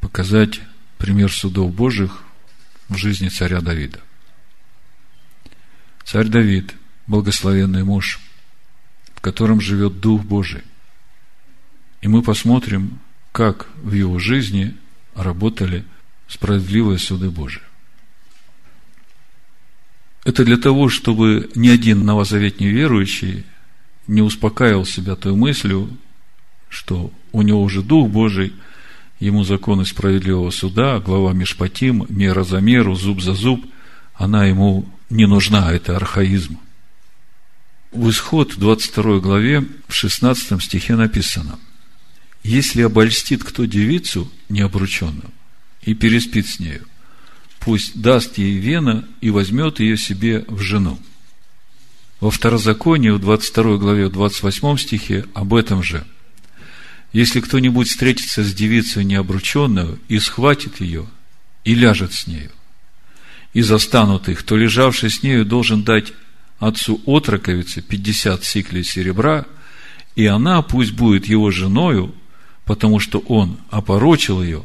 показать 0.02 0.60
пример 0.98 1.32
судов 1.32 1.74
Божьих 1.74 2.24
в 2.90 2.98
жизни 2.98 3.30
царя 3.30 3.62
Давида. 3.62 4.02
Царь 6.04 6.28
Давид, 6.28 6.76
благословенный 7.08 7.86
муж, 7.86 8.20
в 9.16 9.22
котором 9.22 9.62
живет 9.62 10.02
Дух 10.02 10.24
Божий. 10.24 10.64
И 12.02 12.10
мы 12.10 12.22
посмотрим, 12.22 13.00
как 13.32 13.70
в 13.78 13.94
его 13.94 14.20
жизни 14.20 14.76
работали 15.16 15.86
справедливые 16.28 17.00
суды 17.00 17.30
Божии. 17.30 17.64
Это 20.26 20.44
для 20.44 20.58
того, 20.58 20.90
чтобы 20.90 21.50
ни 21.56 21.70
один 21.70 22.04
новозаветний 22.04 22.70
верующий 22.70 23.46
не 24.12 24.22
успокаивал 24.22 24.86
себя 24.86 25.16
той 25.16 25.34
мыслью, 25.36 25.90
что 26.68 27.14
у 27.32 27.44
него 27.44 27.64
уже 27.64 27.82
Дух 27.82 28.10
Божий, 28.10 28.54
ему 29.22 29.46
законы 29.46 29.86
справедливого 29.86 30.50
суда, 30.50 31.00
глава 31.00 31.32
Мишпатим, 31.32 32.06
мера 32.10 32.44
за 32.44 32.60
меру, 32.60 32.94
зуб 32.96 33.22
за 33.22 33.34
зуб, 33.34 33.66
она 34.14 34.48
ему 34.48 34.86
не 35.10 35.28
нужна, 35.28 35.72
это 35.72 35.96
архаизм. 35.96 36.60
В 37.94 38.10
исход 38.10 38.56
22 38.58 39.20
главе 39.20 39.66
в 39.88 39.94
16 39.94 40.62
стихе 40.62 40.98
написано, 40.98 41.58
«Если 42.44 42.82
обольстит 42.82 43.46
кто 43.46 43.64
девицу 43.64 44.30
необрученную 44.50 45.32
и 45.84 45.94
переспит 45.94 46.48
с 46.48 46.60
нею, 46.60 46.86
пусть 47.62 48.02
даст 48.02 48.38
ей 48.38 48.58
вена 48.58 49.08
и 49.22 49.30
возьмет 49.30 49.80
ее 49.80 49.96
себе 49.96 50.44
в 50.50 50.60
жену». 50.60 51.00
Во 52.22 52.30
второзаконии, 52.30 53.10
в 53.10 53.20
22 53.20 53.78
главе, 53.78 54.08
в 54.08 54.12
28 54.12 54.78
стихе 54.78 55.26
об 55.34 55.56
этом 55.56 55.82
же. 55.82 56.06
Если 57.14 57.42
кто-нибудь 57.42 57.90
встретится 57.90 58.44
с 58.44 58.54
девицей 58.54 59.04
необрученную 59.04 60.00
и 60.08 60.20
схватит 60.20 60.80
ее, 60.80 61.08
и 61.66 61.74
ляжет 61.74 62.14
с 62.14 62.28
нею, 62.28 62.52
и 63.54 63.62
застанут 63.64 64.30
их, 64.30 64.44
то 64.44 64.56
лежавший 64.56 65.10
с 65.10 65.24
нею 65.24 65.46
должен 65.46 65.84
дать 65.84 66.14
отцу 66.60 67.02
отроковицы 67.08 67.82
50 67.82 68.46
сиклей 68.46 68.84
серебра, 68.84 69.48
и 70.16 70.28
она 70.28 70.62
пусть 70.62 70.92
будет 70.92 71.26
его 71.26 71.50
женою, 71.50 72.14
потому 72.66 73.00
что 73.00 73.18
он 73.20 73.58
опорочил 73.72 74.44
ее, 74.44 74.64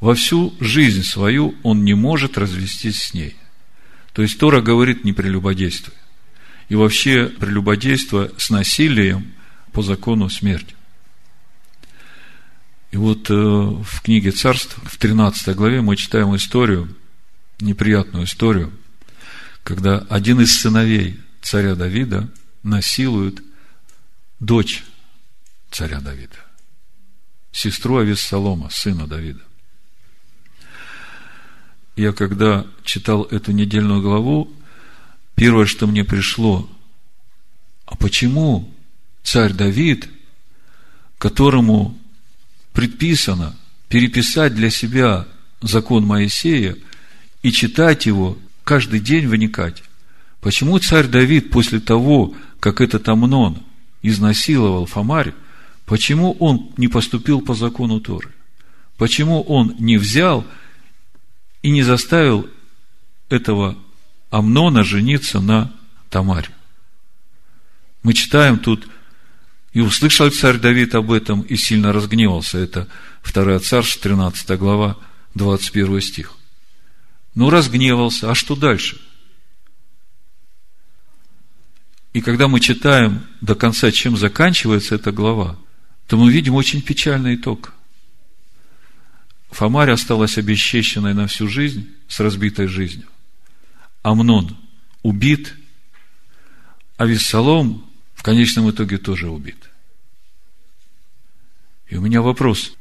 во 0.00 0.14
всю 0.14 0.54
жизнь 0.60 1.02
свою 1.02 1.54
он 1.62 1.82
не 1.82 1.94
может 1.94 2.36
развестись 2.36 3.02
с 3.02 3.14
ней. 3.14 3.36
То 4.12 4.20
есть 4.20 4.38
Тора 4.38 4.60
говорит 4.60 5.04
не 5.04 5.14
прелюбодействуй. 5.14 5.94
И 6.70 6.76
вообще 6.76 7.26
прелюбодейство 7.26 8.30
с 8.38 8.48
насилием 8.48 9.34
по 9.72 9.82
закону 9.82 10.30
смерти. 10.30 10.76
И 12.92 12.96
вот 12.96 13.28
э, 13.28 13.34
в 13.34 14.02
книге 14.02 14.30
Царств, 14.30 14.78
в 14.84 14.96
13 14.96 15.54
главе, 15.56 15.80
мы 15.80 15.96
читаем 15.96 16.34
историю, 16.36 16.96
неприятную 17.60 18.24
историю, 18.24 18.72
когда 19.64 19.98
один 19.98 20.40
из 20.40 20.60
сыновей 20.60 21.18
царя 21.42 21.74
Давида 21.74 22.30
насилует 22.62 23.42
дочь 24.38 24.84
царя 25.72 26.00
Давида, 26.00 26.36
сестру 27.50 27.98
Авессалома, 27.98 28.70
сына 28.70 29.08
Давида. 29.08 29.42
Я 31.96 32.12
когда 32.12 32.64
читал 32.84 33.24
эту 33.24 33.50
недельную 33.50 34.02
главу, 34.02 34.52
первое, 35.40 35.64
что 35.64 35.86
мне 35.86 36.04
пришло, 36.04 36.68
а 37.86 37.96
почему 37.96 38.70
царь 39.22 39.54
Давид, 39.54 40.06
которому 41.16 41.98
предписано 42.74 43.56
переписать 43.88 44.54
для 44.54 44.68
себя 44.68 45.26
закон 45.62 46.04
Моисея 46.04 46.76
и 47.42 47.52
читать 47.52 48.04
его 48.04 48.36
каждый 48.64 49.00
день 49.00 49.28
выникать. 49.28 49.82
Почему 50.42 50.78
царь 50.78 51.06
Давид 51.06 51.50
после 51.50 51.80
того, 51.80 52.34
как 52.60 52.82
этот 52.82 53.08
Амнон 53.08 53.62
изнасиловал 54.02 54.84
Фомарь, 54.84 55.32
почему 55.86 56.32
он 56.32 56.70
не 56.76 56.88
поступил 56.88 57.40
по 57.40 57.54
закону 57.54 57.98
Торы? 58.00 58.28
Почему 58.98 59.40
он 59.40 59.74
не 59.78 59.96
взял 59.96 60.46
и 61.62 61.70
не 61.70 61.82
заставил 61.82 62.46
этого 63.30 63.78
Амнона 64.30 64.84
жениться 64.84 65.40
на 65.40 65.72
Тамаре? 66.08 66.50
Мы 68.02 68.14
читаем 68.14 68.58
тут, 68.58 68.88
и 69.72 69.80
услышал 69.80 70.30
царь 70.30 70.58
Давид 70.58 70.94
об 70.94 71.12
этом, 71.12 71.42
и 71.42 71.56
сильно 71.56 71.92
разгневался. 71.92 72.58
Это 72.58 72.88
2 73.30 73.58
Царств, 73.60 74.00
13 74.00 74.58
глава, 74.58 74.96
21 75.34 76.00
стих. 76.00 76.32
Ну, 77.34 77.50
разгневался, 77.50 78.30
а 78.30 78.34
что 78.34 78.56
дальше? 78.56 79.00
И 82.12 82.20
когда 82.20 82.48
мы 82.48 82.58
читаем 82.58 83.24
до 83.40 83.54
конца, 83.54 83.92
чем 83.92 84.16
заканчивается 84.16 84.96
эта 84.96 85.12
глава, 85.12 85.56
то 86.08 86.16
мы 86.16 86.32
видим 86.32 86.54
очень 86.54 86.82
печальный 86.82 87.36
итог. 87.36 87.72
Фомарь 89.52 89.90
осталась 89.90 90.38
обесчещенной 90.38 91.14
на 91.14 91.28
всю 91.28 91.46
жизнь 91.46 91.88
с 92.08 92.18
разбитой 92.18 92.66
жизнью. 92.66 93.06
Амнон 94.02 94.56
убит, 95.02 95.54
а 96.96 97.06
Виссалом 97.06 97.84
в 98.14 98.22
конечном 98.22 98.70
итоге 98.70 98.98
тоже 98.98 99.28
убит. 99.28 99.70
И 101.88 101.96
у 101.96 102.00
меня 102.00 102.22
вопрос, 102.22 102.74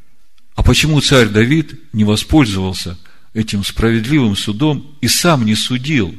а 0.56 0.64
почему 0.64 1.02
царь 1.02 1.30
Давид 1.30 1.80
не 1.94 2.04
воспользовался 2.04 2.98
этим 3.34 3.64
справедливым 3.64 4.36
судом 4.36 4.98
и 5.02 5.08
сам 5.08 5.46
не 5.46 5.56
судил. 5.56 6.16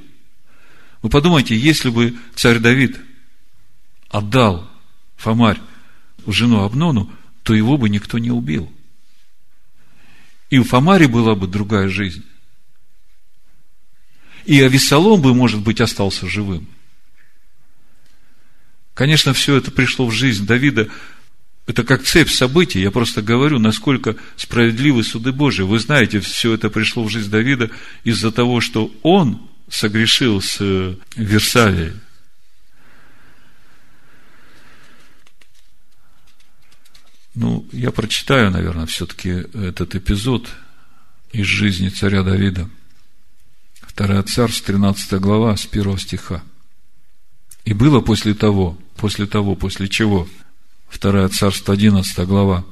Вы 1.02 1.08
подумайте, 1.08 1.56
если 1.56 1.90
бы 1.90 2.16
царь 2.34 2.58
Давид 2.58 2.98
отдал 4.08 4.68
Фомарь 5.16 5.60
в 6.24 6.32
жену 6.32 6.62
Абнону, 6.62 7.10
то 7.42 7.54
его 7.54 7.78
бы 7.78 7.88
никто 7.88 8.18
не 8.18 8.30
убил. 8.30 8.72
И 10.50 10.58
у 10.58 10.64
Фомари 10.64 11.06
была 11.06 11.34
бы 11.34 11.46
другая 11.46 11.88
жизнь. 11.88 12.24
И 14.50 14.60
Авесолом 14.62 15.22
бы, 15.22 15.32
может 15.32 15.60
быть, 15.60 15.80
остался 15.80 16.26
живым. 16.26 16.66
Конечно, 18.94 19.32
все 19.32 19.54
это 19.54 19.70
пришло 19.70 20.06
в 20.06 20.10
жизнь 20.10 20.44
Давида. 20.44 20.88
это 21.68 21.84
как 21.84 22.02
цепь 22.02 22.30
событий. 22.30 22.80
Я 22.80 22.90
просто 22.90 23.22
говорю, 23.22 23.60
насколько 23.60 24.16
справедливы 24.34 25.04
суды 25.04 25.30
Божии. 25.30 25.62
Вы 25.62 25.78
знаете, 25.78 26.18
все 26.18 26.52
это 26.52 26.68
пришло 26.68 27.04
в 27.04 27.08
жизнь 27.08 27.30
Давида 27.30 27.70
из-за 28.02 28.32
того, 28.32 28.60
что 28.60 28.92
он 29.04 29.48
согрешил 29.68 30.42
с 30.42 30.56
э, 30.58 30.96
Версалией. 31.14 31.92
Ну, 37.36 37.68
я 37.70 37.92
прочитаю, 37.92 38.50
наверное, 38.50 38.86
все-таки 38.86 39.28
этот 39.54 39.94
эпизод 39.94 40.48
из 41.30 41.46
жизни 41.46 41.88
царя 41.88 42.24
Давида. 42.24 42.68
Вторая 44.00 44.22
царств, 44.22 44.64
13 44.64 45.20
глава, 45.20 45.54
с 45.58 45.66
первого 45.66 45.98
стиха. 45.98 46.42
И 47.66 47.74
было 47.74 48.00
после 48.00 48.32
того, 48.32 48.78
после 48.96 49.26
того, 49.26 49.56
после 49.56 49.88
чего, 49.88 50.26
вторая 50.88 51.28
царство, 51.28 51.74
11 51.74 52.26
глава, 52.26 52.64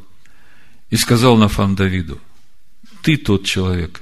и 0.88 0.96
сказал 0.96 1.36
Нафан 1.36 1.76
Давиду, 1.76 2.18
ты 3.02 3.18
тот 3.18 3.44
человек. 3.44 4.00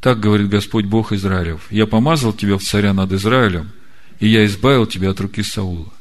Так 0.00 0.18
говорит 0.18 0.48
Господь 0.48 0.86
Бог 0.86 1.12
Израилев. 1.12 1.70
Я 1.70 1.86
помазал 1.86 2.32
тебя 2.32 2.56
в 2.56 2.62
царя 2.62 2.94
над 2.94 3.12
Израилем, 3.12 3.70
и 4.18 4.28
я 4.28 4.46
избавил 4.46 4.86
тебя 4.86 5.10
от 5.10 5.20
руки 5.20 5.42
Саула, 5.42 5.92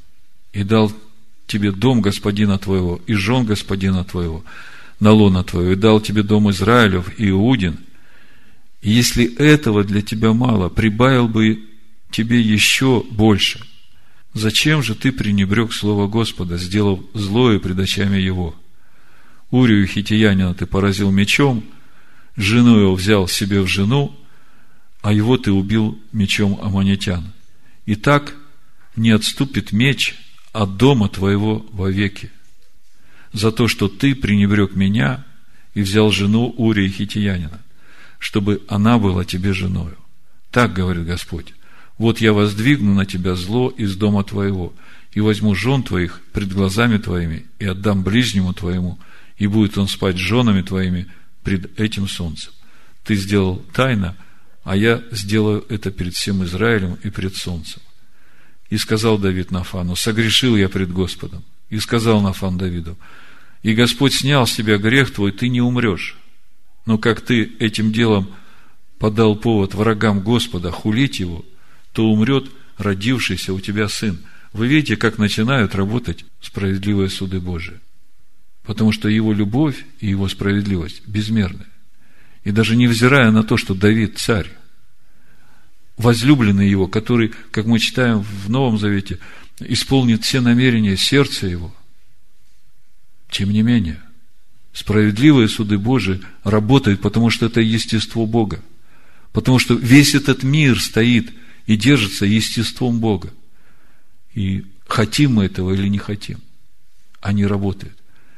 и 0.53 0.63
дал 0.63 0.89
тебе 1.47 1.73
дом 1.73 1.99
господина 1.99 2.57
твоего, 2.57 3.01
и 3.07 3.13
жен 3.13 3.43
господина 3.43 4.05
твоего, 4.05 4.45
на 5.01 5.11
лона 5.11 5.43
твою, 5.43 5.73
и 5.73 5.75
дал 5.75 5.99
тебе 5.99 6.23
дом 6.23 6.49
Израилев 6.49 7.19
и 7.19 7.27
Иудин. 7.27 7.79
Если 8.87 9.35
этого 9.35 9.83
для 9.83 10.01
тебя 10.01 10.31
мало, 10.31 10.69
прибавил 10.69 11.27
бы 11.27 11.59
тебе 12.09 12.39
еще 12.39 13.03
больше. 13.11 13.59
Зачем 14.33 14.81
же 14.81 14.95
ты 14.95 15.11
пренебрег 15.11 15.73
слово 15.73 16.07
Господа, 16.07 16.57
сделав 16.57 17.01
злое 17.13 17.59
пред 17.59 17.77
очами 17.79 18.15
его? 18.15 18.55
Урию 19.51 19.85
хитиянина 19.87 20.53
ты 20.53 20.65
поразил 20.65 21.11
мечом, 21.11 21.65
жену 22.37 22.79
его 22.79 22.95
взял 22.95 23.27
себе 23.27 23.59
в 23.59 23.67
жену, 23.67 24.17
а 25.01 25.11
его 25.11 25.37
ты 25.37 25.51
убил 25.51 25.99
мечом 26.13 26.57
аманитян. 26.61 27.33
И 27.85 27.95
так 27.95 28.35
не 28.95 29.09
отступит 29.09 29.73
меч 29.73 30.15
от 30.53 30.77
дома 30.77 31.09
твоего 31.09 31.65
вовеки, 31.73 32.31
за 33.33 33.51
то, 33.51 33.67
что 33.67 33.89
ты 33.89 34.15
пренебрег 34.15 34.77
меня 34.77 35.25
и 35.73 35.81
взял 35.81 36.09
жену 36.09 36.53
Урии 36.55 36.87
хитиянина, 36.87 37.61
чтобы 38.19 38.63
она 38.67 38.97
была 38.97 39.25
тебе 39.25 39.53
женою. 39.53 39.97
Так 40.51 40.73
говорит 40.73 41.05
Господь. 41.05 41.53
Вот 41.97 42.19
я 42.19 42.33
воздвигну 42.33 42.93
на 42.93 43.05
тебя 43.05 43.35
зло 43.35 43.69
из 43.69 43.95
дома 43.95 44.23
твоего, 44.23 44.73
и 45.13 45.19
возьму 45.19 45.55
жен 45.55 45.83
твоих 45.83 46.21
пред 46.31 46.53
глазами 46.53 46.97
твоими, 46.97 47.45
и 47.59 47.65
отдам 47.65 48.03
ближнему 48.03 48.53
твоему, 48.53 48.99
и 49.37 49.47
будет 49.47 49.77
он 49.77 49.87
спать 49.87 50.15
с 50.15 50.19
женами 50.19 50.61
твоими 50.61 51.07
пред 51.43 51.79
этим 51.79 52.07
солнцем. 52.07 52.51
Ты 53.03 53.15
сделал 53.15 53.63
тайно, 53.73 54.15
а 54.63 54.75
я 54.75 55.01
сделаю 55.11 55.65
это 55.69 55.91
перед 55.91 56.13
всем 56.13 56.43
Израилем 56.43 56.97
и 57.03 57.09
пред 57.09 57.35
солнцем. 57.35 57.81
И 58.69 58.77
сказал 58.77 59.17
Давид 59.17 59.49
Нафану, 59.49 59.95
согрешил 59.95 60.55
я 60.55 60.69
пред 60.69 60.91
Господом. 60.91 61.43
И 61.69 61.79
сказал 61.79 62.21
Нафан 62.21 62.57
Давиду, 62.57 62.97
и 63.63 63.73
Господь 63.73 64.13
снял 64.13 64.45
с 64.45 64.53
тебя 64.53 64.77
грех 64.77 65.13
твой, 65.13 65.31
ты 65.31 65.49
не 65.49 65.61
умрешь. 65.61 66.17
Но 66.87 66.97
как 66.97 67.21
ты 67.21 67.53
этим 67.59 67.91
делом 67.91 68.33
подал 68.97 69.35
повод 69.35 69.75
врагам 69.75 70.21
Господа 70.21 70.71
хулить 70.71 71.19
его– 71.19 71.45
то 71.97 72.11
умрет 72.11 72.51
родившийся 72.77 73.53
у 73.53 73.59
тебя 73.59 73.89
сын. 73.89 74.19
Вы 74.53 74.67
видите, 74.67 74.97
как 74.97 75.17
начинают 75.17 75.73
работать 75.73 76.25
справедливые 76.41 77.09
суды 77.09 77.39
Божии. 77.39 77.79
Потому 78.61 78.91
что 78.91 79.09
его 79.09 79.33
любовь 79.33 79.83
и 79.99 80.07
его 80.07 80.27
справедливость 80.27 81.01
безмерны. 81.07 81.65
И 82.43 82.51
даже 82.51 82.75
невзирая 82.75 83.31
на 83.31 83.43
то, 83.43 83.57
что 83.57 83.73
Давид 83.73 84.19
царь, 84.19 84.47
возлюбленный 85.97 86.69
его, 86.69 86.87
который, 86.87 87.33
как 87.49 87.65
мы 87.65 87.79
читаем 87.79 88.19
в 88.21 88.47
Новом 88.47 88.77
Завете, 88.77 89.17
исполнит 89.59 90.23
все 90.23 90.39
намерения 90.39 90.97
сердца 90.97 91.47
его, 91.47 91.75
тем 93.31 93.49
не 93.49 93.63
менее, 93.63 93.99
справедливые 94.77 95.47
суды 95.47 95.77
Божии 95.77 96.21
работают, 96.43 97.01
потому 97.01 97.29
что 97.29 97.47
это 97.47 97.61
естество 97.61 98.25
Бога. 98.25 98.61
Потому 99.33 99.59
что 99.59 99.73
весь 99.73 100.13
этот 100.15 100.43
мир 100.43 100.79
стоит– 100.79 101.31
и 101.67 101.75
держится 101.75 102.25
естеством 102.25 102.99
Бога. 102.99 103.31
И 104.33 104.65
хотим 104.87 105.35
мы 105.35 105.45
этого 105.45 105.73
или 105.73 105.87
не 105.87 105.99
хотим, 105.99 106.39
они 107.21 107.45
работают. 107.45 107.95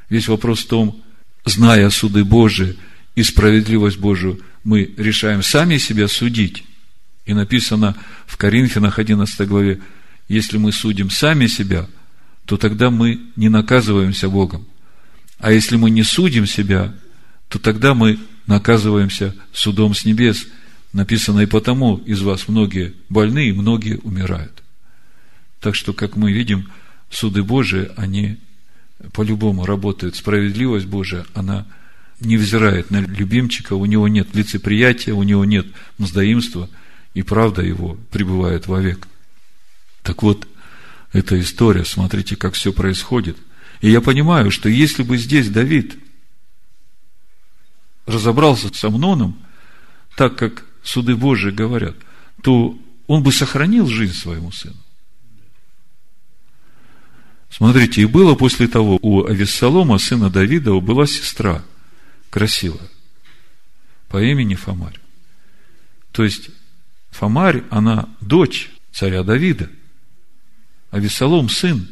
Весь 0.10 0.28
вопрос 0.28 0.62
в 0.62 0.68
том, 0.68 1.02
зная 1.46 1.90
суды 1.92 2.26
Божии 2.26 2.78
и 3.16 3.24
справедливость 3.24 4.00
Божию, 4.00 4.42
мы 4.64 4.92
решаем 4.98 5.44
сами 5.44 5.78
себя 5.78 6.08
судить. 6.08 6.66
И 7.26 7.34
написано 7.34 7.96
в 8.26 8.36
Коринфянах 8.38 8.98
11 8.98 9.48
главе, 9.48 9.80
если 10.28 10.58
мы 10.58 10.72
судим 10.72 11.12
сами 11.12 11.46
себя, 11.46 11.88
то 12.46 12.58
тогда 12.58 12.90
мы 12.90 13.22
не 13.36 13.50
наказываемся 13.50 14.28
Богом. 14.30 14.66
А 15.40 15.52
если 15.52 15.76
мы 15.76 15.90
не 15.90 16.04
судим 16.04 16.46
себя, 16.46 16.94
то 17.48 17.58
тогда 17.60 17.94
мы 17.94 18.20
наказываемся 18.46 19.36
судом 19.52 19.94
с 19.96 20.06
небес– 20.06 20.46
Написано, 20.92 21.42
и 21.42 21.46
потому 21.46 21.98
из 21.98 22.22
вас 22.22 22.48
многие 22.48 22.96
больны, 23.10 23.50
и 23.50 23.54
многие 23.54 24.00
умирают. 24.00 24.64
Так 25.60 25.76
что, 25.76 25.94
как 25.94 26.16
мы 26.16 26.32
видим, 26.32 26.72
суды 27.12 27.44
Божии, 27.44 27.92
они 27.96 28.38
по-любому 29.14 29.66
работают. 29.66 30.16
Справедливость 30.16 30.88
Божия, 30.88 31.26
она 31.34 31.68
не 32.20 32.38
взирает 32.38 32.90
на 32.90 33.02
любимчика, 33.02 33.74
у 33.74 33.86
него 33.86 34.08
нет 34.08 34.34
лицеприятия, 34.34 35.14
у 35.14 35.24
него 35.24 35.46
нет 35.46 35.68
мздоимства, 36.00 36.70
и 37.14 37.22
правда 37.22 37.62
его 37.62 37.98
пребывает 38.12 38.66
вовек. 38.66 39.08
Так 40.02 40.24
вот, 40.24 40.48
эта 41.14 41.40
история, 41.40 41.86
смотрите, 41.86 42.36
как 42.36 42.56
все 42.56 42.74
происходит. 42.74 43.38
И 43.82 43.90
я 43.90 44.02
понимаю, 44.02 44.52
что 44.52 44.68
если 44.70 45.04
бы 45.04 45.18
здесь 45.18 45.50
Давид 45.50 45.98
разобрался 48.06 48.74
с 48.74 48.84
Амноном, 48.84 49.38
так 50.16 50.36
как 50.36 50.66
суды 50.84 51.16
Божии 51.16 51.52
говорят, 51.52 51.96
то 52.42 52.78
он 53.08 53.24
бы 53.24 53.32
сохранил 53.32 53.88
жизнь 53.88 54.14
своему 54.14 54.52
сыну. 54.52 54.76
Смотрите, 57.50 58.02
и 58.02 58.06
было 58.06 58.36
после 58.36 58.68
того 58.68 59.00
у 59.02 59.26
Авессалома, 59.26 59.98
сына 59.98 60.30
Давида, 60.30 60.80
была 60.80 61.08
сестра 61.08 61.64
красивая 62.30 62.90
по 64.08 64.22
имени 64.22 64.56
Фомарь. 64.56 65.00
То 66.12 66.24
есть, 66.24 66.50
Фомарь, 67.12 67.64
она 67.70 68.10
дочь 68.22 68.70
царя 68.92 69.24
Давида, 69.24 69.70
а 70.92 71.00
сын, 71.50 71.88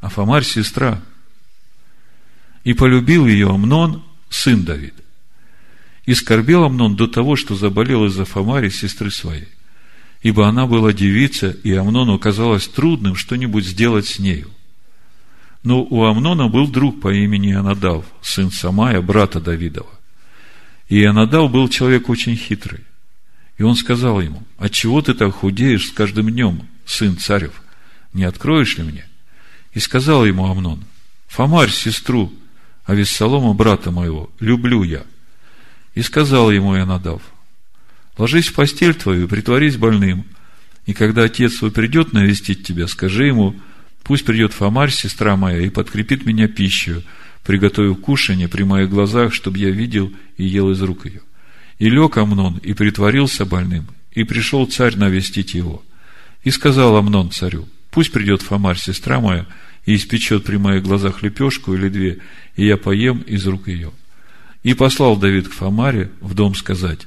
а 0.00 0.08
Фомарь 0.08 0.44
сестра. 0.44 1.02
И 2.64 2.74
полюбил 2.74 3.26
ее 3.26 3.50
Амнон, 3.50 4.04
сын 4.28 4.64
Давида. 4.64 5.02
И 6.04 6.14
скорбел 6.14 6.64
Амнон 6.64 6.96
до 6.96 7.06
того, 7.06 7.36
что 7.36 7.56
заболел 7.56 8.06
из-за 8.06 8.24
Фомари, 8.24 8.68
сестры 8.68 9.10
своей. 9.10 9.48
Ибо 10.22 10.48
она 10.48 10.66
была 10.66 10.92
девица, 10.92 11.50
и 11.50 11.72
Амнону 11.72 12.18
казалось 12.18 12.68
трудным 12.68 13.16
что-нибудь 13.16 13.66
сделать 13.66 14.06
с 14.06 14.18
нею. 14.18 14.50
Но 15.62 15.82
у 15.82 16.04
Амнона 16.04 16.48
был 16.48 16.68
друг 16.68 17.00
по 17.00 17.12
имени 17.12 17.52
Анадав, 17.52 18.04
сын 18.22 18.50
Самая, 18.50 19.00
брата 19.02 19.40
Давидова. 19.40 19.90
И 20.88 21.02
Анадав 21.04 21.50
был 21.50 21.68
человек 21.68 22.08
очень 22.08 22.36
хитрый. 22.36 22.84
И 23.58 23.62
он 23.62 23.74
сказал 23.74 24.20
ему, 24.20 24.42
отчего 24.58 25.02
ты 25.02 25.14
так 25.14 25.34
худеешь 25.34 25.88
с 25.88 25.90
каждым 25.90 26.30
днем, 26.30 26.68
сын 26.84 27.16
царев? 27.16 27.62
Не 28.12 28.24
откроешь 28.24 28.76
ли 28.78 28.84
мне? 28.84 29.06
И 29.76 29.78
сказал 29.78 30.24
ему 30.24 30.50
Амнон, 30.50 30.82
Фомарь, 31.28 31.70
сестру, 31.70 32.32
а 32.84 32.96
Вессалома, 32.96 33.54
брата 33.54 33.92
моего, 33.92 34.28
люблю 34.40 34.82
я– 34.82 35.04
и 35.96 36.02
сказал 36.02 36.52
ему 36.52 36.76
Ионадав, 36.76 37.22
ложись 38.18 38.48
в 38.48 38.54
постель 38.54 38.94
твою 38.94 39.24
и 39.24 39.28
притворись 39.28 39.76
больным, 39.76 40.26
и 40.84 40.92
когда 40.92 41.24
отец 41.24 41.56
твой 41.56 41.72
придет 41.72 42.12
навестить 42.12 42.64
тебя, 42.64 42.86
скажи 42.86 43.26
ему, 43.26 43.56
пусть 44.04 44.24
придет 44.24 44.52
Фомарь, 44.52 44.90
сестра 44.90 45.36
моя, 45.36 45.58
и 45.60 45.70
подкрепит 45.70 46.26
меня 46.26 46.46
пищей, 46.46 47.04
приготовив 47.44 47.98
кушанье 48.00 48.46
при 48.46 48.62
моих 48.62 48.90
глазах, 48.90 49.32
чтобы 49.32 49.58
я 49.58 49.70
видел 49.70 50.12
и 50.36 50.44
ел 50.44 50.70
из 50.70 50.82
рук 50.82 51.06
ее. 51.06 51.22
И 51.78 51.88
лег 51.88 52.18
Амнон, 52.18 52.58
и 52.58 52.74
притворился 52.74 53.46
больным, 53.46 53.86
и 54.12 54.22
пришел 54.24 54.66
царь 54.66 54.96
навестить 54.96 55.54
его. 55.54 55.82
И 56.44 56.50
сказал 56.50 56.94
Амнон 56.96 57.30
царю, 57.30 57.66
пусть 57.90 58.12
придет 58.12 58.42
Фомарь, 58.42 58.78
сестра 58.78 59.18
моя, 59.18 59.46
и 59.86 59.94
испечет 59.94 60.44
при 60.44 60.56
моих 60.56 60.82
глазах 60.82 61.22
лепешку 61.22 61.72
или 61.74 61.88
две, 61.88 62.18
и 62.56 62.66
я 62.66 62.76
поем 62.76 63.20
из 63.20 63.46
рук 63.46 63.68
ее. 63.68 63.92
И 64.64 64.74
послал 64.74 65.16
Давид 65.16 65.48
к 65.48 65.52
Фомаре 65.52 66.10
в 66.20 66.34
дом 66.34 66.54
сказать, 66.56 67.06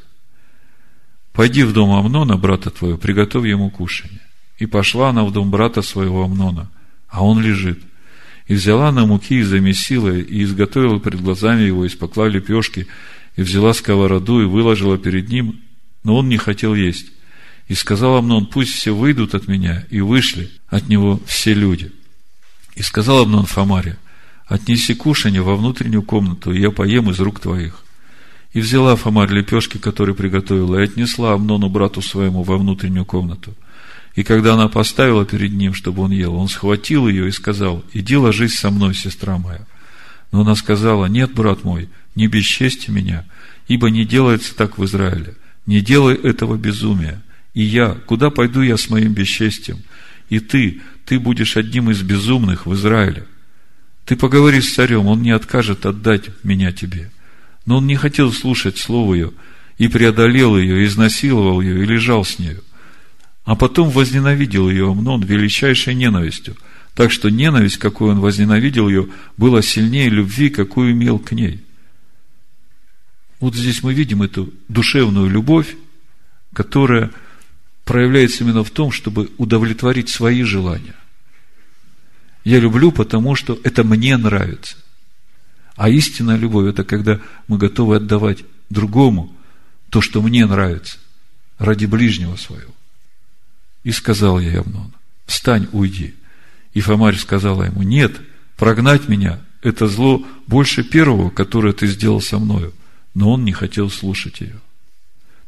«Пойди 1.34 1.64
в 1.64 1.74
дом 1.74 1.92
Амнона, 1.92 2.38
брата 2.38 2.70
твоего, 2.70 2.98
приготовь 2.98 3.46
ему 3.46 3.70
кушанье». 3.70 4.22
И 4.58 4.66
пошла 4.66 5.10
она 5.10 5.24
в 5.24 5.32
дом 5.32 5.52
брата 5.52 5.82
своего 5.82 6.24
Амнона, 6.24 6.70
а 7.08 7.24
он 7.24 7.42
лежит. 7.42 7.80
И 8.48 8.56
взяла 8.56 8.92
на 8.92 9.06
муки 9.06 9.40
и 9.40 9.44
замесила, 9.44 10.18
и 10.18 10.44
изготовила 10.44 11.00
перед 11.00 11.22
глазами 11.22 11.62
его, 11.62 11.86
испекла 11.86 12.28
лепешки, 12.28 12.88
и 13.36 13.42
взяла 13.42 13.74
сковороду, 13.74 14.42
и 14.42 14.46
выложила 14.46 14.98
перед 14.98 15.30
ним, 15.30 15.62
но 16.04 16.18
он 16.18 16.30
не 16.30 16.38
хотел 16.38 16.76
есть. 16.76 17.12
И 17.68 17.74
сказал 17.74 18.16
Амнон, 18.16 18.48
пусть 18.48 18.74
все 18.74 18.96
выйдут 18.96 19.36
от 19.36 19.48
меня, 19.48 19.86
и 19.90 20.02
вышли 20.02 20.50
от 20.68 20.90
него 20.90 21.22
все 21.26 21.54
люди. 21.54 21.92
И 22.80 22.82
сказал 22.82 23.24
Амнон 23.24 23.46
Фомаре, 23.46 23.98
отнеси 24.48 24.94
кушанье 24.94 25.42
во 25.42 25.58
внутреннюю 25.58 26.02
комнату, 26.02 26.54
и 26.54 26.62
я 26.62 26.72
поем 26.72 27.10
из 27.10 27.20
рук 27.20 27.42
твоих. 27.42 27.84
И 28.54 28.62
взяла 28.62 28.96
Фомарь 28.96 29.34
лепешки, 29.34 29.78
которые 29.78 30.16
приготовила, 30.16 30.78
и 30.78 30.86
отнесла 30.86 31.34
Амнону 31.34 31.68
брату 31.68 32.02
своему 32.02 32.42
во 32.42 32.58
внутреннюю 32.58 33.04
комнату. 33.04 33.54
И 34.16 34.24
когда 34.24 34.54
она 34.54 34.70
поставила 34.70 35.26
перед 35.26 35.52
ним, 35.52 35.74
чтобы 35.74 36.04
он 36.04 36.12
ел, 36.12 36.36
он 36.36 36.48
схватил 36.48 37.10
ее 37.10 37.28
и 37.28 37.34
сказал, 37.34 37.84
иди 37.92 38.16
ложись 38.16 38.58
со 38.58 38.72
мной, 38.72 38.96
сестра 38.96 39.38
моя. 39.38 39.68
Но 40.32 40.42
она 40.42 40.56
сказала, 40.56 41.08
нет, 41.08 41.34
брат 41.34 41.66
мой, 41.66 41.90
не 42.16 42.28
бесчести 42.28 42.92
меня, 42.92 43.26
ибо 43.68 43.90
не 43.90 44.06
делается 44.06 44.56
так 44.56 44.78
в 44.78 44.86
Израиле. 44.86 45.36
Не 45.66 45.82
делай 45.82 46.16
этого 46.16 46.56
безумия. 46.56 47.22
И 47.54 47.62
я, 47.62 47.90
куда 48.06 48.30
пойду 48.30 48.62
я 48.62 48.78
с 48.78 48.90
моим 48.90 49.12
бесчестием? 49.12 49.80
И 50.30 50.40
ты, 50.40 50.82
ты 51.06 51.20
будешь 51.20 51.58
одним 51.58 51.90
из 51.90 52.02
безумных 52.02 52.66
в 52.66 52.74
Израиле. 52.76 53.26
Ты 54.06 54.16
поговори 54.16 54.62
с 54.62 54.74
царем, 54.74 55.08
он 55.08 55.22
не 55.22 55.32
откажет 55.32 55.86
отдать 55.86 56.30
меня 56.44 56.72
тебе. 56.72 57.12
Но 57.66 57.78
он 57.78 57.88
не 57.88 57.96
хотел 57.96 58.32
слушать 58.32 58.78
слово 58.78 59.14
ее, 59.16 59.32
и 59.78 59.88
преодолел 59.88 60.58
ее, 60.58 60.86
изнасиловал 60.86 61.62
ее, 61.62 61.84
и 61.84 61.86
лежал 61.86 62.24
с 62.24 62.40
нею. 62.40 62.64
А 63.44 63.56
потом 63.56 63.90
возненавидел 63.90 64.70
ее 64.70 64.92
Амнон 64.92 65.24
величайшей 65.24 65.96
ненавистью, 65.96 66.56
так 66.94 67.12
что 67.12 67.30
ненависть, 67.30 67.78
какую 67.78 68.12
он 68.12 68.20
возненавидел 68.20 68.88
ее, 68.88 69.08
была 69.38 69.62
сильнее 69.62 70.10
любви, 70.10 70.50
какую 70.50 70.92
имел 70.92 71.18
к 71.18 71.32
ней. 71.32 71.64
Вот 73.40 73.56
здесь 73.56 73.84
мы 73.84 73.94
видим 73.94 74.22
эту 74.22 74.54
душевную 74.68 75.30
любовь, 75.30 75.76
которая 76.54 77.12
проявляется 77.90 78.44
именно 78.44 78.64
в 78.64 78.70
том, 78.70 78.92
чтобы 78.92 79.32
удовлетворить 79.40 80.10
свои 80.10 80.44
желания. 80.44 80.94
Я 82.44 82.60
люблю, 82.60 82.92
потому 82.92 83.34
что 83.34 83.60
это 83.64 83.84
мне 83.84 84.16
нравится. 84.16 84.78
А 85.76 85.90
истинная 85.90 86.38
любовь– 86.38 86.68
это 86.70 86.84
когда 86.84 87.20
мы 87.48 87.58
готовы 87.58 87.96
отдавать 87.96 88.44
другому 88.70 89.36
то, 89.90 90.02
что 90.02 90.22
мне 90.22 90.46
нравится, 90.46 91.00
ради 91.58 91.88
ближнего 91.88 92.36
своего. 92.36 92.76
И 93.84 93.92
сказал 93.92 94.40
я 94.40 94.60
Амнону, 94.60 94.94
встань, 95.26 95.68
уйди. 95.72 96.14
И 96.76 96.82
Фомарь 96.82 97.18
сказала 97.18 97.64
ему, 97.64 97.82
нет, 97.82 98.22
прогнать 98.56 99.10
меня– 99.10 99.40
это 99.64 99.88
зло 99.88 100.24
больше 100.46 100.84
первого, 100.84 101.32
которое 101.32 101.74
ты 101.74 101.88
сделал 101.88 102.22
со 102.22 102.38
мною. 102.38 102.72
Но 103.16 103.32
он 103.32 103.44
не 103.46 103.52
хотел 103.52 103.90
слушать 103.90 104.42
ее. 104.42 104.60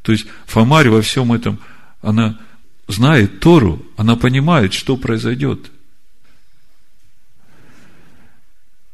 То 0.02 0.12
есть, 0.12 0.26
Фомарь 0.48 0.90
во 0.90 1.04
всем 1.04 1.34
этом, 1.34 1.60
она 2.02 2.40
знает 2.88 3.40
Тору, 3.40 3.86
она 3.98 4.16
понимает, 4.16 4.74
что 4.74 4.98
произойдет– 4.98 5.72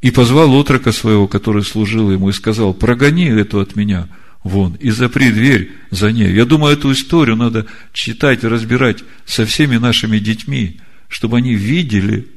И 0.01 0.11
позвал 0.11 0.53
отрока 0.53 0.91
своего, 0.91 1.27
который 1.27 1.63
служил 1.63 2.11
ему, 2.11 2.29
и 2.29 2.33
сказал, 2.33 2.73
прогони 2.73 3.25
эту 3.25 3.59
от 3.59 3.75
меня 3.75 4.07
вон, 4.43 4.75
и 4.75 4.91
запри 4.91 5.31
дверь 5.31 5.71
за 5.89 6.11
ней. 6.11 6.31
Я 6.33 6.45
думаю, 6.45 6.73
эту 6.73 6.91
историю 6.91 7.35
надо 7.35 7.65
читать 7.93 8.43
разбирать 8.43 9.03
со 9.25 9.45
всеми 9.45 9.77
нашими 9.77 10.19
детьми, 10.19 10.79
чтобы 11.07 11.37
они 11.37 11.55
видели, 11.55 12.27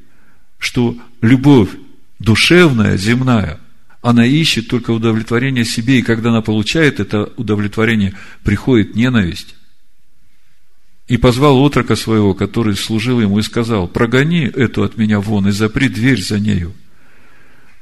что 0.58 0.96
любовь 1.20 1.68
душевная, 2.18 2.96
земная, 2.96 3.60
она 4.02 4.24
ищет 4.24 4.68
только 4.68 4.92
удовлетворение 4.92 5.66
себе, 5.66 5.98
и 5.98 6.02
когда 6.02 6.30
она 6.30 6.40
получает 6.40 6.98
это 6.98 7.30
удовлетворение, 7.36 8.14
приходит 8.42 8.96
ненависть. 8.96 9.54
И 11.10 11.16
позвал 11.16 11.58
отрока 11.58 11.96
своего, 11.96 12.34
который 12.34 12.76
служил 12.76 13.20
ему, 13.20 13.40
и 13.40 13.42
сказал, 13.42 13.88
прогони 13.88 14.44
эту 14.44 14.84
от 14.84 14.96
меня 14.96 15.18
вон, 15.18 15.48
и 15.48 15.50
запри 15.50 15.88
дверь 15.88 16.22
за 16.22 16.38
нею. 16.38 16.72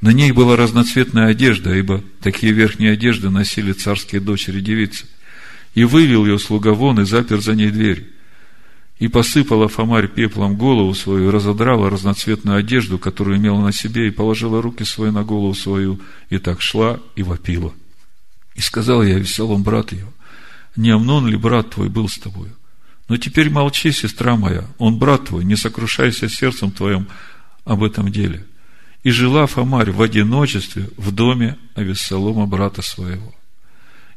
На 0.01 0.11
ней 0.11 0.31
была 0.31 0.55
разноцветная 0.55 1.27
одежда, 1.27 1.75
ибо 1.75 2.01
такие 2.23 2.53
верхние 2.53 2.93
одежды 2.93 3.29
носили 3.29 3.71
царские 3.73 4.19
дочери 4.19 4.61
девицы. 4.61 5.05
И 5.75 5.83
вывел 5.83 6.25
ее 6.25 6.39
слуга 6.39 6.71
вон 6.71 7.01
и 7.01 7.05
запер 7.05 7.39
за 7.39 7.53
ней 7.53 7.69
дверь. 7.69 8.09
И 8.97 9.07
посыпала 9.07 9.67
Фомарь 9.67 10.07
пеплом 10.07 10.55
голову 10.55 10.95
свою, 10.95 11.29
разодрала 11.29 11.91
разноцветную 11.91 12.57
одежду, 12.57 12.97
которую 12.97 13.37
имела 13.37 13.61
на 13.61 13.71
себе, 13.71 14.07
и 14.07 14.11
положила 14.11 14.59
руки 14.59 14.83
свои 14.83 15.11
на 15.11 15.23
голову 15.23 15.53
свою, 15.53 15.99
и 16.31 16.39
так 16.39 16.63
шла 16.63 16.99
и 17.15 17.21
вопила. 17.21 17.75
И 18.55 18.61
сказал 18.61 19.03
я 19.03 19.19
Веселом 19.19 19.61
брат 19.61 19.91
ее, 19.91 20.07
не 20.75 20.89
Амнон 20.89 21.27
ли 21.27 21.37
брат 21.37 21.69
твой 21.69 21.89
был 21.89 22.09
с 22.09 22.17
тобою? 22.17 22.55
Но 23.09 23.17
теперь 23.17 23.49
молчи, 23.49 23.91
сестра 23.91 24.35
моя, 24.35 24.65
он 24.77 24.99
брат 24.99 25.25
твой, 25.25 25.43
не 25.43 25.55
сокрушайся 25.55 26.29
сердцем 26.29 26.71
твоим 26.71 27.07
об 27.65 27.83
этом 27.83 28.11
деле. 28.11 28.45
И 29.03 29.09
жила 29.09 29.47
Фомарь 29.47 29.91
в 29.91 30.01
одиночестве 30.01 30.89
в 30.95 31.11
доме 31.11 31.57
Авессалома, 31.73 32.45
брата 32.45 32.83
своего. 32.83 33.33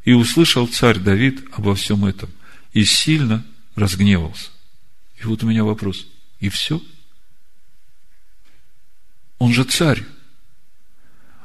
И 0.05 0.13
услышал 0.13 0.67
царь 0.67 0.99
Давид 0.99 1.43
обо 1.53 1.75
всем 1.75 2.05
этом, 2.05 2.29
и 2.75 2.85
сильно 2.85 3.43
разгневался. 3.77 4.51
И 5.23 5.27
вот 5.27 5.43
у 5.43 5.47
меня 5.47 5.65
вопрос. 5.65 6.07
И 6.41 6.51
все? 6.51 6.83
Он 9.39 9.55
же 9.55 9.65
царь. 9.65 10.05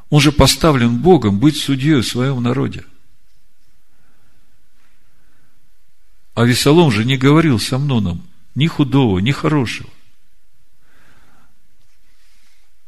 Он 0.10 0.20
же 0.20 0.34
поставлен 0.34 0.98
Богом 0.98 1.40
быть 1.40 1.56
судьей 1.56 2.02
в 2.02 2.08
своем 2.08 2.44
народе. 2.44 2.84
А 6.38 6.46
Весолом 6.46 6.92
же 6.92 7.04
не 7.04 7.18
говорил 7.18 7.60
со 7.60 7.78
Амноном 7.78 8.22
ни 8.54 8.68
худого, 8.68 9.18
ни 9.18 9.32
хорошего. 9.32 9.90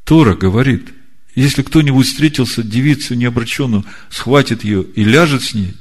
Тора 0.03 0.35
говорит, 0.35 0.93
если 1.33 1.63
кто-нибудь 1.63 2.05
встретился 2.05 2.61
девицу 2.61 3.15
необращенную, 3.15 3.85
схватит 4.11 4.63
ее 4.63 4.83
и 4.83 5.03
ляжет 5.03 5.41
с 5.41 5.55
ней, 5.55 5.73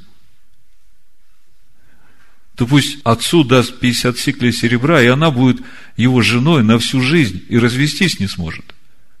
то 2.55 2.65
пусть 2.65 2.97
отцу 3.03 3.43
даст 3.43 3.79
50 3.79 4.17
сиклей 4.17 4.51
серебра, 4.51 5.03
и 5.03 5.05
она 5.05 5.29
будет 5.29 5.61
его 5.95 6.23
женой 6.23 6.63
на 6.63 6.79
всю 6.79 7.01
жизнь 7.01 7.45
и 7.49 7.59
развестись 7.59 8.19
не 8.19 8.25
сможет. 8.25 8.73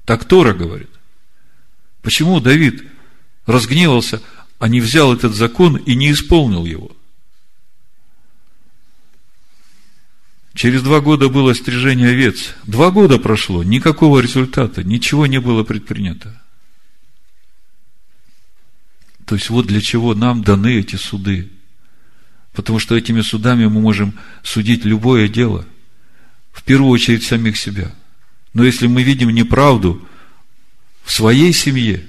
Так 0.05 0.25
Тора 0.25 0.55
говорит. 0.55 0.89
Почему 2.01 2.39
Давид 2.39 2.83
разгневался, 3.45 4.23
а 4.57 4.67
не 4.67 4.81
взял 4.81 5.13
этот 5.13 5.35
закон 5.35 5.75
и 5.75 5.93
не 5.93 6.11
исполнил 6.11 6.65
его? 6.65 6.95
Через 10.53 10.81
два 10.81 10.99
года 10.99 11.29
было 11.29 11.53
стрижение 11.53 12.09
овец. 12.09 12.55
Два 12.65 12.91
года 12.91 13.19
прошло, 13.19 13.63
никакого 13.63 14.19
результата, 14.19 14.83
ничего 14.83 15.27
не 15.27 15.39
было 15.39 15.63
предпринято. 15.63 16.41
То 19.25 19.35
есть 19.35 19.49
вот 19.49 19.67
для 19.67 19.79
чего 19.79 20.15
нам 20.15 20.43
даны 20.43 20.79
эти 20.79 20.95
суды. 20.95 21.49
Потому 22.53 22.79
что 22.79 22.95
этими 22.95 23.21
судами 23.21 23.67
мы 23.67 23.79
можем 23.79 24.17
судить 24.43 24.85
любое 24.85 25.27
дело. 25.27 25.65
В 26.51 26.63
первую 26.63 26.89
очередь 26.89 27.23
самих 27.23 27.55
себя. 27.55 27.93
Но 28.53 28.63
если 28.63 28.87
мы 28.87 29.03
видим 29.03 29.29
неправду 29.29 30.05
в 31.03 31.11
своей 31.11 31.53
семье, 31.53 32.07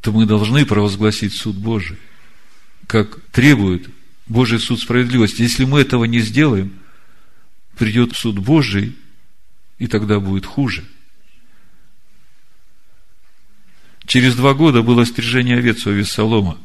то 0.00 0.12
мы 0.12 0.24
должны 0.24 0.64
провозгласить 0.64 1.34
суд 1.34 1.56
Божий, 1.56 1.98
как 2.86 3.20
требует 3.32 3.88
Божий 4.28 4.60
суд 4.60 4.80
справедливости. 4.80 5.42
Если 5.42 5.64
мы 5.64 5.80
этого 5.80 6.04
не 6.04 6.20
сделаем– 6.20 6.72
придет 7.76 8.14
суд 8.14 8.38
Божий, 8.38 8.96
и 9.78 9.86
тогда 9.86 10.20
будет 10.20 10.46
хуже. 10.46 10.84
Через 14.06 14.36
два 14.36 14.54
года 14.54 14.82
было 14.82 15.04
стрижение 15.04 15.56
овец 15.56 15.86
у 15.86 15.90
Вессалома 15.90 16.58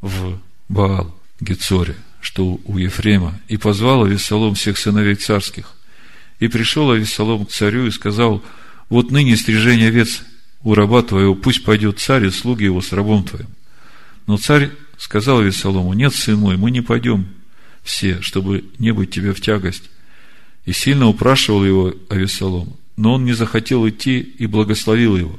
в 0.00 0.38
Баал 0.68 1.16
Гецоре, 1.40 1.96
что 2.20 2.60
у 2.64 2.78
Ефрема, 2.78 3.40
и 3.48 3.56
позвал 3.56 4.04
Авессалом 4.04 4.54
всех 4.54 4.78
сыновей 4.78 5.14
царских. 5.14 5.74
И 6.38 6.48
пришел 6.48 6.90
Авессалом 6.90 7.46
к 7.46 7.50
царю 7.50 7.86
и 7.86 7.90
сказал, 7.90 8.42
вот 8.88 9.10
ныне 9.10 9.36
стрижение 9.36 9.88
овец 9.88 10.22
у 10.62 10.74
раба 10.74 11.02
твоего, 11.02 11.34
пусть 11.34 11.64
пойдет 11.64 11.98
царь 11.98 12.26
и 12.26 12.30
слуги 12.30 12.64
его 12.64 12.80
с 12.82 12.92
рабом 12.92 13.24
твоим. 13.24 13.48
Но 14.26 14.36
царь 14.36 14.70
сказал 14.98 15.38
Авессалому, 15.38 15.92
нет, 15.94 16.14
сын 16.14 16.36
мой, 16.36 16.56
мы 16.56 16.70
не 16.70 16.82
пойдем 16.82 17.26
все, 17.82 18.20
чтобы 18.20 18.64
не 18.78 18.92
быть 18.92 19.10
тебе 19.10 19.32
в 19.32 19.40
тягость. 19.40 19.90
И 20.64 20.72
сильно 20.72 21.08
упрашивал 21.08 21.64
его 21.64 21.94
Авесолом. 22.08 22.76
Но 22.96 23.14
он 23.14 23.24
не 23.24 23.32
захотел 23.32 23.88
идти 23.88 24.20
и 24.20 24.46
благословил 24.46 25.16
его. 25.16 25.38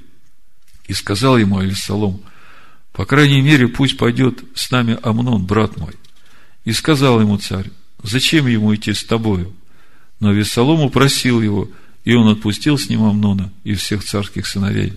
И 0.88 0.94
сказал 0.94 1.38
ему 1.38 1.60
Авесолом, 1.60 2.22
по 2.92 3.06
крайней 3.06 3.42
мере, 3.42 3.68
пусть 3.68 3.98
пойдет 3.98 4.44
с 4.54 4.70
нами 4.70 4.98
Амнон, 5.02 5.46
брат 5.46 5.78
мой. 5.78 5.94
И 6.64 6.72
сказал 6.72 7.20
ему 7.20 7.38
царь, 7.38 7.70
зачем 8.04 8.48
ему 8.48 8.74
идти 8.76 8.94
с 8.94 9.04
тобою? 9.04 9.54
Но 10.20 10.30
Авесолом 10.30 10.82
упросил 10.82 11.42
его, 11.42 11.70
И 12.06 12.14
он 12.14 12.28
отпустил 12.28 12.78
с 12.78 12.90
ним 12.90 13.04
Амнона 13.04 13.52
и 13.64 13.76
всех 13.76 14.04
царских 14.04 14.46
сыновей. 14.46 14.94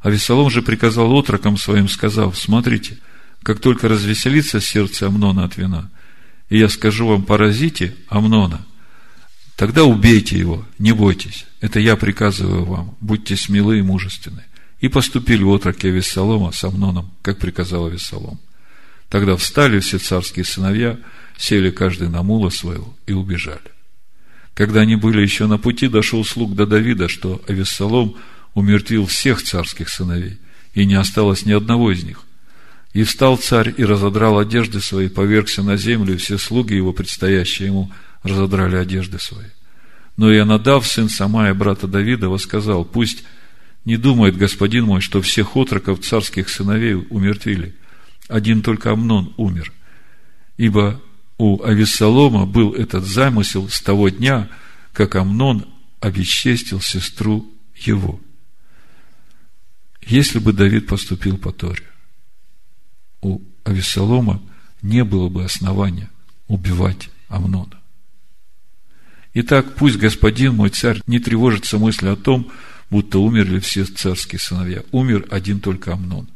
А 0.00 0.10
же 0.10 0.62
приказал 0.62 1.16
отрокам 1.16 1.56
своим, 1.56 1.88
сказав, 1.88 2.38
смотрите, 2.38 2.98
как 3.42 3.60
только 3.60 3.88
развеселится 3.88 4.60
сердце 4.60 5.06
Амнона 5.06 5.44
от 5.44 5.56
вина, 5.56 5.90
и 6.48 6.58
я 6.58 6.68
скажу 6.68 7.06
вам, 7.06 7.22
поразите 7.22 7.94
Амнона, 8.08 8.64
тогда 9.56 9.84
убейте 9.84 10.38
его, 10.38 10.64
не 10.78 10.92
бойтесь. 10.92 11.46
Это 11.60 11.80
я 11.80 11.96
приказываю 11.96 12.64
вам, 12.64 12.96
будьте 13.00 13.36
смелы 13.36 13.78
и 13.78 13.82
мужественны. 13.82 14.44
И 14.80 14.88
поступили 14.88 15.42
отроки 15.42 15.86
Авессалома 15.86 16.52
с 16.52 16.62
Амноном, 16.62 17.10
как 17.22 17.38
приказал 17.38 17.86
Авессалом. 17.86 18.38
Тогда 19.08 19.36
встали 19.36 19.80
все 19.80 19.98
царские 19.98 20.44
сыновья, 20.44 20.98
сели 21.38 21.70
каждый 21.70 22.08
на 22.08 22.22
мула 22.22 22.50
своего 22.50 22.96
и 23.06 23.12
убежали. 23.12 23.60
Когда 24.54 24.80
они 24.80 24.96
были 24.96 25.20
еще 25.20 25.46
на 25.46 25.58
пути, 25.58 25.88
дошел 25.88 26.24
слуг 26.24 26.54
до 26.54 26.66
Давида, 26.66 27.08
что 27.08 27.42
Авессалом 27.46 28.16
умертвил 28.54 29.06
всех 29.06 29.42
царских 29.42 29.88
сыновей, 29.88 30.38
и 30.74 30.86
не 30.86 30.94
осталось 30.94 31.44
ни 31.44 31.52
одного 31.52 31.92
из 31.92 32.04
них. 32.04 32.25
И 32.96 33.02
встал 33.02 33.36
царь 33.36 33.74
и 33.76 33.84
разодрал 33.84 34.38
одежды 34.38 34.80
свои, 34.80 35.10
повергся 35.10 35.62
на 35.62 35.76
землю, 35.76 36.14
и 36.14 36.16
все 36.16 36.38
слуги 36.38 36.72
его, 36.72 36.94
предстоящие 36.94 37.68
ему, 37.68 37.92
разодрали 38.22 38.76
одежды 38.76 39.18
свои. 39.18 39.48
Но 40.16 40.32
и 40.32 40.38
Анадав, 40.38 40.86
сын 40.86 41.10
Самая, 41.10 41.52
брата 41.52 41.86
Давида, 41.86 42.34
сказал, 42.38 42.86
пусть 42.86 43.22
не 43.84 43.98
думает 43.98 44.38
господин 44.38 44.86
мой, 44.86 45.02
что 45.02 45.20
всех 45.20 45.58
отроков 45.58 46.00
царских 46.00 46.48
сыновей 46.48 46.94
умертвили. 46.94 47.74
Один 48.28 48.62
только 48.62 48.92
Амнон 48.92 49.34
умер. 49.36 49.74
Ибо 50.56 50.98
у 51.36 51.62
Авессалома 51.62 52.46
был 52.46 52.72
этот 52.72 53.04
замысел 53.04 53.68
с 53.68 53.78
того 53.82 54.08
дня, 54.08 54.48
как 54.94 55.16
Амнон 55.16 55.66
обесчестил 56.00 56.80
сестру 56.80 57.46
его. 57.74 58.18
Если 60.00 60.38
бы 60.38 60.54
Давид 60.54 60.86
поступил 60.86 61.36
по 61.36 61.52
Торе, 61.52 61.82
у 63.66 63.70
Авессалома 63.70 64.40
не 64.82 65.04
было 65.04 65.28
бы 65.28 65.44
основания 65.44 66.08
убивать 66.48 67.10
Амнона. 67.28 67.78
Итак, 69.34 69.74
пусть 69.74 69.98
господин 69.98 70.54
мой 70.54 70.70
царь 70.70 71.02
не 71.06 71.18
тревожится 71.18 71.78
мыслью 71.78 72.12
о 72.12 72.16
том, 72.16 72.50
будто 72.88 73.18
умерли 73.18 73.58
все 73.58 73.84
царские 73.84 74.38
сыновья. 74.38 74.82
Умер 74.92 75.26
один 75.30 75.60
только 75.60 75.92
Амнон. 75.92 76.28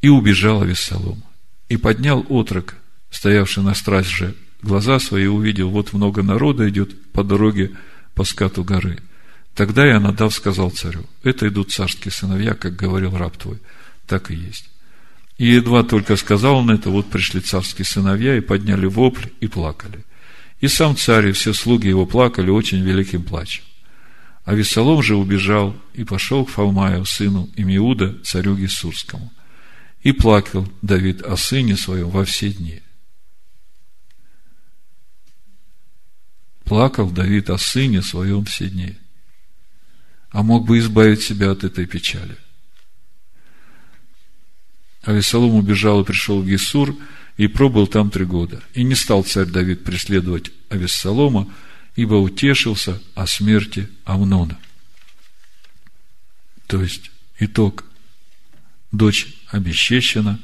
И 0.00 0.08
убежал 0.08 0.62
Авессалом. 0.62 1.22
И 1.68 1.76
поднял 1.76 2.26
отрок, 2.28 2.76
стоявший 3.10 3.62
на 3.62 3.74
страже, 3.74 4.34
глаза 4.60 4.98
свои, 4.98 5.26
увидел, 5.26 5.70
вот 5.70 5.92
много 5.92 6.22
народа 6.22 6.68
идет 6.68 7.12
по 7.12 7.24
дороге 7.24 7.72
по 8.14 8.24
скату 8.24 8.64
горы. 8.64 8.98
Тогда 9.54 9.86
я 9.86 10.00
надав 10.00 10.34
сказал 10.34 10.70
царю, 10.70 11.06
это 11.22 11.48
идут 11.48 11.72
царские 11.72 12.12
сыновья, 12.12 12.54
как 12.54 12.74
говорил 12.76 13.16
раб 13.16 13.36
твой. 13.36 13.58
Так 14.06 14.30
и 14.30 14.34
есть. 14.34 14.71
И 15.42 15.46
едва 15.46 15.82
только 15.82 16.14
сказал 16.14 16.58
он 16.58 16.70
это, 16.70 16.88
вот 16.88 17.10
пришли 17.10 17.40
царские 17.40 17.84
сыновья 17.84 18.36
и 18.36 18.40
подняли 18.40 18.86
вопль 18.86 19.26
и 19.40 19.48
плакали. 19.48 20.04
И 20.60 20.68
сам 20.68 20.96
царь 20.96 21.30
и 21.30 21.32
все 21.32 21.52
слуги 21.52 21.88
его 21.88 22.06
плакали 22.06 22.48
очень 22.48 22.80
великим 22.80 23.24
плачем. 23.24 23.64
А 24.44 24.54
Весолом 24.54 25.02
же 25.02 25.16
убежал 25.16 25.76
и 25.94 26.04
пошел 26.04 26.44
к 26.44 26.50
Фалмаю, 26.50 27.04
сыну 27.06 27.50
Имиуда, 27.56 28.20
царю 28.22 28.56
Гесурскому. 28.56 29.32
И 30.04 30.12
плакал 30.12 30.68
Давид 30.80 31.22
о 31.22 31.36
сыне 31.36 31.76
своем 31.76 32.10
во 32.10 32.24
все 32.24 32.52
дни. 32.52 32.80
Плакал 36.62 37.10
Давид 37.10 37.50
о 37.50 37.58
сыне 37.58 38.00
своем 38.02 38.44
все 38.44 38.68
дни. 38.68 38.96
А 40.30 40.44
мог 40.44 40.68
бы 40.68 40.78
избавить 40.78 41.22
себя 41.22 41.50
от 41.50 41.64
этой 41.64 41.86
печали. 41.86 42.36
А 45.04 45.12
убежал 45.12 46.02
и 46.02 46.04
пришел 46.04 46.42
в 46.42 46.46
Гесур, 46.46 46.96
и 47.36 47.46
пробыл 47.46 47.86
там 47.86 48.10
три 48.10 48.24
года. 48.24 48.62
И 48.74 48.84
не 48.84 48.94
стал 48.94 49.24
царь 49.24 49.46
Давид 49.46 49.84
преследовать 49.84 50.50
Авессалома, 50.68 51.52
ибо 51.96 52.14
утешился 52.14 53.00
о 53.14 53.26
смерти 53.26 53.88
Амнона. 54.04 54.58
То 56.66 56.82
есть, 56.82 57.10
итог. 57.38 57.84
Дочь 58.92 59.34
обесчещена, 59.48 60.38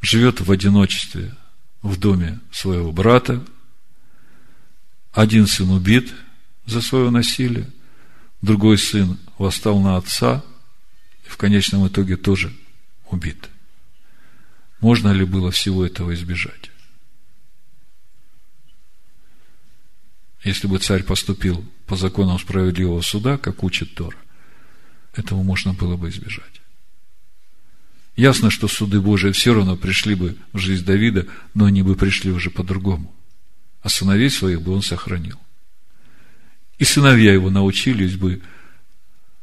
живет 0.00 0.40
в 0.40 0.50
одиночестве 0.50 1.34
в 1.82 1.98
доме 1.98 2.40
своего 2.50 2.90
брата, 2.90 3.44
один 5.12 5.46
сын 5.46 5.70
убит 5.70 6.12
за 6.66 6.80
свое 6.80 7.10
насилие, 7.10 7.68
другой 8.42 8.78
сын 8.78 9.18
восстал 9.38 9.80
на 9.80 9.96
отца 9.96 10.44
и 11.26 11.28
в 11.28 11.36
конечном 11.36 11.86
итоге 11.88 12.16
тоже 12.16 12.54
убит. 13.10 13.48
Можно 14.80 15.12
ли 15.12 15.24
было 15.24 15.50
всего 15.50 15.84
этого 15.84 16.14
избежать? 16.14 16.70
Если 20.42 20.66
бы 20.66 20.78
царь 20.78 21.02
поступил 21.02 21.64
по 21.86 21.96
законам 21.96 22.38
справедливого 22.38 23.02
суда, 23.02 23.36
как 23.36 23.62
учит 23.62 23.94
Тора, 23.94 24.16
этого 25.14 25.42
можно 25.42 25.74
было 25.74 25.96
бы 25.96 26.08
избежать. 26.08 26.62
Ясно, 28.16 28.50
что 28.50 28.68
суды 28.68 29.00
Божии 29.00 29.32
все 29.32 29.54
равно 29.54 29.76
пришли 29.76 30.14
бы 30.14 30.36
в 30.52 30.58
жизнь 30.58 30.84
Давида, 30.84 31.26
но 31.54 31.66
они 31.66 31.82
бы 31.82 31.94
пришли 31.94 32.30
уже 32.30 32.50
по-другому. 32.50 33.14
А 33.82 33.88
сыновей 33.88 34.30
своих 34.30 34.62
бы 34.62 34.72
он 34.72 34.82
сохранил. 34.82 35.38
И 36.78 36.84
сыновья 36.84 37.32
его 37.32 37.50
научились 37.50 38.16
бы 38.16 38.42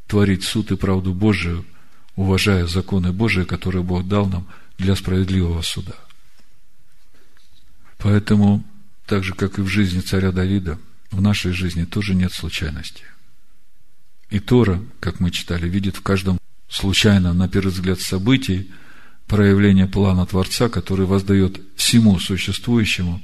творить 0.07 0.43
суд 0.43 0.71
и 0.71 0.75
правду 0.75 1.13
Божию, 1.13 1.65
уважая 2.15 2.65
законы 2.65 3.11
Божии, 3.11 3.43
которые 3.43 3.83
Бог 3.83 4.07
дал 4.07 4.27
нам 4.27 4.47
для 4.77 4.95
справедливого 4.95 5.61
суда. 5.61 5.95
Поэтому, 7.97 8.63
так 9.05 9.23
же, 9.23 9.33
как 9.33 9.57
и 9.57 9.61
в 9.61 9.67
жизни 9.67 9.99
царя 10.01 10.31
Давида, 10.31 10.79
в 11.11 11.21
нашей 11.21 11.51
жизни 11.51 11.85
тоже 11.85 12.13
нет 12.15 12.31
случайности. 12.33 13.03
И 14.29 14.39
Тора, 14.39 14.83
как 14.99 15.19
мы 15.19 15.31
читали, 15.31 15.67
видит 15.67 15.95
в 15.95 16.01
каждом 16.01 16.37
случайно, 16.69 17.33
на 17.33 17.47
первый 17.47 17.71
взгляд, 17.71 17.99
событии 17.99 18.69
проявление 19.25 19.87
плана 19.87 20.25
Творца, 20.25 20.69
который 20.69 21.05
воздает 21.05 21.61
всему 21.75 22.19
существующему 22.19 23.21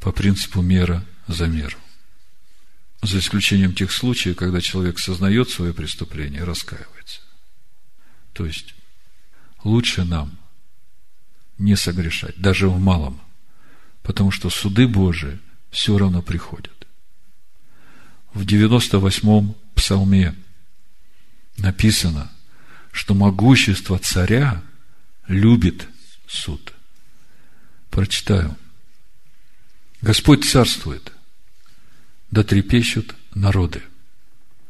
по 0.00 0.12
принципу 0.12 0.60
мера 0.60 1.04
за 1.26 1.46
меру. 1.46 1.76
За 3.02 3.18
исключением 3.18 3.74
тех 3.74 3.92
случаев, 3.92 4.36
когда 4.36 4.60
человек 4.60 4.98
сознает 4.98 5.50
свое 5.50 5.74
преступление 5.74 6.40
и 6.40 6.44
раскаивается. 6.44 7.20
То 8.32 8.46
есть, 8.46 8.74
лучше 9.62 10.04
нам 10.04 10.38
не 11.58 11.76
согрешать, 11.76 12.36
даже 12.36 12.68
в 12.68 12.78
малом, 12.78 13.20
потому 14.02 14.30
что 14.30 14.50
суды 14.50 14.86
Божии 14.86 15.38
все 15.70 15.96
равно 15.98 16.22
приходят 16.22 16.74
в 18.34 18.42
98-м 18.42 19.54
псалме 19.74 20.34
написано, 21.56 22.30
что 22.92 23.14
могущество 23.14 23.98
царя 23.98 24.62
любит 25.28 25.88
суд. 26.26 26.74
Прочитаю. 27.90 28.56
Господь 30.02 30.44
царствует, 30.44 31.12
да 32.30 32.42
трепещут 32.42 33.14
народы. 33.34 33.82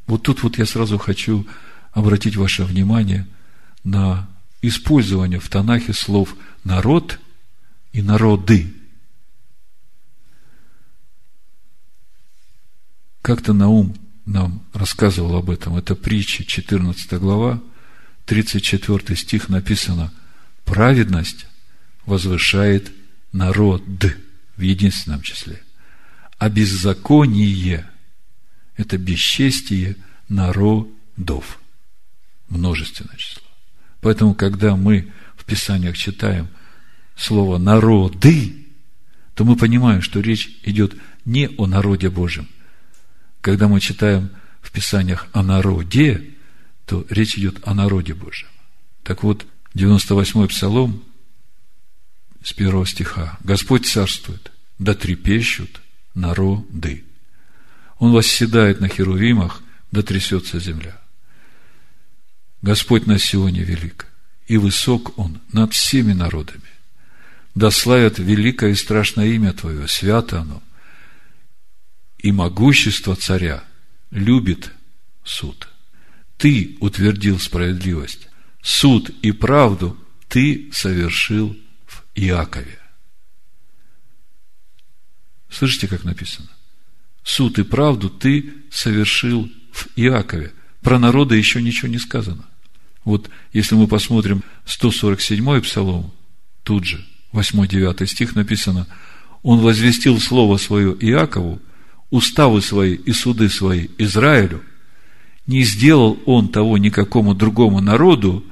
Вот 0.07 0.23
тут 0.23 0.43
вот 0.43 0.59
я 0.59 0.67
сразу 0.67 0.99
хочу 0.99 1.47
обратить 1.93 2.37
ваше 2.37 2.65
внимание 2.65 3.27
на 3.83 4.29
использование 4.69 5.41
в 5.41 5.49
Танахе 5.49 5.93
слов 5.93 6.37
«народ» 6.65 7.19
и 7.93 8.03
«народы». 8.03 8.73
Как-то 13.23 13.53
Наум 13.53 13.97
нам 14.27 14.63
рассказывал 14.73 15.37
об 15.37 15.51
этом. 15.51 15.77
Это 15.77 15.95
притча, 15.95 16.45
14 16.45 17.15
глава, 17.15 17.63
34 18.27 19.17
стих 19.17 19.49
написано 19.49 20.13
«Праведность 20.65 21.47
возвышает 22.07 22.93
народ» 23.33 23.83
в 24.57 24.61
единственном 24.61 25.23
числе. 25.23 25.63
А 26.39 26.49
беззаконие– 26.49 27.89
это 28.77 28.99
бесчестие 28.99 29.97
народов. 30.29 31.61
Множественное 32.49 33.17
число. 33.17 33.44
Поэтому, 34.05 34.35
когда 34.35 34.77
мы 34.77 35.11
в 35.35 35.47
Писаниях 35.47 35.97
читаем 35.97 36.49
слово 37.17 37.57
«народы», 37.57 38.67
то 39.35 39.45
мы 39.45 39.57
понимаем, 39.57 40.03
что 40.03 40.21
речь 40.21 40.61
идет 40.63 40.95
не 41.25 41.49
о 41.57 41.67
народе 41.67 42.11
Божьем, 42.11 42.47
когда 43.41 43.67
мы 43.67 43.81
читаем 43.81 44.29
в 44.61 44.73
Писаниях 44.73 45.27
о 45.33 45.43
народе, 45.43 46.35
то 46.85 47.07
речь 47.09 47.39
идет 47.39 47.67
о 47.67 47.73
народе 47.73 48.13
Божьем. 48.13 48.49
Так 49.05 49.23
вот, 49.23 49.47
98-й 49.75 50.49
Псалом 50.49 51.03
с 52.43 52.53
первого 52.53 52.85
стиха. 52.87 53.39
«Господь 53.43 53.87
царствует, 53.87 54.53
да 54.79 54.93
трепещут 54.93 55.81
народы». 56.15 57.05
Он 57.99 58.13
восседает 58.13 58.81
на 58.81 58.89
херувимах, 58.89 59.63
да 59.93 60.03
трясется 60.03 60.61
земля. 60.61 61.01
Господь 62.65 63.07
на 63.07 63.19
Сионе 63.19 63.63
велик, 63.63 64.07
и 64.47 64.57
высок 64.57 65.19
Он 65.19 65.43
над 65.53 65.75
всеми 65.75 66.15
народами. 66.15 66.63
Да 67.55 67.71
славят 67.71 68.19
великое 68.19 68.71
и 68.71 68.75
страшное 68.75 69.27
имя 69.27 69.53
Твое, 69.53 69.87
свято 69.87 70.41
оно. 70.41 70.63
И 72.17 72.33
могущество 72.33 73.17
царя 73.17 73.65
любит 74.11 74.73
суд. 75.25 75.69
Ты 76.39 76.79
утвердил 76.81 77.39
справедливость, 77.39 78.29
суд 78.63 79.11
и 79.21 79.33
правду 79.33 79.99
ты 80.29 80.71
совершил 80.73 81.55
в 81.85 82.03
Иакове. 82.15 82.79
Слышите, 85.51 85.87
как 85.87 86.05
написано? 86.05 86.49
Суд 87.25 87.59
и 87.59 87.63
правду 87.63 88.09
ты 88.09 88.55
совершил 88.71 89.51
в 89.71 89.87
Иакове. 89.97 90.55
Про 90.81 90.99
народа 90.99 91.35
еще 91.35 91.61
ничего 91.61 91.89
не 91.89 91.99
сказано. 91.99 92.49
Вот 93.05 93.29
если 93.53 93.75
мы 93.75 93.87
посмотрим 93.87 94.43
147-й 94.67 95.61
псалом, 95.63 96.13
тут 96.63 96.85
же, 96.85 97.05
8-9 97.33 98.07
стих 98.07 98.35
написано, 98.35 98.87
«Он 99.43 99.61
возвестил 99.61 100.19
слово 100.21 100.57
свое 100.57 100.97
Иакову, 101.01 101.61
уставы 102.11 102.63
свои 102.63 102.95
и 102.95 103.13
суды 103.13 103.49
свои 103.49 103.89
Израилю, 103.99 104.63
не 105.47 105.63
сделал 105.65 106.19
он 106.25 106.49
того 106.49 106.79
никакому 106.79 107.35
другому 107.35 107.81
народу, 107.81 108.45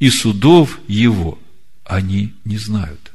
и 0.00 0.10
судов 0.10 0.80
его 0.88 1.38
они 1.84 2.34
не 2.44 2.58
знают». 2.58 3.12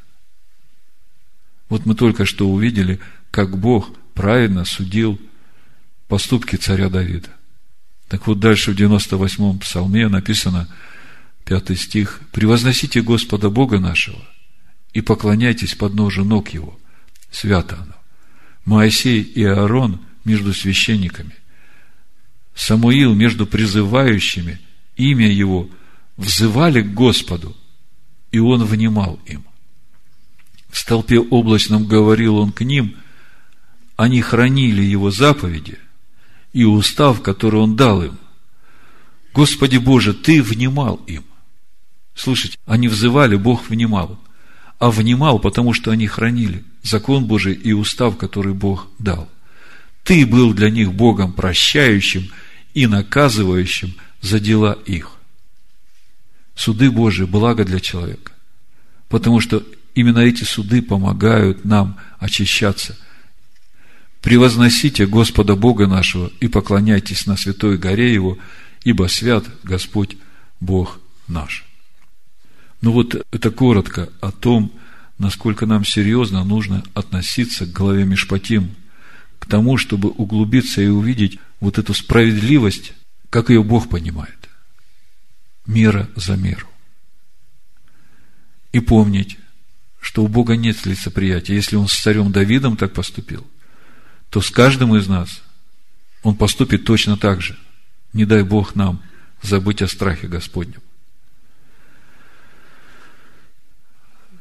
Вот 1.67 1.85
мы 1.85 1.95
только 1.95 2.25
что 2.25 2.47
увидели, 2.49 2.99
как 3.29 3.57
Бог 3.59 3.89
правильно 4.13 4.63
судил 4.63 5.19
поступки 6.07 6.55
царя 6.55 6.89
Давида. 6.89 7.36
Так 8.08 8.28
вот, 8.28 8.39
дальше 8.39 8.72
в 8.72 8.76
98-м 8.76 9.60
псалме 9.60 10.08
написано, 10.08 10.68
пятый 11.43 11.76
стих, 11.76 12.22
«Превозносите 12.32 13.01
Господа 13.01 13.49
Бога 13.49 13.80
нашего 13.80 14.20
и 14.93 15.01
поклоняйтесь 15.01 15.76
под 15.76 15.93
ножу 15.93 16.24
ног 16.24 16.49
Его». 16.49 16.80
Свято 17.32 17.78
оно. 17.82 17.93
Моисей 18.64 19.22
и 19.22 19.43
Аарон 19.43 19.99
между 20.24 20.53
священниками. 20.53 21.36
Самуил 22.55 23.14
между 23.14 23.45
призывающими 23.45 24.60
имя 24.95 25.30
Его 25.30 25.70
взывали 26.16 26.82
к 26.82 26.93
Господу, 26.93 27.55
и 28.32 28.39
Он 28.39 28.64
внимал 28.64 29.20
им. 29.26 29.43
В 30.70 30.78
столпе 30.78 31.20
облачном 31.20 31.86
говорил 31.86 32.38
Он 32.38 32.51
к 32.51 32.62
ним, 32.62 32.95
они 33.97 34.22
хранили 34.22 34.82
Его 34.82 35.12
заповеди– 35.12 35.78
и 36.54 36.64
устав, 36.64 37.22
который 37.22 37.60
Он 37.62 37.76
дал 37.76 38.04
им. 38.04 38.18
Господи 39.34 39.78
Боже, 39.78 40.14
Ты 40.14 40.41
внимал 40.41 40.95
им. 41.08 41.24
Слушайте, 42.16 42.58
они 42.66 42.88
взывали, 42.88 43.36
Бог 43.36 43.70
внимал. 43.70 44.20
А 44.80 44.91
внимал, 44.91 45.39
потому 45.39 45.74
что 45.74 45.91
они 45.91 46.08
хранили 46.08 46.64
закон 46.84 47.26
Божий 47.26 47.54
и 47.54 47.74
устав, 47.74 48.18
который 48.18 48.54
Бог 48.54 48.88
дал. 49.00 49.30
Ты 50.04 50.26
был 50.26 50.54
для 50.54 50.70
них 50.70 50.93
Богом 50.93 51.34
прощающим 51.34 52.32
и 52.74 52.88
наказывающим 52.88 53.95
за 54.22 54.39
дела 54.39 54.78
их. 54.86 55.12
Суды 56.56 56.89
Божии– 56.89 57.26
благо 57.26 57.66
для 57.66 57.80
человека. 57.80 58.32
Потому 59.10 59.41
что 59.41 59.64
именно 59.95 60.20
эти 60.20 60.43
суды 60.43 60.82
помогают 60.82 61.66
нам 61.66 61.98
очищаться– 62.20 62.98
Превозносите 64.28 65.07
Господа 65.07 65.55
Бога 65.55 65.88
нашего 65.88 66.30
и 66.41 66.49
поклоняйтесь 66.49 67.28
на 67.28 67.38
святой 67.38 67.78
горе 67.78 68.13
Его, 68.13 68.38
ибо 68.84 69.07
свят 69.07 69.45
Господь 69.63 70.17
Бог 70.59 70.99
наш. 71.30 71.63
Ну 72.82 72.91
вот 72.91 73.25
это 73.32 73.51
коротко 73.51 74.09
о 74.19 74.34
том, 74.34 74.73
насколько 75.17 75.65
нам 75.65 75.86
серьезно 75.86 76.43
нужно 76.43 76.84
относиться 76.93 77.65
к 77.65 77.71
главе 77.71 78.03
Мишпатим, 78.03 78.75
к 79.39 79.45
тому, 79.45 79.78
чтобы 79.78 80.09
углубиться 80.09 80.82
и 80.82 80.88
увидеть 80.88 81.39
вот 81.61 81.78
эту 81.78 81.93
справедливость, 81.93 82.91
как 83.30 83.49
ее 83.49 83.63
Бог 83.63 83.88
понимает. 83.88 84.49
Мера 85.65 86.09
за 86.17 86.36
меру. 86.36 86.67
И 88.73 88.82
помнить, 88.82 89.38
что 90.01 90.21
у 90.21 90.28
Бога 90.28 90.57
нет 90.57 90.86
лицеприятия. 90.86 91.55
Если 91.55 91.78
Он 91.78 91.88
с 91.88 91.93
царем 91.93 92.34
Давидом 92.34 92.75
так 92.75 92.91
поступил– 92.91 93.47
то 94.30 94.41
с 94.41 94.49
каждым 94.49 94.95
из 94.95 95.07
нас 95.07 95.41
он 96.23 96.36
поступит 96.36 96.86
точно 96.86 97.17
так 97.17 97.41
же. 97.41 97.57
Не 98.13 98.25
дай 98.25 98.43
Бог 98.43 98.75
нам 98.75 99.01
забыть 99.41 99.82
о 99.82 99.88
страхе 99.88 100.28
Господнем. 100.28 100.82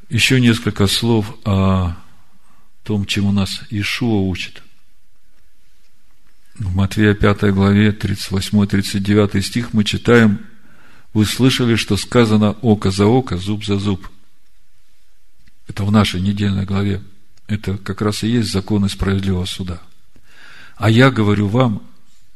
Еще 0.09 0.41
несколько 0.41 0.87
слов 0.87 1.37
о 1.45 1.97
том, 2.84 3.07
чему 3.07 3.32
нас 3.32 3.62
Ишуа 3.70 4.20
учит. 4.20 4.62
В 6.59 6.74
Матвея 6.74 7.14
5 7.14 7.53
главе 7.53 7.91
38-39 7.91 9.41
стих 9.43 9.72
мы 9.72 9.84
читаем 9.84 10.47
«Вы 11.12 11.26
слышали, 11.26 11.74
что 11.74 11.97
сказано 11.97 12.53
око 12.62 12.91
за 12.91 13.07
око, 13.07 13.37
зуб 13.37 13.64
за 13.64 13.78
зуб». 13.78 14.09
Это 15.68 15.84
в 15.84 15.91
нашей 15.91 16.20
недельной 16.20 16.64
главе 16.64 17.03
это 17.49 17.78
как 17.78 18.03
раз 18.03 18.24
и 18.24 18.28
есть 18.28 18.51
законы 18.51 18.88
справедливого 18.88 19.44
суда. 19.44 19.80
А 20.76 20.90
я 20.90 21.11
говорю 21.11 21.49
вам, 21.49 21.82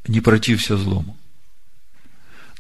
не 0.07 0.21
протився 0.21 0.77
злому. 0.77 1.17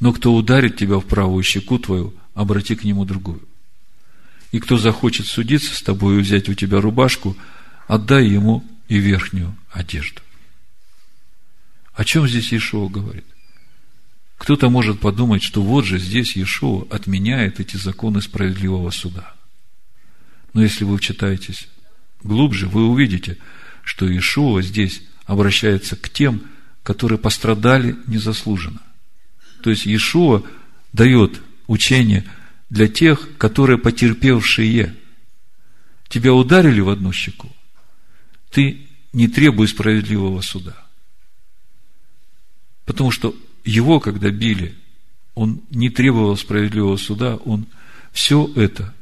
Но 0.00 0.12
кто 0.12 0.34
ударит 0.34 0.76
тебя 0.76 0.98
в 0.98 1.06
правую 1.06 1.42
щеку 1.42 1.78
твою, 1.78 2.14
обрати 2.34 2.74
к 2.74 2.84
нему 2.84 3.04
другую. 3.04 3.42
И 4.50 4.58
кто 4.58 4.78
захочет 4.78 5.26
судиться 5.26 5.74
с 5.74 5.82
тобой 5.82 6.16
и 6.16 6.20
взять 6.20 6.48
у 6.48 6.54
тебя 6.54 6.80
рубашку, 6.80 7.36
отдай 7.86 8.26
ему 8.26 8.64
и 8.88 8.98
верхнюю 8.98 9.56
одежду. 9.70 10.20
О 11.92 12.04
чем 12.04 12.26
здесь 12.26 12.52
Иешуа 12.52 12.88
говорит? 12.88 13.26
Кто-то 14.38 14.70
может 14.70 15.00
подумать, 15.00 15.42
что 15.42 15.62
вот 15.62 15.84
же 15.84 15.98
здесь 15.98 16.34
Иешуа 16.34 16.86
отменяет 16.90 17.60
эти 17.60 17.76
законы 17.76 18.22
справедливого 18.22 18.90
суда. 18.90 19.34
Но 20.54 20.62
если 20.62 20.84
вы 20.84 20.96
вчитаетесь 20.96 21.68
глубже, 22.22 22.66
вы 22.68 22.86
увидите, 22.86 23.38
что 23.84 24.06
Иешуа 24.06 24.62
здесь 24.62 25.02
обращается 25.26 25.96
к 25.96 26.08
тем, 26.08 26.42
которые 26.82 27.18
пострадали 27.18 27.96
незаслуженно. 28.06 28.82
То 29.62 29.70
есть 29.70 29.86
Иешуа 29.86 30.42
дает 30.92 31.40
учение 31.66 32.24
для 32.68 32.88
тех, 32.88 33.36
которые 33.36 33.78
потерпевшие. 33.78 34.94
Тебя 36.08 36.32
ударили 36.34 36.80
в 36.80 36.88
одну 36.88 37.12
щеку, 37.12 37.52
ты 38.50 38.88
не 39.12 39.28
требуй 39.28 39.68
справедливого 39.68 40.40
суда. 40.40 40.76
Потому 42.84 43.10
что 43.12 43.34
его, 43.64 44.00
когда 44.00 44.30
били, 44.30 44.74
он 45.34 45.62
не 45.70 45.90
требовал 45.90 46.36
справедливого 46.36 46.96
суда, 46.96 47.36
он 47.36 47.66
все 48.12 48.50
это 48.56 48.92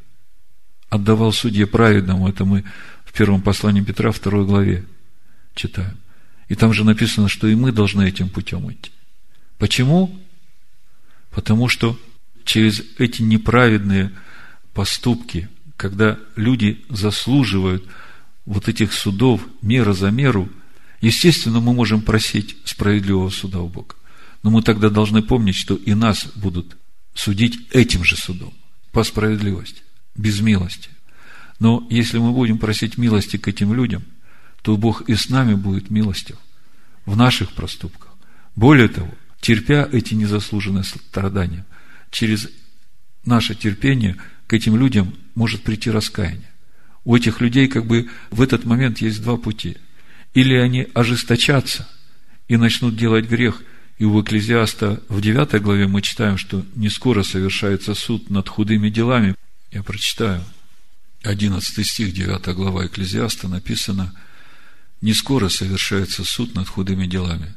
отдавал 0.90 1.32
судье 1.32 1.66
праведному. 1.66 2.28
Это 2.28 2.44
мы 2.44 2.64
в 3.08 3.12
первом 3.14 3.40
послании 3.40 3.80
Петра, 3.80 4.12
второй 4.12 4.44
главе 4.44 4.84
читаем. 5.54 5.96
И 6.48 6.54
там 6.54 6.72
же 6.72 6.84
написано, 6.84 7.28
что 7.28 7.48
и 7.48 7.54
мы 7.54 7.72
должны 7.72 8.06
этим 8.06 8.28
путем 8.28 8.70
идти. 8.70 8.90
Почему? 9.56 10.18
Потому 11.30 11.68
что 11.68 11.98
через 12.44 12.82
эти 12.98 13.22
неправедные 13.22 14.12
поступки, 14.74 15.48
когда 15.76 16.18
люди 16.36 16.84
заслуживают 16.90 17.84
вот 18.44 18.68
этих 18.68 18.92
судов 18.92 19.40
мера 19.62 19.94
за 19.94 20.10
меру, 20.10 20.48
естественно, 21.00 21.60
мы 21.60 21.72
можем 21.72 22.02
просить 22.02 22.56
справедливого 22.64 23.30
суда 23.30 23.60
у 23.60 23.68
Бога. 23.68 23.94
Но 24.42 24.50
мы 24.50 24.62
тогда 24.62 24.90
должны 24.90 25.22
помнить, 25.22 25.56
что 25.56 25.74
и 25.74 25.94
нас 25.94 26.26
будут 26.34 26.76
судить 27.14 27.58
этим 27.72 28.04
же 28.04 28.16
судом, 28.16 28.52
по 28.92 29.02
справедливости, 29.02 29.82
без 30.14 30.40
милости. 30.40 30.90
Но 31.58 31.86
если 31.90 32.18
мы 32.18 32.32
будем 32.32 32.58
просить 32.58 32.98
милости 32.98 33.36
к 33.36 33.48
этим 33.48 33.74
людям, 33.74 34.04
то 34.62 34.76
Бог 34.76 35.02
и 35.08 35.14
с 35.14 35.28
нами 35.28 35.54
будет 35.54 35.90
милостив 35.90 36.36
в 37.04 37.16
наших 37.16 37.52
проступках. 37.52 38.14
Более 38.54 38.88
того, 38.88 39.12
терпя 39.40 39.88
эти 39.90 40.14
незаслуженные 40.14 40.84
страдания, 40.84 41.64
через 42.10 42.48
наше 43.24 43.54
терпение 43.54 44.16
к 44.46 44.52
этим 44.52 44.76
людям 44.76 45.14
может 45.34 45.62
прийти 45.62 45.90
раскаяние. 45.90 46.50
У 47.04 47.16
этих 47.16 47.40
людей 47.40 47.68
как 47.68 47.86
бы 47.86 48.08
в 48.30 48.42
этот 48.42 48.64
момент 48.64 48.98
есть 48.98 49.22
два 49.22 49.36
пути. 49.36 49.76
Или 50.34 50.54
они 50.54 50.86
ожесточатся 50.94 51.88
и 52.48 52.56
начнут 52.56 52.96
делать 52.96 53.28
грех, 53.28 53.62
и 53.98 54.04
у 54.04 54.20
Экклезиаста 54.20 55.02
в 55.08 55.20
9 55.20 55.60
главе 55.60 55.88
мы 55.88 56.02
читаем, 56.02 56.36
что 56.38 56.64
не 56.76 56.88
скоро 56.88 57.22
совершается 57.22 57.94
суд 57.94 58.30
над 58.30 58.48
худыми 58.48 58.90
делами. 58.90 59.34
Я 59.72 59.82
прочитаю– 59.82 60.42
11 61.22 61.86
стих, 61.86 62.12
9 62.12 62.54
глава 62.54 62.86
Экклезиаста 62.86 63.48
написано, 63.48 64.14
не 65.00 65.14
скоро 65.14 65.48
совершается 65.48 66.24
суд 66.24 66.54
над 66.54 66.68
худыми 66.68 67.06
делами. 67.06 67.54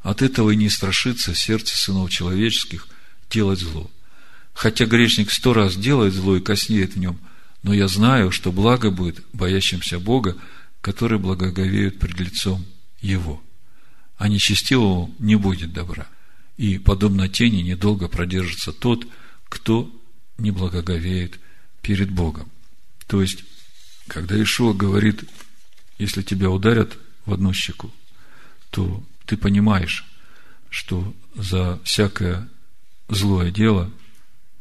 От 0.00 0.22
этого 0.22 0.50
и 0.50 0.56
не 0.56 0.68
страшится 0.68 1.34
сердце 1.34 1.76
сынов 1.76 2.10
человеческих 2.10 2.86
делать 3.30 3.60
зло. 3.60 3.90
Хотя 4.52 4.86
грешник 4.86 5.30
сто 5.30 5.54
раз 5.54 5.76
делает 5.76 6.14
зло 6.14 6.36
и 6.36 6.40
коснеет 6.40 6.94
в 6.94 6.98
нем, 6.98 7.18
но 7.62 7.72
я 7.72 7.88
знаю, 7.88 8.30
что 8.30 8.52
благо 8.52 8.90
будет 8.90 9.24
боящимся 9.32 9.98
Бога, 9.98 10.36
который 10.80 11.18
благоговеют 11.18 11.98
пред 11.98 12.20
лицом 12.20 12.64
Его. 13.00 13.42
А 14.16 14.28
нечестивому 14.28 15.14
не 15.18 15.36
будет 15.36 15.72
добра. 15.72 16.06
И, 16.56 16.78
подобно 16.78 17.28
тени, 17.28 17.62
недолго 17.62 18.08
продержится 18.08 18.72
тот, 18.72 19.06
кто 19.48 19.90
не 20.38 20.50
благоговеет 20.50 21.38
перед 21.82 22.10
Богом. 22.10 22.50
То 23.08 23.22
есть, 23.22 23.42
когда 24.06 24.40
Ишуа 24.40 24.74
говорит, 24.74 25.24
если 25.98 26.22
тебя 26.22 26.50
ударят 26.50 26.96
в 27.24 27.32
одну 27.32 27.52
щеку, 27.52 27.90
то 28.70 29.02
ты 29.24 29.36
понимаешь, 29.36 30.06
что 30.70 31.14
за 31.34 31.80
всякое 31.82 32.48
злое 33.08 33.50
дело 33.50 33.90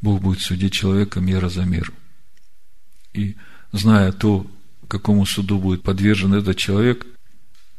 Бог 0.02 0.22
будет 0.22 0.40
судить 0.40 0.74
человека 0.74 1.20
мера 1.20 1.50
за 1.50 1.66
меру. 1.66 1.94
И 3.14 3.36
зная 3.74 4.14
то, 4.14 4.50
какому 4.88 5.26
суду 5.26 5.60
будет 5.60 5.84
подвержен 5.84 6.34
этот 6.34 6.56
человек, 6.58 7.06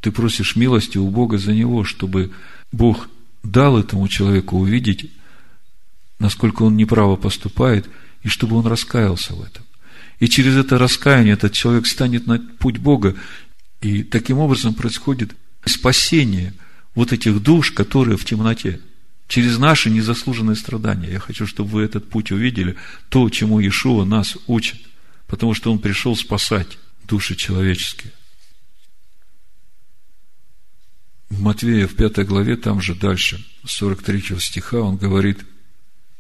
ты 0.01 0.12
просишь 0.12 0.55
милости 0.55 0.99
у 0.99 1.09
Бога 1.09 1.39
за 1.39 1.55
него, 1.55 1.85
чтобы 1.85 2.33
Бог 2.73 3.09
дал 3.43 3.79
этому 3.79 4.07
человеку 4.09 4.59
увидеть, 4.59 5.11
насколько 6.19 6.62
он 6.62 6.77
неправо 6.77 7.16
поступает, 7.16 7.89
и 8.23 8.29
чтобы 8.29 8.57
он 8.57 8.66
раскаялся 8.66 9.35
в 9.35 9.43
этом. 9.43 9.64
И 10.19 10.29
через 10.29 10.57
это 10.57 10.79
раскаяние 10.79 11.35
этот 11.35 11.53
человек 11.53 11.87
станет 11.87 12.27
на 12.27 12.39
путь 12.39 12.79
Бога, 12.79 13.14
и 13.81 14.03
таким 14.03 14.39
образом 14.39 14.75
происходит 14.75 15.37
спасение 15.64 16.55
вот 16.95 17.12
этих 17.12 17.41
душ, 17.41 17.71
которые 17.71 18.16
в 18.16 18.25
темноте. 18.25 18.81
Через 19.29 19.59
наши 19.59 19.91
незаслуженные 19.91 20.57
страдания. 20.57 21.12
Я 21.12 21.21
хочу, 21.21 21.47
чтобы 21.47 21.71
вы 21.71 21.83
этот 21.83 22.09
путь 22.09 22.33
увидели, 22.33 22.77
то, 23.11 23.29
чему 23.29 23.61
Иешуа 23.61 24.05
нас 24.05 24.37
учит. 24.47 24.81
Потому 25.27 25.55
что 25.55 25.71
Он 25.71 25.79
пришел 25.79 26.16
спасать 26.16 26.79
души 27.05 27.37
человеческие. 27.37 28.12
В 31.29 31.43
Матвея 31.43 31.87
в 31.87 31.95
пятой 31.95 32.25
главе, 32.25 32.57
там 32.57 32.81
же 32.81 32.95
дальше, 32.95 33.45
43 33.66 34.41
стиха, 34.41 34.79
он 34.79 34.97
говорит, 34.97 35.41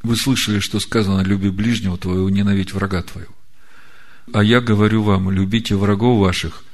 вы 0.02 0.16
слышали, 0.16 0.60
что 0.60 0.80
сказано, 0.80 1.22
люби 1.22 1.48
ближнего 1.48 1.96
твоего, 1.96 2.28
ненавидь 2.28 2.74
врага 2.74 3.02
твоего. 3.02 3.37
А 4.32 4.42
я 4.42 4.60
говорю 4.60 5.02
вам, 5.02 5.30
любите 5.30 5.74
врагов 5.76 6.20
ваших, 6.20 6.64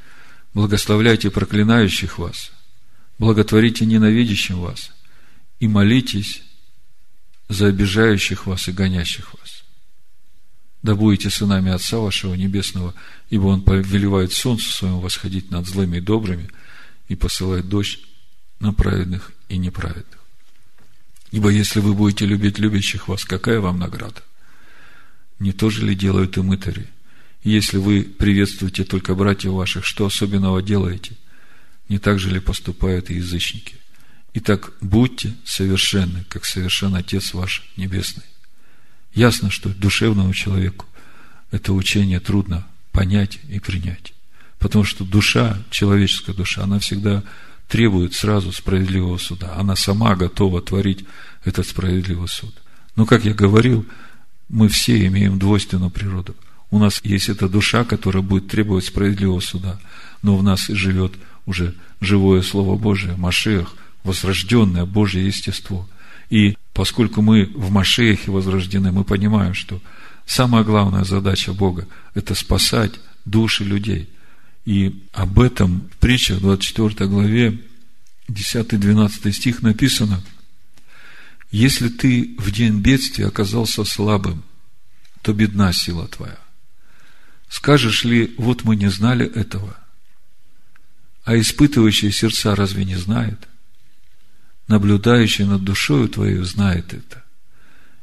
благословляйте 0.54 1.30
проклинающих 1.30 2.18
вас, 2.18 2.52
благотворите 3.18 3.86
ненавидящим 3.86 4.60
вас 4.60 4.90
и 5.60 5.68
молитесь 5.68 6.42
за 7.48 7.66
обижающих 7.66 8.46
вас 8.46 8.68
и 8.68 8.72
гонящих 8.72 9.34
вас. 9.34 9.64
Да 10.82 10.94
будете 10.94 11.30
сынами 11.30 11.72
Отца 11.72 11.98
вашего 11.98 12.34
Небесного, 12.34 12.94
ибо 13.30 13.46
Он 13.46 13.62
повелевает 13.62 14.32
солнцу 14.32 14.70
своему 14.70 15.00
восходить 15.00 15.50
над 15.50 15.66
злыми 15.66 15.96
и 15.96 16.00
добрыми 16.00 16.50
и 17.08 17.14
посылает 17.14 17.68
дождь 17.68 18.00
на 18.60 18.72
праведных 18.72 19.32
и 19.48 19.56
неправедных. 19.56 20.18
Ибо 21.30 21.48
если 21.48 21.80
вы 21.80 21.94
будете 21.94 22.26
любить 22.26 22.58
любящих 22.58 23.08
вас, 23.08 23.24
какая 23.24 23.60
вам 23.60 23.78
награда? 23.78 24.22
Не 25.38 25.52
то 25.52 25.70
же 25.70 25.84
ли 25.84 25.94
делают 25.94 26.36
и 26.36 26.42
мытари? 26.42 26.88
Если 27.44 27.76
вы 27.76 28.02
приветствуете 28.02 28.84
только 28.84 29.14
братьев 29.14 29.52
ваших, 29.52 29.84
что 29.84 30.06
особенного 30.06 30.62
делаете? 30.62 31.12
Не 31.90 31.98
так 31.98 32.18
же 32.18 32.30
ли 32.30 32.40
поступают 32.40 33.10
и 33.10 33.16
язычники? 33.16 33.76
Итак, 34.32 34.72
будьте 34.80 35.34
совершенны, 35.44 36.24
как 36.30 36.46
совершен 36.46 36.94
Отец 36.94 37.34
ваш 37.34 37.62
Небесный. 37.76 38.24
Ясно, 39.12 39.50
что 39.50 39.68
душевному 39.68 40.32
человеку 40.32 40.86
это 41.50 41.74
учение 41.74 42.18
трудно 42.18 42.66
понять 42.92 43.38
и 43.48 43.60
принять. 43.60 44.14
Потому 44.58 44.84
что 44.84 45.04
душа, 45.04 45.62
человеческая 45.70 46.32
душа, 46.32 46.64
она 46.64 46.78
всегда 46.78 47.22
требует 47.68 48.14
сразу 48.14 48.52
справедливого 48.52 49.18
суда. 49.18 49.54
Она 49.56 49.76
сама 49.76 50.16
готова 50.16 50.62
творить 50.62 51.04
этот 51.44 51.66
справедливый 51.68 52.28
суд. 52.28 52.54
Но, 52.96 53.04
как 53.04 53.26
я 53.26 53.34
говорил, 53.34 53.86
мы 54.48 54.68
все 54.68 55.06
имеем 55.06 55.38
двойственную 55.38 55.90
природу. 55.90 56.34
У 56.70 56.78
нас 56.78 57.00
есть 57.04 57.28
эта 57.28 57.48
душа, 57.48 57.84
которая 57.84 58.22
будет 58.22 58.48
требовать 58.48 58.86
справедливого 58.86 59.40
суда, 59.40 59.78
но 60.22 60.36
в 60.36 60.42
нас 60.42 60.66
живет 60.68 61.14
уже 61.46 61.74
живое 62.00 62.42
Слово 62.42 62.76
Божие, 62.76 63.16
Машех, 63.16 63.74
возрожденное 64.02 64.84
Божье 64.84 65.24
естество. 65.26 65.88
И 66.30 66.56
поскольку 66.72 67.22
мы 67.22 67.44
в 67.54 67.70
Машехе 67.70 68.30
возрождены, 68.30 68.92
мы 68.92 69.04
понимаем, 69.04 69.54
что 69.54 69.80
самая 70.26 70.64
главная 70.64 71.04
задача 71.04 71.52
Бога– 71.52 71.86
это 72.14 72.34
спасать 72.34 72.92
души 73.24 73.64
людей. 73.64 74.08
И 74.64 75.02
об 75.12 75.38
этом 75.40 75.88
в 75.94 75.98
притчах 75.98 76.40
24 76.40 77.08
главе 77.08 77.58
10-12 78.28 79.32
стих 79.32 79.62
написано– 79.62 80.22
если 81.54 81.88
ты 81.88 82.34
в 82.36 82.50
день 82.50 82.80
бедствия 82.80 83.28
оказался 83.28 83.84
слабым, 83.84 84.42
то 85.22 85.32
бедна 85.32 85.72
сила 85.72 86.08
твоя. 86.08 86.36
Скажешь 87.54 88.02
ли, 88.02 88.34
вот 88.36 88.64
мы 88.64 88.74
не 88.74 88.90
знали 88.90 89.24
этого? 89.24 89.78
А 91.22 91.38
испытывающие 91.38 92.10
сердца 92.10 92.56
разве 92.56 92.84
не 92.84 92.96
знают? 92.96 93.46
Наблюдающий 94.66 95.44
над 95.44 95.62
душою 95.62 96.08
твою 96.08 96.44
знает 96.44 96.92
это 96.92 97.22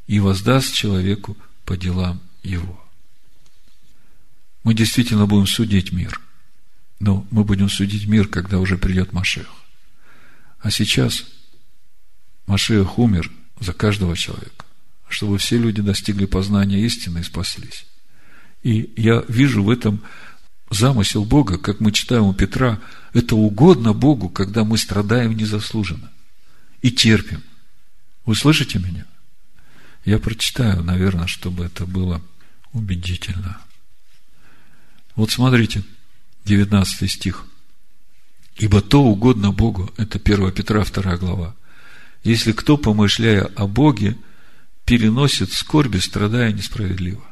и 0.08 0.22
воздаст 0.22 0.74
человеку 0.74 1.36
по 1.66 1.76
делам 1.76 2.22
его. 2.44 2.82
Мы 4.64 4.74
действительно 4.74 5.26
будем 5.26 5.48
судить 5.48 5.92
мир. 5.92 6.22
Но 7.02 7.28
мы 7.30 7.44
будем 7.44 7.70
судить 7.70 8.08
мир, 8.08 8.30
когда 8.30 8.58
уже 8.58 8.78
придет 8.78 9.12
Машех. 9.12 9.48
А 10.62 10.72
сейчас 10.72 11.26
Машех 12.48 12.98
умер 12.98 13.30
за 13.60 13.74
каждого 13.74 14.16
человека, 14.16 14.64
чтобы 15.10 15.38
все 15.40 15.58
люди 15.58 15.82
достигли 15.82 16.24
познания 16.24 16.80
истины 16.86 17.20
и 17.20 17.24
спаслись. 17.24 17.86
И 18.64 18.92
я 18.96 19.24
вижу 19.28 19.64
в 19.64 19.70
этом 19.70 20.02
замысел 20.70 21.26
Бога, 21.26 21.58
как 21.58 21.80
мы 21.80 21.92
читаем 21.92 22.24
у 22.24 22.34
Петра, 22.34 22.80
это 23.14 23.36
угодно 23.36 23.94
Богу, 23.94 24.30
когда 24.30 24.64
мы 24.64 24.78
страдаем 24.78 25.36
незаслуженно 25.36 26.12
и 26.82 26.92
терпим. 26.92 27.44
Вы 28.26 28.36
слышите 28.36 28.80
меня? 28.80 29.06
Я 30.06 30.20
прочитаю, 30.20 30.84
наверное, 30.84 31.28
чтобы 31.28 31.66
это 31.66 31.86
было 31.86 32.22
убедительно. 32.74 33.60
Вот 35.16 35.32
смотрите, 35.32 35.84
19 36.46 37.12
стих. 37.12 37.46
«Ибо 38.58 38.82
то 38.82 39.02
угодно 39.04 39.52
Богу»– 39.52 39.92
это 39.98 40.20
1 40.20 40.52
Петра, 40.52 40.84
2 40.84 41.18
глава. 41.18 41.56
«Если 42.24 42.52
кто, 42.52 42.78
помышляя 42.78 43.46
о 43.56 43.66
Боге, 43.66 44.18
переносит 44.86 45.52
скорби, 45.52 45.98
страдая 45.98 46.52
несправедливо». 46.52 47.31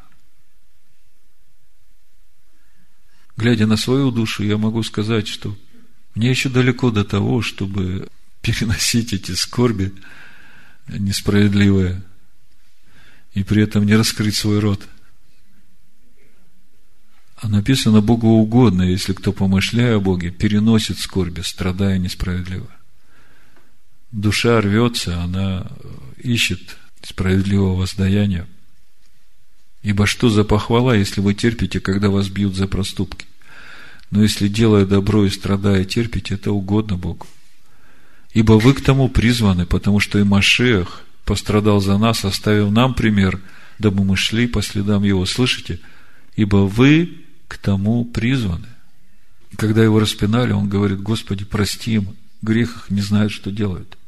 Глядя 3.40 3.66
на 3.66 3.76
свою 3.76 4.10
душу, 4.10 4.44
я 4.44 4.58
могу 4.58 4.82
сказать, 4.82 5.26
что 5.26 5.56
мне 6.14 6.28
еще 6.28 6.50
далеко 6.50 6.90
до 6.90 7.04
того, 7.04 7.40
чтобы 7.40 8.08
переносить 8.42 9.14
эти 9.14 9.32
скорби 9.32 9.94
несправедливые 10.88 12.02
и 13.32 13.42
при 13.42 13.62
этом 13.62 13.86
не 13.86 13.96
раскрыть 13.96 14.36
свой 14.36 14.58
рот. 14.58 14.86
А 17.36 17.48
написано 17.48 18.02
Богу 18.02 18.28
угодно, 18.28 18.82
если 18.82 19.14
кто, 19.14 19.32
помышляя 19.32 19.96
о 19.96 20.00
Боге, 20.00 20.30
переносит 20.30 20.98
скорби, 20.98 21.40
страдая 21.40 21.96
несправедливо. 21.96 22.68
Душа 24.12 24.60
рвется, 24.60 25.22
она 25.22 25.66
ищет 26.18 26.76
справедливого 27.02 27.78
воздаяния. 27.78 28.46
Ибо 29.82 30.06
что 30.06 30.28
за 30.28 30.44
похвала, 30.44 30.94
если 30.94 31.22
вы 31.22 31.32
терпите, 31.32 31.80
когда 31.80 32.10
вас 32.10 32.28
бьют 32.28 32.54
за 32.54 32.66
проступки? 32.66 33.29
Но 34.10 34.22
если 34.22 34.48
делая 34.48 34.84
добро 34.86 35.24
и 35.24 35.30
страдая 35.30 35.84
терпите, 35.84 36.34
это 36.34 36.50
угодно 36.52 36.96
Богу. 36.96 37.26
Ибо 38.32 38.54
вы 38.54 38.74
к 38.74 38.80
тому 38.80 39.08
призваны, 39.08 39.66
потому 39.66 40.00
что 40.00 40.18
и 40.18 40.24
Машех 40.24 41.02
пострадал 41.24 41.80
за 41.80 41.96
нас, 41.98 42.24
оставив 42.24 42.70
нам 42.70 42.94
пример, 42.94 43.40
дабы 43.78 44.04
мы 44.04 44.16
шли 44.16 44.46
по 44.46 44.62
следам 44.62 45.04
Его. 45.04 45.26
Слышите? 45.26 45.80
Ибо 46.36 46.66
вы 46.66 47.18
к 47.48 47.58
тому 47.58 48.04
призваны. 48.04 48.66
Когда 49.56 49.82
его 49.82 49.98
распинали, 49.98 50.52
он 50.52 50.68
говорит, 50.68 51.00
Господи, 51.02 51.44
прости 51.44 51.94
им, 51.94 52.16
грех 52.40 52.76
их 52.76 52.90
не 52.90 53.00
знают, 53.00 53.32
что 53.32 53.50
делают. 53.50 53.98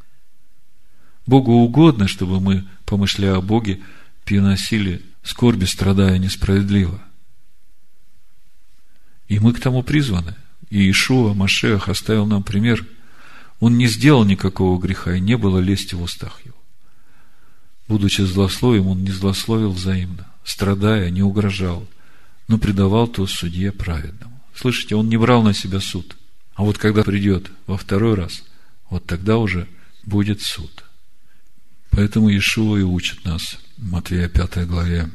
Богу 1.27 1.53
угодно, 1.53 2.07
чтобы 2.07 2.41
мы, 2.41 2.65
помышляя 2.85 3.37
о 3.37 3.41
Боге, 3.41 3.81
переносили 4.25 5.03
скорби, 5.25 5.65
страдая 5.65 6.19
несправедливо– 6.19 7.01
и 9.29 9.39
мы 9.39 9.53
к 9.53 9.61
тому 9.61 9.83
призваны. 9.83 10.35
И 10.71 10.91
Ишуа, 10.91 11.35
Машех 11.35 11.89
оставил 11.89 12.27
нам 12.27 12.43
пример. 12.43 12.87
Он 13.61 13.77
не 13.77 13.87
сделал 13.87 14.25
никакого 14.25 14.81
греха, 14.81 15.17
и 15.17 15.21
не 15.21 15.37
было 15.37 15.59
лести 15.59 15.95
в 15.95 16.03
устах 16.03 16.41
его. 16.45 16.57
Будучи 17.89 18.23
злословием, 18.23 18.87
он 18.87 19.05
не 19.05 19.11
злословил 19.11 19.73
взаимно, 19.73 20.27
страдая, 20.45 21.11
не 21.11 21.23
угрожал, 21.23 21.87
но 22.49 22.59
предавал 22.59 23.07
то 23.07 23.27
судье 23.27 23.73
праведному. 23.73 24.41
Слышите, 24.55 24.97
он 24.97 25.09
не 25.09 25.17
брал 25.17 25.43
на 25.43 25.55
себя 25.55 25.81
суд. 25.81 26.17
А 26.55 26.63
вот 26.63 26.79
когда 26.79 27.03
придет 27.03 27.51
во 27.67 27.77
второй 27.77 28.15
раз, 28.15 28.43
вот 28.91 29.07
тогда 29.07 29.39
уже 29.39 29.67
будет 30.05 30.43
суд. 30.43 30.85
Поэтому 31.91 32.31
Иешуа 32.31 32.79
и 32.79 32.83
учит 32.83 33.25
нас 33.25 33.59
в 33.77 33.91
Матвея 33.91 34.29
5 34.29 34.67
главе. 34.67 35.11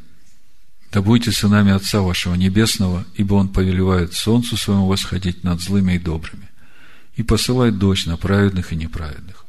«Да 0.91 1.01
будете 1.01 1.31
сынами 1.31 1.71
Отца 1.71 2.01
вашего 2.01 2.35
Небесного, 2.35 3.05
ибо 3.15 3.35
Он 3.35 3.49
повелевает 3.49 4.13
солнцу 4.13 4.57
своему 4.57 4.87
восходить 4.87 5.43
над 5.43 5.61
злыми 5.61 5.93
и 5.93 5.99
добрыми, 5.99 6.49
и 7.15 7.23
посылает 7.23 7.77
дождь 7.77 8.07
на 8.07 8.17
праведных 8.17 8.71
и 8.71 8.75
неправедных. 8.75 9.45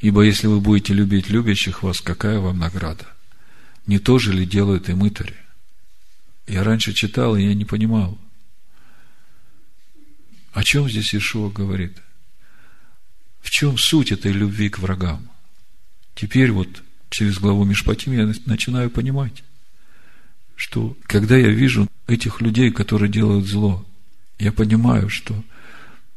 Ибо 0.00 0.22
если 0.22 0.46
вы 0.46 0.60
будете 0.60 0.94
любить 0.94 1.28
любящих 1.28 1.82
вас, 1.82 2.00
какая 2.00 2.38
вам 2.38 2.58
награда? 2.58 3.06
Не 3.86 3.98
то 3.98 4.18
же 4.18 4.32
ли 4.32 4.46
делают 4.46 4.88
и 4.88 4.94
мытари? 4.94 5.36
Я 6.46 6.64
раньше 6.64 6.94
читал, 6.94 7.36
и 7.36 7.42
я 7.42 7.54
не 7.54 7.64
понимал. 7.64 8.18
О 10.52 10.64
чем 10.64 10.88
здесь 10.88 11.14
Ишуа 11.14 11.50
говорит? 11.50 11.96
В 13.40 13.50
чем 13.50 13.78
суть 13.78 14.12
этой 14.12 14.32
любви 14.32 14.68
к 14.68 14.78
врагам? 14.78 15.28
Теперь 16.14 16.50
вот 16.50 16.82
через 17.08 17.38
главу 17.38 17.64
Мишпатим 17.64 18.12
я 18.12 18.32
начинаю 18.46 18.90
понимать, 18.90 19.44
что 20.60 20.94
когда 21.04 21.38
я 21.38 21.48
вижу 21.48 21.88
этих 22.06 22.42
людей, 22.42 22.70
которые 22.70 23.10
делают 23.10 23.46
зло, 23.46 23.82
я 24.38 24.52
понимаю, 24.52 25.08
что 25.08 25.34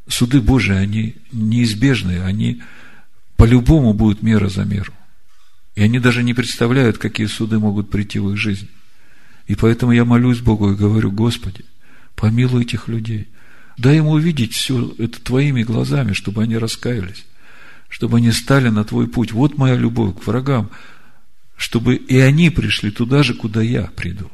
суды 0.06 0.42
Божии, 0.42 0.74
они 0.74 1.16
неизбежны, 1.32 2.20
они 2.22 2.60
по-любому 3.38 3.94
будет 3.94 4.20
мера 4.20 4.50
за 4.50 4.66
меру. 4.66 4.92
И 5.76 5.82
они 5.82 5.98
даже 5.98 6.22
не 6.22 6.34
представляют, 6.34 6.98
какие 6.98 7.26
суды 7.26 7.58
могут 7.58 7.90
прийти 7.90 8.18
в 8.18 8.32
их 8.32 8.36
жизнь. 8.36 8.68
И 9.46 9.54
поэтому 9.54 9.92
я 9.92 10.04
молюсь 10.04 10.40
Богу 10.40 10.72
и 10.72 10.76
говорю, 10.76 11.10
Господи, 11.10 11.64
помилуй 12.14 12.64
этих 12.64 12.86
людей. 12.86 13.28
Дай 13.78 13.96
им 13.96 14.08
увидеть 14.08 14.52
все 14.52 14.94
это 14.98 15.22
Твоими 15.22 15.62
глазами, 15.62 16.12
чтобы 16.12 16.42
они 16.42 16.58
раскаялись, 16.58 17.24
чтобы 17.88 18.18
они 18.18 18.30
стали 18.30 18.68
на 18.68 18.84
Твой 18.84 19.08
путь. 19.08 19.32
Вот 19.32 19.56
моя 19.56 19.74
любовь 19.74 20.22
к 20.22 20.26
врагам, 20.26 20.68
чтобы 21.56 21.96
и 21.96 22.18
они 22.18 22.50
пришли 22.50 22.90
туда 22.90 23.22
же, 23.22 23.34
куда 23.34 23.62
я 23.62 23.84
приду. 23.84 24.30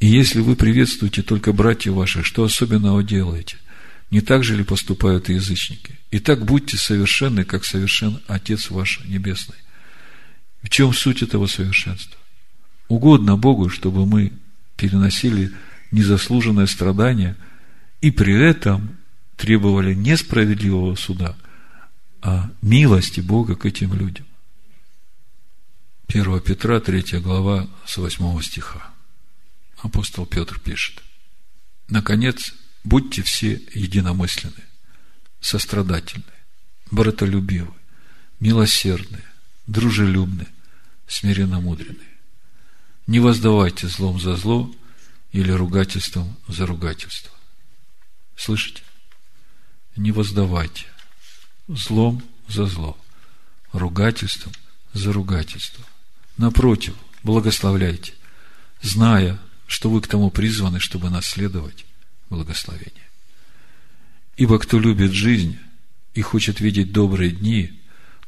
И 0.00 0.06
если 0.08 0.40
вы 0.40 0.56
приветствуете 0.56 1.22
только 1.22 1.52
братьев 1.52 1.94
ваших, 1.94 2.26
что 2.26 2.42
особенного 2.42 3.04
делаете? 3.04 3.58
Не 4.10 4.20
так 4.20 4.42
же 4.42 4.56
ли 4.56 4.64
поступают 4.64 5.30
и 5.30 5.34
язычники? 5.34 5.98
Итак, 6.10 6.44
будьте 6.44 6.76
совершенны, 6.76 7.44
как 7.44 7.64
совершен 7.64 8.20
Отец 8.26 8.68
ваш 8.70 9.00
Небесный. 9.04 9.56
В 10.62 10.68
чем 10.68 10.92
суть 10.92 11.22
этого 11.22 11.46
совершенства? 11.46 12.18
Угодно 12.88 13.36
Богу, 13.36 13.68
чтобы 13.68 14.04
мы 14.04 14.32
переносили 14.76 15.52
незаслуженное 15.92 16.66
страдание 16.66 17.36
и 18.00 18.10
при 18.10 18.34
этом 18.34 18.96
требовали 19.42 19.92
не 19.92 20.16
справедливого 20.16 20.94
суда, 20.94 21.36
а 22.20 22.48
милости 22.62 23.18
Бога 23.18 23.56
к 23.56 23.66
этим 23.66 23.92
людям. 23.92 24.24
1 26.06 26.40
Петра, 26.42 26.78
3 26.78 27.18
глава, 27.18 27.68
с 27.84 27.96
8 27.96 28.40
стиха 28.40 28.92
апостол 29.78 30.26
Петр 30.26 30.60
пишет. 30.60 31.02
Наконец, 31.88 32.54
будьте 32.84 33.22
все 33.22 33.60
единомысленны, 33.74 34.62
сострадательны, 35.40 36.22
братолюбивы, 36.92 37.74
милосердны, 38.38 39.24
дружелюбны, 39.66 40.46
смиренно 41.08 41.58
мудрены. 41.58 42.06
Не 43.08 43.18
воздавайте 43.18 43.88
злом 43.88 44.20
за 44.20 44.36
зло 44.36 44.72
или 45.32 45.50
ругательством 45.50 46.36
за 46.46 46.64
ругательство. 46.64 47.32
Слышите? 48.36 48.84
Не 49.96 50.10
воздавайте 50.12 50.86
злом 51.68 52.22
за 52.48 52.66
зло, 52.66 52.96
ругательством 53.72 54.52
за 54.92 55.12
ругательство. 55.12 55.84
Напротив, 56.36 56.94
благословляйте, 57.22 58.14
зная, 58.80 59.38
что 59.66 59.90
вы 59.90 60.00
к 60.00 60.06
тому 60.06 60.30
призваны, 60.30 60.80
чтобы 60.80 61.10
наследовать 61.10 61.84
благословение. 62.30 63.08
Ибо 64.36 64.58
кто 64.58 64.78
любит 64.78 65.12
жизнь 65.12 65.58
и 66.14 66.22
хочет 66.22 66.60
видеть 66.60 66.92
добрые 66.92 67.30
дни, 67.30 67.80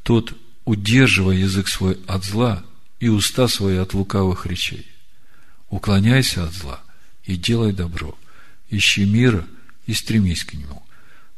тот, 0.03 0.33
удерживая 0.65 1.35
язык 1.35 1.67
свой 1.67 1.99
от 2.07 2.23
зла 2.23 2.63
и 2.99 3.09
уста 3.09 3.47
свои 3.47 3.77
от 3.77 3.93
лукавых 3.93 4.45
речей, 4.45 4.87
уклоняйся 5.69 6.45
от 6.45 6.53
зла 6.53 6.81
и 7.23 7.35
делай 7.35 7.73
добро, 7.73 8.17
ищи 8.69 9.05
мира 9.05 9.45
и 9.87 9.93
стремись 9.93 10.43
к 10.43 10.53
нему, 10.53 10.84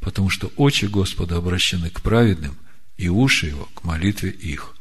потому 0.00 0.30
что 0.30 0.52
очи 0.56 0.86
Господа 0.86 1.36
обращены 1.36 1.90
к 1.90 2.00
праведным, 2.00 2.56
и 2.96 3.08
уши 3.08 3.46
его 3.46 3.68
к 3.74 3.84
молитве 3.84 4.30
их. 4.30 4.74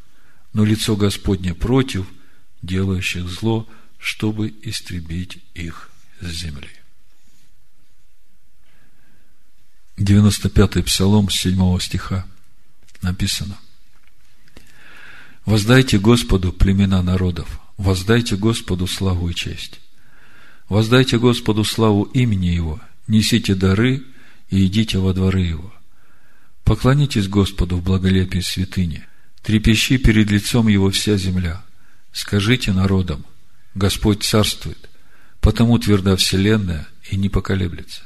Но 0.54 0.66
лицо 0.66 0.96
Господне 0.96 1.54
против 1.54 2.08
делающих 2.62 3.28
зло– 3.30 3.68
чтобы 4.00 4.54
истребить 4.62 5.40
их 5.54 5.90
с 6.22 6.28
земли. 6.28 6.70
95-й 9.98 10.84
псалом 10.84 11.30
7 11.30 11.80
стиха 11.80 12.26
написано. 13.02 13.58
Воздайте 15.46 15.98
Господу 15.98 16.54
племена 16.54 17.02
народов, 17.02 17.60
воздайте 17.78 18.36
Господу 18.36 18.86
славу 18.86 19.30
и 19.30 19.34
честь. 19.34 19.80
Воздайте 20.70 21.18
Господу 21.18 21.64
славу 21.64 22.04
имени 22.04 22.48
Его, 22.48 22.82
несите 23.08 23.56
дары 23.56 24.04
и 24.50 24.66
идите 24.66 24.98
во 25.00 25.14
дворы 25.14 25.42
Его. 25.42 25.74
Поклонитесь 26.64 27.28
Господу 27.28 27.78
в 27.78 27.84
благолепии 27.84 28.40
святыни, 28.40 29.06
трепещи 29.42 29.98
перед 29.98 30.30
лицом 30.30 30.68
Его 30.68 30.90
вся 30.92 31.18
земля. 31.18 31.64
Скажите 32.12 32.74
народам– 32.74 33.26
Господь 33.78 34.24
царствует, 34.24 34.90
потому 35.40 35.78
тверда 35.78 36.16
вселенная 36.16 36.88
и 37.12 37.16
не 37.16 37.30
поколеблется. 37.30 38.02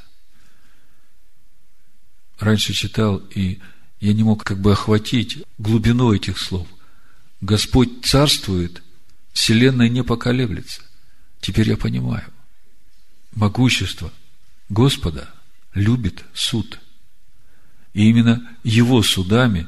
Раньше 2.38 2.74
читал, 2.74 3.22
и 3.34 3.58
я 3.98 4.12
не 4.12 4.22
мог 4.22 4.44
как 4.44 4.60
бы 4.60 4.72
охватить 4.72 5.42
глубину 5.56 6.12
этих 6.12 6.38
слов. 6.38 6.68
Господь 7.40 8.04
царствует, 8.04 8.82
вселенная 9.32 9.88
не 9.88 10.04
поколеблется. 10.04 10.82
Теперь 11.40 11.70
я 11.70 11.78
понимаю. 11.78 12.26
Могущество 13.32 14.12
Господа 14.68 15.32
любит 15.74 16.24
суд. 16.34 16.78
И 17.94 18.08
именно 18.08 18.46
Его 18.62 19.02
судами, 19.02 19.66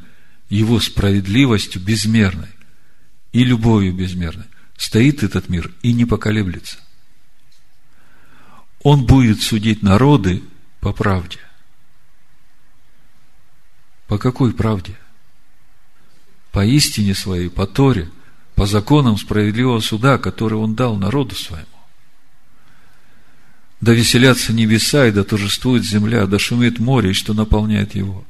Его 0.49 0.81
справедливостью 0.81 1.83
безмерной 1.83 2.49
и 3.33 3.45
любовью 3.45 3.95
безмерной 3.95 4.47
стоит 4.77 5.23
этот 5.23 5.49
мир 5.49 5.73
и 5.83 5.93
не 5.93 6.05
поколеблется. 6.05 6.79
Он 8.83 9.07
будет 9.07 9.41
судить 9.41 9.83
народы 9.83 10.43
по 10.81 10.93
правде. 10.93 11.39
По 14.07 14.19
какой 14.19 14.53
правде? 14.53 14.97
По 16.53 16.65
истине 16.65 17.15
своей, 17.15 17.49
по 17.49 17.67
Торе, 17.67 18.11
по 18.55 18.67
законам 18.67 19.17
справедливого 19.17 19.81
суда, 19.81 20.19
который 20.19 20.59
Он 20.59 20.75
дал 20.75 20.97
народу 20.97 21.35
своему. 21.35 21.67
Да 23.85 23.93
веселятся 23.93 24.55
небеса, 24.55 25.09
и 25.09 25.13
да 25.13 25.25
торжествует 25.25 25.85
земля, 25.85 26.25
да 26.27 26.39
шумит 26.39 26.79
море, 26.79 27.11
и 27.11 27.13
что 27.13 27.35
наполняет 27.35 27.95
его. 27.95 28.25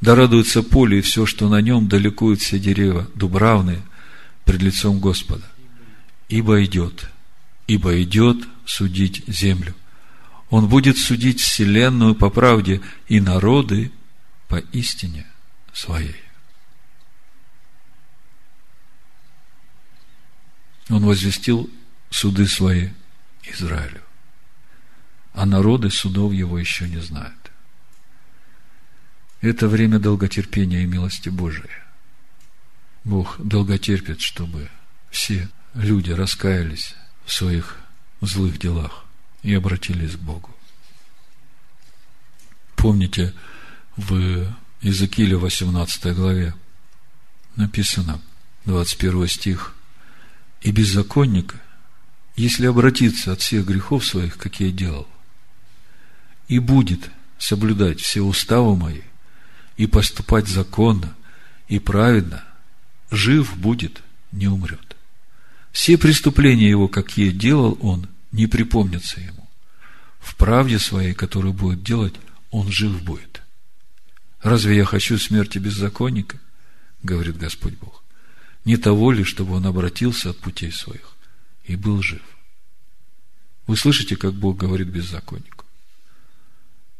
Да 0.00 0.14
радуется 0.14 0.62
поле, 0.62 0.98
и 0.98 1.02
все, 1.02 1.26
что 1.26 1.48
на 1.50 1.60
нем, 1.60 1.88
да 1.88 1.98
ликуют 1.98 2.40
все 2.40 2.58
деревья, 2.58 3.06
дубравные, 3.14 3.82
пред 4.44 4.62
лицом 4.62 4.98
Господа 4.98 5.44
ибо 6.28 6.62
идет, 6.64 7.10
ибо 7.66 8.00
идет 8.02 8.36
судить 8.64 9.24
землю. 9.26 9.74
Он 10.50 10.68
будет 10.68 10.96
судить 10.96 11.40
вселенную 11.40 12.14
по 12.14 12.30
правде 12.30 12.80
и 13.08 13.20
народы 13.20 13.90
по 14.46 14.56
истине 14.56 15.26
своей. 15.72 16.16
Он 20.88 21.04
возвестил 21.04 21.68
суды 22.10 22.46
свои 22.46 22.88
Израилю, 23.42 24.02
а 25.38 25.46
народы 25.46 25.88
судов 25.88 26.32
его 26.32 26.58
еще 26.58 26.88
не 26.88 27.00
знают. 27.00 27.52
Это 29.40 29.68
время 29.68 30.00
долготерпения 30.00 30.82
и 30.82 30.86
милости 30.86 31.28
Божией. 31.28 31.70
Бог 33.04 33.36
долготерпит, 33.38 34.20
чтобы 34.20 34.68
все 35.12 35.48
люди 35.74 36.10
раскаялись 36.10 36.96
в 37.24 37.32
своих 37.32 37.76
злых 38.20 38.58
делах 38.58 39.04
и 39.44 39.54
обратились 39.54 40.16
к 40.16 40.18
Богу. 40.18 40.50
Помните, 42.74 43.32
в 43.96 44.52
Иезекииле 44.80 45.36
18 45.36 46.16
главе 46.16 46.52
написано, 47.54 48.20
21 48.64 49.28
стих, 49.28 49.72
«И 50.62 50.72
беззаконник, 50.72 51.54
если 52.34 52.66
обратиться 52.66 53.30
от 53.30 53.40
всех 53.40 53.66
грехов 53.66 54.04
своих, 54.04 54.36
какие 54.36 54.72
делал, 54.72 55.06
и 56.48 56.58
будет 56.58 57.10
соблюдать 57.38 58.00
все 58.00 58.22
уставы 58.22 58.76
мои, 58.76 59.02
и 59.76 59.86
поступать 59.86 60.48
законно 60.48 61.14
и 61.68 61.78
праведно, 61.78 62.44
жив 63.10 63.56
будет, 63.56 64.02
не 64.32 64.48
умрет. 64.48 64.96
Все 65.70 65.96
преступления 65.96 66.68
его, 66.68 66.88
какие 66.88 67.30
делал 67.30 67.78
он, 67.80 68.08
не 68.32 68.46
припомнятся 68.46 69.20
ему. 69.20 69.48
В 70.18 70.34
правде 70.34 70.78
своей, 70.78 71.14
которую 71.14 71.52
будет 71.52 71.82
делать, 71.82 72.14
он 72.50 72.70
жив 72.72 73.02
будет. 73.02 73.42
Разве 74.42 74.76
я 74.76 74.84
хочу 74.84 75.18
смерти 75.18 75.58
беззаконника? 75.58 76.38
Говорит 77.02 77.36
Господь 77.36 77.74
Бог. 77.74 78.02
Не 78.64 78.76
того 78.76 79.12
ли, 79.12 79.24
чтобы 79.24 79.54
он 79.54 79.66
обратился 79.66 80.30
от 80.30 80.38
путей 80.38 80.72
своих 80.72 81.16
и 81.64 81.76
был 81.76 82.02
жив? 82.02 82.22
Вы 83.66 83.76
слышите, 83.76 84.16
как 84.16 84.34
Бог 84.34 84.56
говорит 84.56 84.88
беззаконнику? 84.88 85.67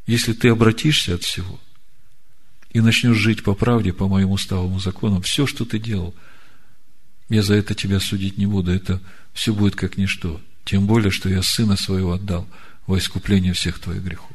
Если 0.08 0.32
ты 0.32 0.48
обратишься 0.48 1.16
от 1.16 1.22
всего 1.22 1.60
и 2.70 2.80
начнешь 2.80 3.18
жить 3.18 3.44
по 3.44 3.54
правде, 3.54 3.92
по 3.92 4.08
моим 4.08 4.30
уставам 4.30 4.78
и 4.78 4.80
законам, 4.80 5.20
все, 5.20 5.46
что 5.46 5.66
ты 5.66 5.78
делал, 5.78 6.14
я 7.28 7.42
за 7.42 7.54
это 7.56 7.74
тебя 7.74 8.00
судить 8.00 8.38
не 8.38 8.46
буду, 8.46 8.72
это 8.72 9.02
все 9.34 9.52
будет 9.52 9.76
как 9.76 9.98
ничто. 9.98 10.40
Тем 10.64 10.86
более, 10.86 11.10
что 11.10 11.28
я 11.28 11.42
сына 11.42 11.76
своего 11.76 12.14
отдал 12.14 12.48
во 12.86 12.96
искупление 12.96 13.52
всех 13.52 13.80
твоих 13.80 14.02
грехов. 14.02 14.34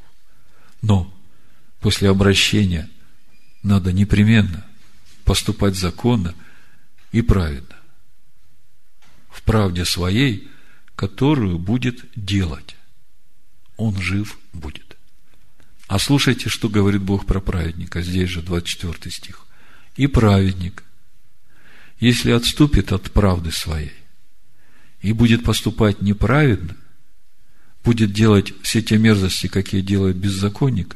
Но 0.84 1.12
после 1.80 2.08
обращения 2.08 2.88
надо 3.64 3.92
непременно 3.92 4.64
поступать 5.26 5.76
законно 5.76 6.36
и 7.12 7.24
праведно. 7.24 7.78
В 9.32 9.42
правде 9.42 9.86
своей, 9.86 10.48
которую 10.96 11.58
будет 11.58 12.06
делать. 12.16 12.76
Он 13.76 14.00
жив 14.00 14.38
будет. 14.54 14.83
А 15.88 16.00
слушайте, 16.00 16.50
что 16.50 16.70
говорит 16.70 17.02
Бог 17.02 17.26
про 17.26 17.40
праведника. 17.40 18.02
Здесь 18.02 18.30
же 18.30 18.42
24 18.42 19.12
стих. 19.12 19.46
И 19.96 20.08
праведник, 20.08 20.84
если 22.00 22.32
отступит 22.32 22.92
от 22.92 23.12
правды 23.12 23.52
своей 23.52 23.94
и 25.02 25.14
будет 25.14 25.44
поступать 25.44 26.02
неправедно, 26.02 26.76
будет 27.84 28.14
делать 28.14 28.54
все 28.64 28.82
те 28.82 28.98
мерзости, 28.98 29.48
какие 29.48 29.82
делает 29.82 30.16
беззаконник, 30.16 30.96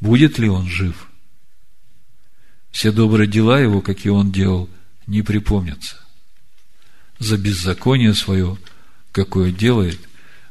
будет 0.00 0.38
ли 0.38 0.48
он 0.48 0.68
жив? 0.68 1.08
Все 2.70 2.92
добрые 2.92 3.28
дела 3.28 3.60
его, 3.60 3.80
какие 3.80 4.10
он 4.10 4.32
делал, 4.32 4.68
не 5.06 5.22
припомнятся. 5.22 5.96
За 7.18 7.36
беззаконие 7.36 8.14
свое, 8.14 8.56
какое 9.12 9.50
делает, 9.52 10.00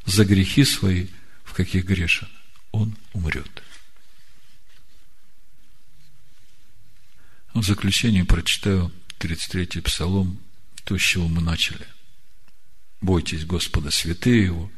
за 0.06 0.26
грехи 0.26 0.64
свои, 0.64 1.08
в 1.44 1.54
каких 1.54 1.86
грешен, 1.86 2.28
он 2.78 2.96
умрет. 3.14 3.64
В 7.54 7.64
заключение 7.64 8.24
прочитаю 8.24 8.92
33-й 9.20 9.82
псалом, 9.82 10.40
то, 10.84 10.98
с 10.98 11.02
чего 11.02 11.28
мы 11.28 11.42
начали. 11.42 11.88
Бойтесь 13.02 13.46
Господа, 13.46 13.90
святые 13.90 14.44
Его, 14.44 14.72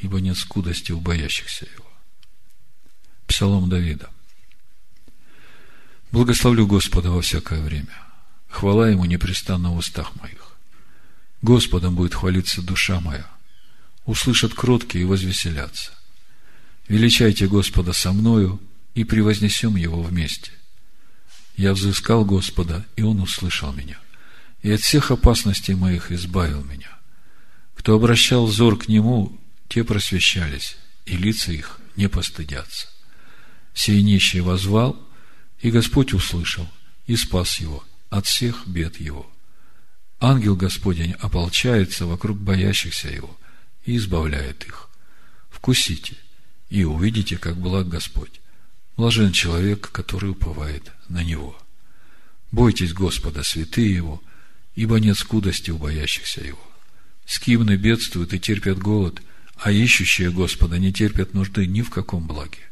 ибо 0.00 0.20
нет 0.20 0.36
скудости 0.36 0.90
у 0.92 1.00
боящихся 1.00 1.66
Его. 1.66 1.90
Псалом 3.28 3.68
Давида. 3.68 4.10
Благословлю 6.10 6.66
Господа 6.66 7.10
во 7.10 7.22
всякое 7.22 7.62
время. 7.62 7.96
Хвала 8.48 8.88
Ему 8.90 9.04
непрестанно 9.04 9.70
в 9.70 9.76
устах 9.76 10.14
моих. 10.16 10.56
Господом 11.40 11.94
будет 11.94 12.14
хвалиться 12.14 12.62
душа 12.62 13.00
моя. 13.00 13.30
Услышат 14.04 14.54
кроткие 14.54 15.02
и 15.02 15.06
возвеселятся. 15.06 15.92
Величайте 16.92 17.46
Господа 17.46 17.94
со 17.94 18.12
мною 18.12 18.60
и 18.94 19.04
превознесем 19.04 19.76
Его 19.76 20.02
вместе. 20.02 20.52
Я 21.56 21.72
взыскал 21.72 22.26
Господа, 22.26 22.84
и 22.96 23.02
Он 23.02 23.18
услышал 23.20 23.72
меня, 23.72 23.98
и 24.60 24.70
от 24.70 24.82
всех 24.82 25.10
опасностей 25.10 25.74
моих 25.74 26.12
избавил 26.12 26.62
меня. 26.62 26.90
Кто 27.76 27.94
обращал 27.94 28.44
взор 28.44 28.78
к 28.78 28.88
Нему, 28.88 29.40
те 29.68 29.84
просвещались, 29.84 30.76
и 31.06 31.16
лица 31.16 31.50
их 31.50 31.80
не 31.96 32.10
постыдятся. 32.10 32.88
Сей 33.72 34.02
нищий 34.02 34.40
возвал, 34.40 35.00
и 35.62 35.70
Господь 35.70 36.12
услышал, 36.12 36.68
и 37.06 37.16
спас 37.16 37.58
его 37.58 37.82
от 38.10 38.26
всех 38.26 38.66
бед 38.66 39.00
его. 39.00 39.32
Ангел 40.20 40.56
Господень 40.56 41.12
ополчается 41.12 42.04
вокруг 42.04 42.38
боящихся 42.38 43.08
его 43.08 43.34
и 43.86 43.96
избавляет 43.96 44.66
их. 44.66 44.90
Вкусите 45.48 46.18
и 46.72 46.84
увидите, 46.84 47.36
как 47.36 47.58
благ 47.58 47.86
Господь. 47.86 48.40
Блажен 48.96 49.32
человек, 49.32 49.90
который 49.92 50.30
уповает 50.30 50.90
на 51.06 51.22
Него. 51.22 51.54
Бойтесь 52.50 52.94
Господа, 52.94 53.42
святые 53.42 53.94
Его, 53.94 54.22
ибо 54.74 54.98
нет 54.98 55.18
скудости 55.18 55.70
у 55.70 55.76
боящихся 55.76 56.40
Его. 56.40 56.66
Скивны 57.26 57.76
бедствуют 57.76 58.32
и 58.32 58.40
терпят 58.40 58.78
голод, 58.78 59.20
а 59.56 59.70
ищущие 59.70 60.30
Господа 60.30 60.78
не 60.78 60.94
терпят 60.94 61.34
нужды 61.34 61.66
ни 61.66 61.82
в 61.82 61.90
каком 61.90 62.26
благе. 62.26 62.70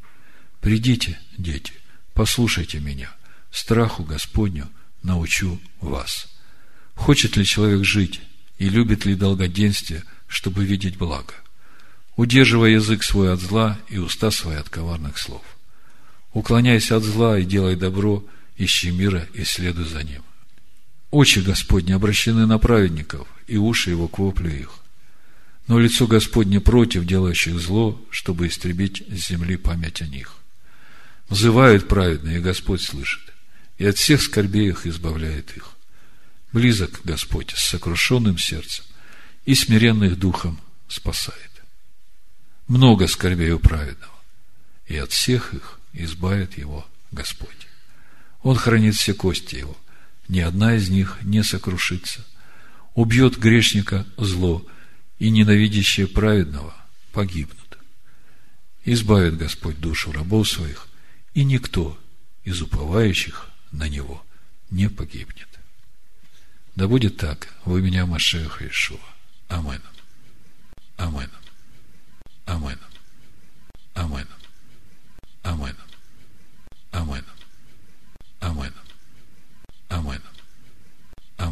Придите, 0.63 1.19
дети, 1.37 1.75
послушайте 2.15 2.81
меня, 2.81 3.15
страху 3.51 4.03
Господню 4.03 4.71
научу 5.03 5.61
вас. 5.83 6.27
Хочет 6.95 7.37
ли 7.37 7.45
человек 7.45 7.85
жить 7.85 8.23
и 8.57 8.71
любит 8.71 9.05
ли 9.05 9.15
долгоденствие, 9.15 10.05
чтобы 10.27 10.65
видеть 10.65 10.97
благо? 10.97 11.35
Удерживая 12.17 12.71
язык 12.71 13.03
свой 13.03 13.33
от 13.33 13.41
зла 13.41 13.79
и 13.89 13.99
уста 13.99 14.31
свои 14.31 14.57
от 14.57 14.69
коварных 14.69 15.19
слов– 15.19 15.43
Уклоняйся 16.33 16.97
от 16.97 17.03
зла 17.03 17.39
и 17.39 17.45
делай 17.45 17.77
добро, 17.77 18.25
ищи 18.57 18.91
мира 18.91 19.27
и 19.35 19.45
следуй 19.45 19.87
за 19.87 20.03
ним. 20.05 20.23
Очи 21.11 21.41
Господни 21.41 21.93
обращены 21.93 22.47
на 22.47 22.59
праведников, 22.59 23.27
и 23.49 23.57
уши 23.57 23.91
его 23.91 24.07
к 24.07 24.19
воплю 24.19 24.51
их. 24.51 24.71
Но 25.67 25.79
лицо 25.79 26.07
Господне 26.07 26.61
против 26.61 27.05
делающих 27.05 27.59
зло, 27.59 28.01
чтобы 28.11 28.47
истребить 28.47 29.03
с 29.09 29.29
земли 29.29 29.57
память 29.57 30.03
о 30.03 30.07
них. 30.07 30.37
Взывают 31.29 31.89
праведные, 31.89 32.39
и 32.39 32.43
Господь 32.43 32.83
слышит, 32.83 33.23
и 33.79 33.87
от 33.87 33.97
всех 33.97 34.23
скорбей 34.23 34.69
их 34.69 34.87
избавляет 34.87 35.57
их. 35.57 35.71
Близок 36.53 37.01
Господь 37.05 37.53
с 37.57 37.71
сокрушенным 37.71 38.39
сердцем, 38.39 38.85
и 39.47 39.55
смиренных 39.55 40.17
духом 40.17 40.61
спасает. 40.89 41.50
Много 42.71 43.09
скорбей 43.09 43.51
у 43.51 43.59
праведного, 43.59 44.15
и 44.87 44.97
от 44.97 45.11
всех 45.11 45.55
их 45.55 45.81
избавит 45.93 46.57
его 46.57 46.87
Господь. 47.11 47.67
Он 48.43 48.55
хранит 48.55 48.95
все 48.95 49.13
кости 49.13 49.57
его, 49.57 49.77
ни 50.29 50.39
одна 50.39 50.77
из 50.77 50.89
них 50.89 51.19
не 51.23 51.43
сокрушится. 51.43 52.25
Убьет 52.95 53.37
грешника 53.39 54.07
зло, 54.17 54.65
и 55.19 55.31
ненавидящие 55.31 56.07
праведного 56.07 56.73
погибнут. 57.11 57.77
Избавит 58.85 59.37
Господь 59.37 59.81
душу 59.81 60.13
рабов 60.13 60.49
своих, 60.49 60.87
и 61.35 61.43
никто 61.43 61.99
из 62.45 62.63
уповающих 62.63 63.51
на 63.73 63.89
Него 63.89 64.25
не 64.71 64.89
погибнет. 64.89 65.49
Да 66.77 66.87
будет 66.87 67.17
так 67.17 67.53
в 67.65 67.77
имя 67.77 68.07
Машеха 68.07 68.69
Ишуа. 68.69 69.01
Амин. 69.49 69.83
Амин. 70.97 71.31
Ah, 72.51 72.57
bueno. 72.57 72.81
Ah, 73.95 74.07
bueno. 74.07 74.31
Ah, 75.45 75.53
bueno. 75.53 75.79
Ah, 76.91 77.03
bueno. 77.05 77.27
Ah, 78.41 78.51
bueno. 78.51 78.75
Ah, 79.89 80.01
bueno. 80.01 80.25
Ah, 81.39 81.51